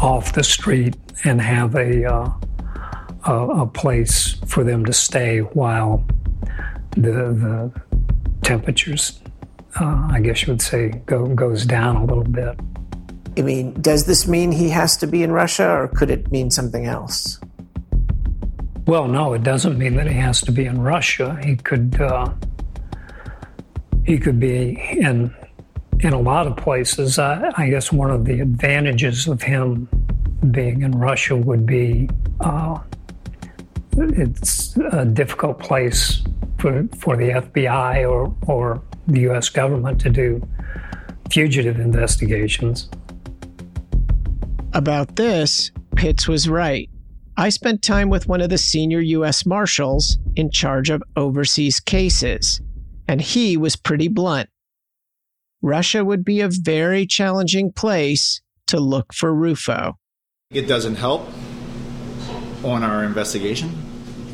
off 0.00 0.34
the 0.34 0.44
street 0.44 0.94
and 1.24 1.40
have 1.40 1.74
a, 1.74 2.04
uh, 2.04 2.30
a, 3.26 3.46
a 3.62 3.66
place 3.66 4.34
for 4.46 4.64
them 4.64 4.84
to 4.84 4.92
stay 4.92 5.38
while 5.38 6.04
the 6.96 7.32
the 7.32 7.82
temperatures, 8.42 9.20
uh, 9.80 10.08
I 10.10 10.20
guess 10.20 10.42
you 10.42 10.52
would 10.52 10.62
say, 10.62 10.90
go 11.06 11.26
goes 11.26 11.64
down 11.64 11.96
a 11.96 12.04
little 12.04 12.24
bit. 12.24 12.58
I 13.38 13.42
mean, 13.42 13.80
does 13.80 14.04
this 14.04 14.28
mean 14.28 14.52
he 14.52 14.68
has 14.70 14.96
to 14.98 15.06
be 15.06 15.22
in 15.22 15.32
Russia, 15.32 15.68
or 15.70 15.88
could 15.88 16.10
it 16.10 16.30
mean 16.30 16.50
something 16.50 16.84
else? 16.84 17.40
Well, 18.86 19.08
no, 19.08 19.32
it 19.32 19.42
doesn't 19.42 19.78
mean 19.78 19.94
that 19.96 20.06
he 20.06 20.14
has 20.14 20.40
to 20.42 20.52
be 20.52 20.66
in 20.66 20.80
Russia. 20.80 21.38
He 21.42 21.56
could 21.56 22.00
uh, 22.00 22.32
he 24.04 24.18
could 24.18 24.38
be 24.38 24.78
in 24.98 25.34
in 26.00 26.12
a 26.12 26.20
lot 26.20 26.46
of 26.46 26.56
places. 26.56 27.18
I, 27.18 27.52
I, 27.56 27.70
guess 27.70 27.92
one 27.92 28.10
of 28.10 28.24
the 28.24 28.40
advantages 28.40 29.28
of 29.28 29.40
him 29.40 29.88
being 30.50 30.82
in 30.82 30.92
Russia 30.92 31.36
would 31.36 31.64
be 31.64 32.10
uh, 32.40 32.80
it's 33.96 34.76
a 34.76 35.04
difficult 35.04 35.60
place 35.60 36.22
for 36.58 36.86
for 36.98 37.16
the 37.16 37.30
FBI 37.30 38.10
or 38.10 38.34
or 38.46 38.82
the 39.12 39.20
U.S. 39.20 39.48
government 39.48 40.00
to 40.00 40.10
do 40.10 40.46
fugitive 41.30 41.78
investigations. 41.78 42.88
About 44.72 45.16
this, 45.16 45.70
Pitts 45.96 46.26
was 46.26 46.48
right. 46.48 46.88
I 47.36 47.48
spent 47.48 47.82
time 47.82 48.10
with 48.10 48.28
one 48.28 48.40
of 48.40 48.50
the 48.50 48.58
senior 48.58 49.00
U.S. 49.00 49.46
Marshals 49.46 50.18
in 50.36 50.50
charge 50.50 50.90
of 50.90 51.02
overseas 51.16 51.80
cases, 51.80 52.60
and 53.08 53.20
he 53.20 53.56
was 53.56 53.76
pretty 53.76 54.08
blunt. 54.08 54.48
Russia 55.62 56.04
would 56.04 56.24
be 56.24 56.40
a 56.40 56.48
very 56.50 57.06
challenging 57.06 57.72
place 57.72 58.40
to 58.66 58.80
look 58.80 59.12
for 59.14 59.32
Ruffo. 59.32 59.94
It 60.50 60.62
doesn't 60.62 60.96
help 60.96 61.28
on 62.64 62.82
our 62.82 63.04
investigation. 63.04 63.70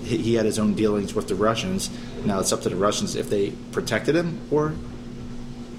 He 0.04 0.34
had 0.34 0.46
his 0.46 0.58
own 0.58 0.74
dealings 0.74 1.14
with 1.14 1.28
the 1.28 1.34
Russians. 1.34 1.90
Now 2.24 2.40
it's 2.40 2.52
up 2.52 2.62
to 2.62 2.68
the 2.68 2.76
Russians 2.76 3.16
if 3.16 3.30
they 3.30 3.50
protected 3.72 4.14
him 4.14 4.40
or 4.50 4.74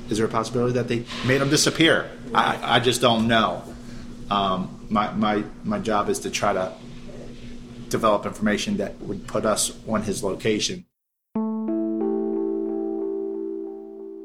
is 0.10 0.18
there 0.18 0.26
a 0.26 0.30
possibility 0.30 0.74
that 0.74 0.88
they 0.88 1.06
made 1.26 1.42
him 1.42 1.50
disappear? 1.50 2.10
I, 2.34 2.78
I 2.78 2.80
just 2.80 3.02
don't 3.02 3.28
know. 3.28 3.64
Um, 4.30 4.88
my, 4.90 5.12
my, 5.12 5.44
my 5.64 5.80
job 5.80 6.10
is 6.10 6.20
to 6.20 6.32
try 6.32 6.54
to 6.54 6.74
develop 7.90 8.26
information 8.26 8.78
that 8.78 9.00
would 9.02 9.28
put 9.28 9.46
us 9.46 9.78
on 9.88 10.04
his 10.04 10.24
location. 10.24 10.86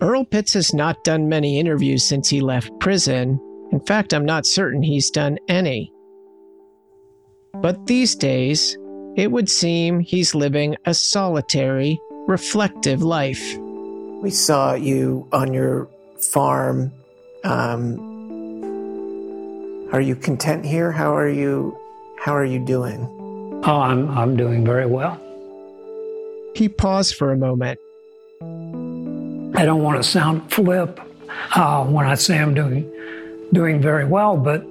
Earl 0.01 0.25
Pitts 0.25 0.53
has 0.55 0.75
not 0.75 1.03
done 1.05 1.29
many 1.29 1.59
interviews 1.59 2.07
since 2.07 2.29
he 2.29 2.41
left 2.41 2.71
prison. 2.81 3.41
In 3.73 3.81
fact, 3.81 4.13
I'm 4.13 4.27
not 4.27 4.47
certain 4.47 4.83
he's 4.83 5.11
done 5.11 5.39
any. 5.49 5.91
But 7.55 7.87
these 7.87 8.15
days, 8.15 8.77
it 9.17 9.31
would 9.31 9.49
seem 9.49 10.01
he's 10.01 10.35
living 10.35 10.77
a 10.85 10.95
solitary, 10.95 12.01
reflective 12.27 13.03
life. 13.03 13.57
We 14.23 14.31
saw 14.31 14.75
you 14.75 15.29
on 15.33 15.55
your 15.55 15.89
farm. 16.19 16.93
Um, 17.45 17.99
are 19.93 20.01
you 20.01 20.17
content 20.17 20.65
here? 20.65 20.91
How 20.91 21.15
are 21.15 21.29
you? 21.29 21.79
How 22.19 22.35
are 22.35 22.45
you 22.45 22.65
doing? 22.65 23.07
Oh, 23.65 23.81
I'm, 23.81 24.11
I'm 24.11 24.37
doing 24.37 24.65
very 24.65 24.87
well. 24.87 25.21
He 26.55 26.69
paused 26.69 27.15
for 27.15 27.33
a 27.33 27.37
moment. 27.37 27.79
I 29.57 29.65
don't 29.65 29.83
want 29.83 30.03
to 30.03 30.09
sound 30.09 30.53
flip 30.53 31.01
uh, 31.55 31.85
when 31.85 32.07
I 32.07 32.15
say 32.15 32.39
I'm 32.39 32.55
doing 32.55 32.91
doing 33.53 33.81
very 33.81 34.05
well, 34.05 34.37
but 34.37 34.67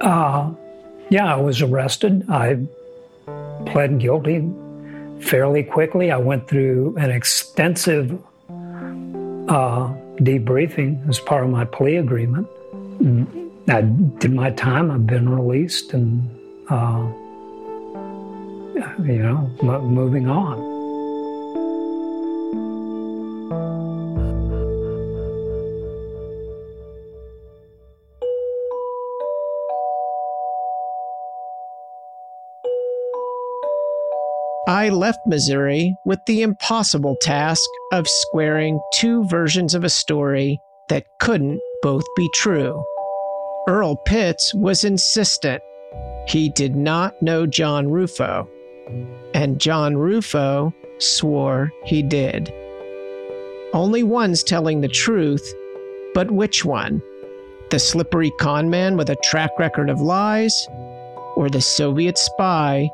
uh, 0.00 0.52
yeah, 1.10 1.34
I 1.34 1.36
was 1.36 1.60
arrested. 1.62 2.24
I 2.28 2.64
pled 3.66 3.98
guilty 3.98 4.48
fairly 5.20 5.62
quickly. 5.62 6.10
I 6.10 6.16
went 6.16 6.48
through 6.48 6.96
an 6.98 7.10
extensive 7.10 8.12
uh, 9.48 9.92
debriefing 10.18 11.08
as 11.08 11.18
part 11.20 11.44
of 11.44 11.50
my 11.50 11.64
plea 11.64 11.96
agreement. 11.96 12.46
I 13.68 13.80
did 13.82 14.32
my 14.32 14.50
time. 14.50 14.90
I've 14.90 15.06
been 15.06 15.28
released, 15.28 15.94
and 15.94 16.28
uh, 16.68 17.06
you 19.02 19.22
know, 19.22 19.50
moving 19.62 20.28
on. 20.28 20.73
I 34.66 34.88
left 34.88 35.26
Missouri 35.26 35.94
with 36.06 36.20
the 36.24 36.40
impossible 36.40 37.16
task 37.20 37.68
of 37.92 38.08
squaring 38.08 38.80
two 38.94 39.24
versions 39.24 39.74
of 39.74 39.84
a 39.84 39.90
story 39.90 40.58
that 40.88 41.04
couldn't 41.20 41.60
both 41.82 42.04
be 42.16 42.30
true. 42.32 42.82
Earl 43.68 43.96
Pitts 43.96 44.54
was 44.54 44.82
insistent. 44.82 45.62
He 46.28 46.48
did 46.48 46.76
not 46.76 47.20
know 47.20 47.46
John 47.46 47.88
Ruffo 47.88 48.48
and 49.34 49.60
John 49.60 49.96
Ruffo 49.96 50.72
swore 50.98 51.70
he 51.84 52.02
did. 52.02 52.50
Only 53.74 54.02
one's 54.02 54.42
telling 54.42 54.80
the 54.80 54.88
truth, 54.88 55.46
but 56.14 56.30
which 56.30 56.64
one? 56.64 57.02
The 57.70 57.78
slippery 57.78 58.32
con 58.40 58.70
man 58.70 58.96
with 58.96 59.10
a 59.10 59.16
track 59.16 59.50
record 59.58 59.90
of 59.90 60.00
lies, 60.00 60.68
or 61.36 61.50
the 61.50 61.60
Soviet 61.60 62.16
spy 62.16 62.88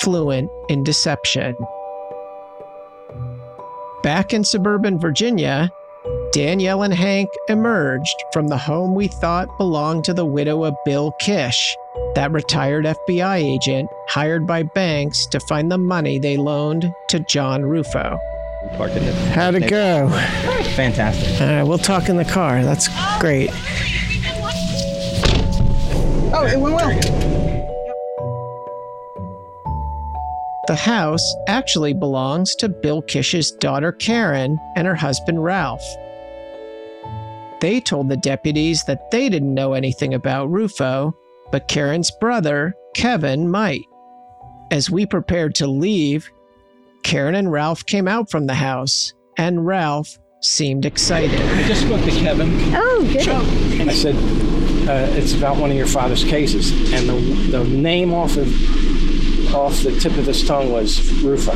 fluent 0.00 0.50
in 0.68 0.84
deception? 0.84 1.56
Back 4.02 4.32
in 4.32 4.44
suburban 4.44 4.98
Virginia, 4.98 5.70
Danielle 6.32 6.82
and 6.82 6.94
Hank 6.94 7.28
emerged 7.48 8.14
from 8.32 8.48
the 8.48 8.58
home 8.58 8.94
we 8.94 9.08
thought 9.08 9.48
belonged 9.58 10.04
to 10.04 10.14
the 10.14 10.26
widow 10.26 10.64
of 10.64 10.74
Bill 10.84 11.12
Kish 11.20 11.76
that 12.14 12.30
retired 12.30 12.84
FBI 12.84 13.36
agent 13.36 13.88
hired 14.08 14.46
by 14.46 14.62
banks 14.62 15.26
to 15.26 15.40
find 15.40 15.70
the 15.70 15.78
money 15.78 16.18
they 16.18 16.36
loaned 16.36 16.92
to 17.08 17.20
John 17.20 17.62
Ruffo. 17.62 18.18
How'd 19.32 19.54
it 19.54 19.70
go? 19.70 20.08
Fantastic. 20.74 21.40
All 21.40 21.46
right, 21.46 21.62
we'll 21.62 21.78
talk 21.78 22.08
in 22.08 22.16
the 22.16 22.24
car. 22.24 22.62
That's 22.64 22.88
great. 23.20 23.50
Oh, 26.32 26.46
it 26.46 26.58
went 26.58 26.74
well. 26.74 27.25
The 30.76 30.82
house 30.82 31.34
actually 31.48 31.94
belongs 31.94 32.54
to 32.56 32.68
Bill 32.68 33.00
Kish's 33.00 33.50
daughter 33.50 33.92
Karen 33.92 34.58
and 34.76 34.86
her 34.86 34.94
husband 34.94 35.42
Ralph. 35.42 35.82
They 37.62 37.80
told 37.80 38.10
the 38.10 38.18
deputies 38.18 38.84
that 38.84 39.10
they 39.10 39.30
didn't 39.30 39.54
know 39.54 39.72
anything 39.72 40.12
about 40.12 40.50
Ruffo 40.50 41.14
but 41.50 41.66
Karen's 41.66 42.10
brother, 42.20 42.74
Kevin, 42.94 43.50
might. 43.50 43.80
As 44.70 44.90
we 44.90 45.06
prepared 45.06 45.54
to 45.54 45.66
leave, 45.66 46.28
Karen 47.02 47.36
and 47.36 47.50
Ralph 47.50 47.86
came 47.86 48.06
out 48.06 48.30
from 48.30 48.46
the 48.46 48.54
house, 48.54 49.14
and 49.38 49.66
Ralph 49.66 50.18
seemed 50.42 50.84
excited. 50.84 51.40
I 51.40 51.66
just 51.66 51.86
spoke 51.86 52.04
to 52.04 52.10
Kevin. 52.10 52.50
Oh, 52.76 53.02
good. 53.10 53.26
And 53.80 53.88
I 53.88 53.94
said, 53.94 54.14
uh, 54.86 55.10
it's 55.16 55.32
about 55.32 55.56
one 55.56 55.70
of 55.70 55.76
your 55.78 55.86
father's 55.86 56.22
cases. 56.22 56.70
And 56.92 57.08
the, 57.08 57.58
the 57.58 57.64
name 57.64 58.12
off 58.12 58.36
of 58.36 58.46
off 59.54 59.82
the 59.82 59.98
tip 59.98 60.16
of 60.18 60.26
his 60.26 60.46
tongue 60.46 60.70
was 60.70 60.98
Ruffo. 61.22 61.52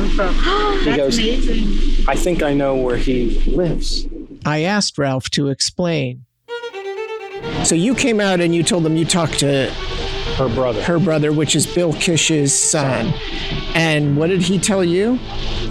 he 0.83 0.95
goes, 0.95 1.17
amazing. 1.17 2.05
I 2.07 2.15
think 2.15 2.43
I 2.43 2.53
know 2.53 2.75
where 2.75 2.97
he 2.97 3.39
lives. 3.41 4.07
I 4.45 4.63
asked 4.63 4.97
Ralph 4.97 5.29
to 5.31 5.49
explain. 5.49 6.25
So 7.63 7.75
you 7.75 7.95
came 7.95 8.19
out 8.19 8.39
and 8.39 8.53
you 8.53 8.63
told 8.63 8.83
them 8.83 8.97
you 8.97 9.05
talked 9.05 9.39
to 9.39 9.71
her 10.47 10.55
brother. 10.55 10.81
Her 10.83 10.99
brother, 10.99 11.31
which 11.31 11.55
is 11.55 11.67
Bill 11.67 11.93
Kish's 11.93 12.57
son. 12.57 13.13
And 13.75 14.17
what 14.17 14.27
did 14.27 14.41
he 14.41 14.59
tell 14.59 14.83
you? 14.83 15.19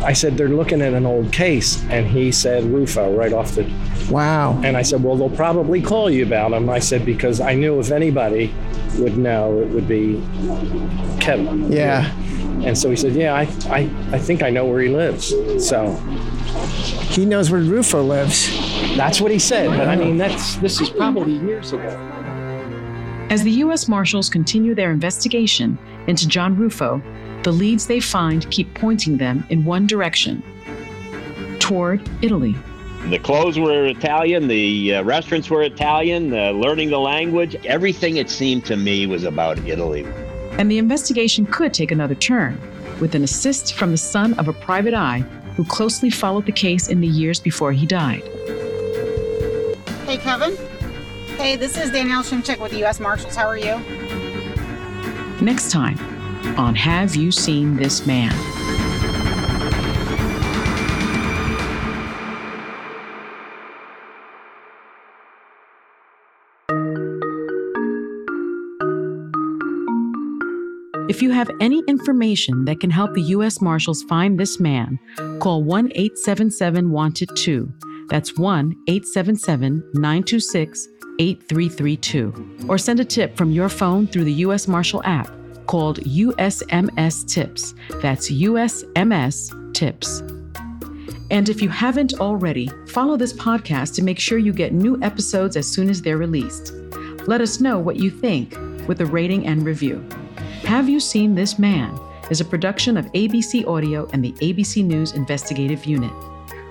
I 0.03 0.13
said 0.13 0.37
they're 0.37 0.49
looking 0.49 0.81
at 0.81 0.95
an 0.95 1.07
old 1.07 1.33
case, 1.33 1.83
and 1.85 2.07
he 2.07 2.33
said 2.33 2.65
Ruffo 2.65 3.17
right 3.17 3.33
off 3.33 3.55
the. 3.55 3.71
Wow. 4.11 4.61
And 4.65 4.77
I 4.77 4.83
said, 4.83 5.03
well, 5.03 5.17
they'll 5.17 5.31
probably 5.31 5.83
call 5.83 6.11
you 6.11 6.25
about 6.25 6.53
him. 6.53 6.69
I 6.69 6.79
said 6.79 7.05
because 7.05 7.41
I 7.41 7.55
knew 7.55 7.79
if 7.79 7.91
anybody 7.91 8.53
would 8.99 9.17
know, 9.17 9.61
it 9.61 9.69
would 9.69 9.87
be 9.87 10.23
Kevin. 11.21 11.71
Yeah. 11.71 12.11
And 12.65 12.77
so 12.77 12.91
he 12.91 12.97
said, 12.97 13.13
yeah, 13.15 13.35
I, 13.35 13.43
I, 13.71 13.91
I 14.13 14.19
think 14.19 14.43
I 14.43 14.51
know 14.51 14.67
where 14.67 14.81
he 14.81 14.89
lives. 14.89 15.29
So. 15.67 15.93
He 17.11 17.25
knows 17.25 17.51
where 17.51 17.61
Ruffo 17.61 18.07
lives. 18.07 18.49
That's 18.97 19.21
what 19.21 19.31
he 19.31 19.39
said, 19.39 19.69
but 19.71 19.89
I 19.89 19.97
mean, 19.97 20.17
that's 20.17 20.57
this 20.57 20.81
is 20.81 20.91
probably 20.91 21.33
years 21.33 21.73
ago. 21.73 22.20
As 23.31 23.45
the 23.45 23.51
U.S. 23.63 23.87
Marshals 23.87 24.29
continue 24.29 24.75
their 24.75 24.91
investigation 24.91 25.79
into 26.09 26.27
John 26.27 26.57
Ruffo, 26.57 27.01
the 27.45 27.53
leads 27.53 27.87
they 27.87 28.01
find 28.01 28.51
keep 28.51 28.75
pointing 28.75 29.19
them 29.19 29.47
in 29.51 29.65
one 29.65 29.87
direction 29.87 30.43
toward 31.61 32.03
Italy. 32.23 32.57
The 33.09 33.21
clothes 33.21 33.57
were 33.57 33.87
Italian, 33.87 34.49
the 34.49 34.97
uh, 34.97 35.05
restaurants 35.05 35.49
were 35.49 35.63
Italian, 35.63 36.35
uh, 36.35 36.51
learning 36.51 36.91
the 36.91 36.99
language. 36.99 37.55
Everything, 37.65 38.17
it 38.17 38.29
seemed 38.29 38.67
to 38.67 38.77
me, 38.77 39.07
was 39.07 39.23
about 39.23 39.59
Italy. 39.61 40.05
And 40.59 40.69
the 40.69 40.79
investigation 40.79 41.47
could 41.47 41.73
take 41.73 41.93
another 41.93 42.17
turn 42.17 42.61
with 42.99 43.15
an 43.15 43.23
assist 43.23 43.75
from 43.75 43.93
the 43.93 43.97
son 43.97 44.35
of 44.41 44.49
a 44.49 44.53
private 44.53 44.93
eye 44.93 45.21
who 45.55 45.65
closely 45.65 46.11
followed 46.11 46.47
the 46.47 46.53
case 46.53 46.89
in 46.89 47.01
the 47.01 47.07
years 47.07 47.39
before 47.39 47.71
he 47.71 47.87
died. 47.87 48.25
Hey, 50.05 50.17
Kevin. 50.17 50.57
Hey, 51.41 51.57
this 51.57 51.79
is 51.79 51.91
Danielle 51.91 52.23
Shimchick 52.23 52.61
with 52.61 52.71
the 52.71 52.77
U.S. 52.81 53.01
Marshals. 53.01 53.35
How 53.35 53.47
are 53.47 53.57
you? 53.57 53.79
Next 55.41 55.71
time 55.71 55.99
on 56.59 56.75
Have 56.75 57.17
You 57.17 57.33
Seen 57.33 57.77
This 57.77 58.07
Man? 58.07 58.31
If 71.09 71.23
you 71.23 71.31
have 71.31 71.51
any 71.59 71.83
information 71.89 72.67
that 72.67 72.81
can 72.81 72.91
help 72.91 73.15
the 73.15 73.23
U.S. 73.23 73.63
Marshals 73.63 74.03
find 74.03 74.39
this 74.39 74.61
man, 74.61 74.99
call 75.41 75.65
1 75.65 75.87
877 75.95 76.91
Wanted 76.91 77.31
2. 77.35 77.73
That's 78.11 78.37
1 78.37 78.75
877 78.89 79.91
926 79.95 80.89
8332. 81.21 82.67
Or 82.69 82.79
send 82.79 82.99
a 82.99 83.05
tip 83.05 83.37
from 83.37 83.53
your 83.53 83.69
phone 83.69 84.07
through 84.07 84.25
the 84.25 84.33
U.S. 84.45 84.67
Marshal 84.67 85.03
app 85.05 85.31
called 85.67 86.01
USMS 86.01 87.29
Tips. 87.29 87.75
That's 88.03 88.31
USMS 88.31 89.75
Tips. 89.75 90.23
And 91.31 91.49
if 91.49 91.63
you 91.63 91.69
haven't 91.69 92.15
already, 92.15 92.69
follow 92.89 93.17
this 93.17 93.33
podcast 93.33 93.95
to 93.95 94.03
make 94.03 94.19
sure 94.19 94.39
you 94.39 94.53
get 94.53 94.73
new 94.73 95.01
episodes 95.03 95.57
as 95.57 95.69
soon 95.69 95.89
as 95.89 96.03
they're 96.03 96.17
released. 96.17 96.73
Let 97.29 97.41
us 97.41 97.61
know 97.61 97.79
what 97.79 97.97
you 97.97 98.11
think 98.11 98.57
with 98.89 99.01
a 99.01 99.07
rating 99.07 99.47
and 99.47 99.65
review. 99.65 100.05
Have 100.65 100.89
You 100.89 100.99
Seen 100.99 101.35
This 101.35 101.59
Man? 101.59 101.97
is 102.31 102.41
a 102.41 102.45
production 102.45 102.97
of 102.97 103.07
ABC 103.07 103.67
Audio 103.67 104.09
and 104.13 104.25
the 104.25 104.33
ABC 104.35 104.85
News 104.85 105.13
Investigative 105.13 105.85
Unit. 105.85 106.13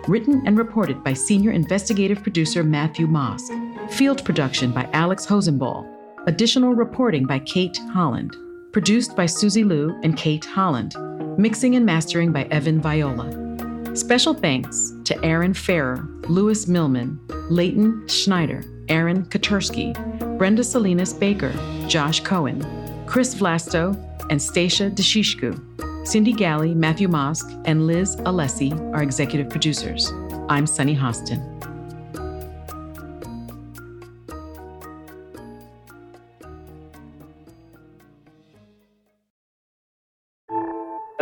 Written 0.07 0.41
and 0.47 0.57
reported 0.57 1.03
by 1.03 1.13
senior 1.13 1.51
investigative 1.51 2.23
producer 2.23 2.63
Matthew 2.63 3.07
Mosk. 3.07 3.49
Field 3.91 4.23
production 4.23 4.71
by 4.71 4.87
Alex 4.93 5.25
Hosenball. 5.25 5.85
Additional 6.27 6.73
reporting 6.73 7.25
by 7.25 7.39
Kate 7.39 7.77
Holland. 7.91 8.35
Produced 8.71 9.15
by 9.15 9.25
Susie 9.25 9.63
Liu 9.63 9.99
and 10.03 10.15
Kate 10.15 10.45
Holland. 10.45 10.95
Mixing 11.37 11.75
and 11.75 11.85
mastering 11.85 12.31
by 12.31 12.43
Evan 12.45 12.79
Viola. 12.79 13.95
Special 13.95 14.33
thanks 14.33 14.93
to 15.05 15.21
Aaron 15.25 15.53
Farrer, 15.53 16.07
Lewis 16.29 16.67
Millman, 16.67 17.19
Leighton 17.49 18.07
Schneider, 18.07 18.63
Aaron 18.87 19.25
Katersky, 19.25 19.93
Brenda 20.37 20.63
Salinas 20.63 21.13
Baker, 21.13 21.51
Josh 21.87 22.21
Cohen, 22.21 22.63
Chris 23.07 23.33
Vlasto, 23.35 23.97
and 24.29 24.41
Stacia 24.41 24.91
Deshishku. 24.91 26.07
Cindy 26.07 26.31
Galli, 26.31 26.73
Matthew 26.73 27.07
Mosk, 27.07 27.61
and 27.65 27.87
Liz 27.87 28.15
Alessi 28.17 28.71
are 28.93 29.03
executive 29.03 29.49
producers. 29.49 30.11
I'm 30.47 30.65
Sunny 30.67 30.95
Hostin. 30.95 31.59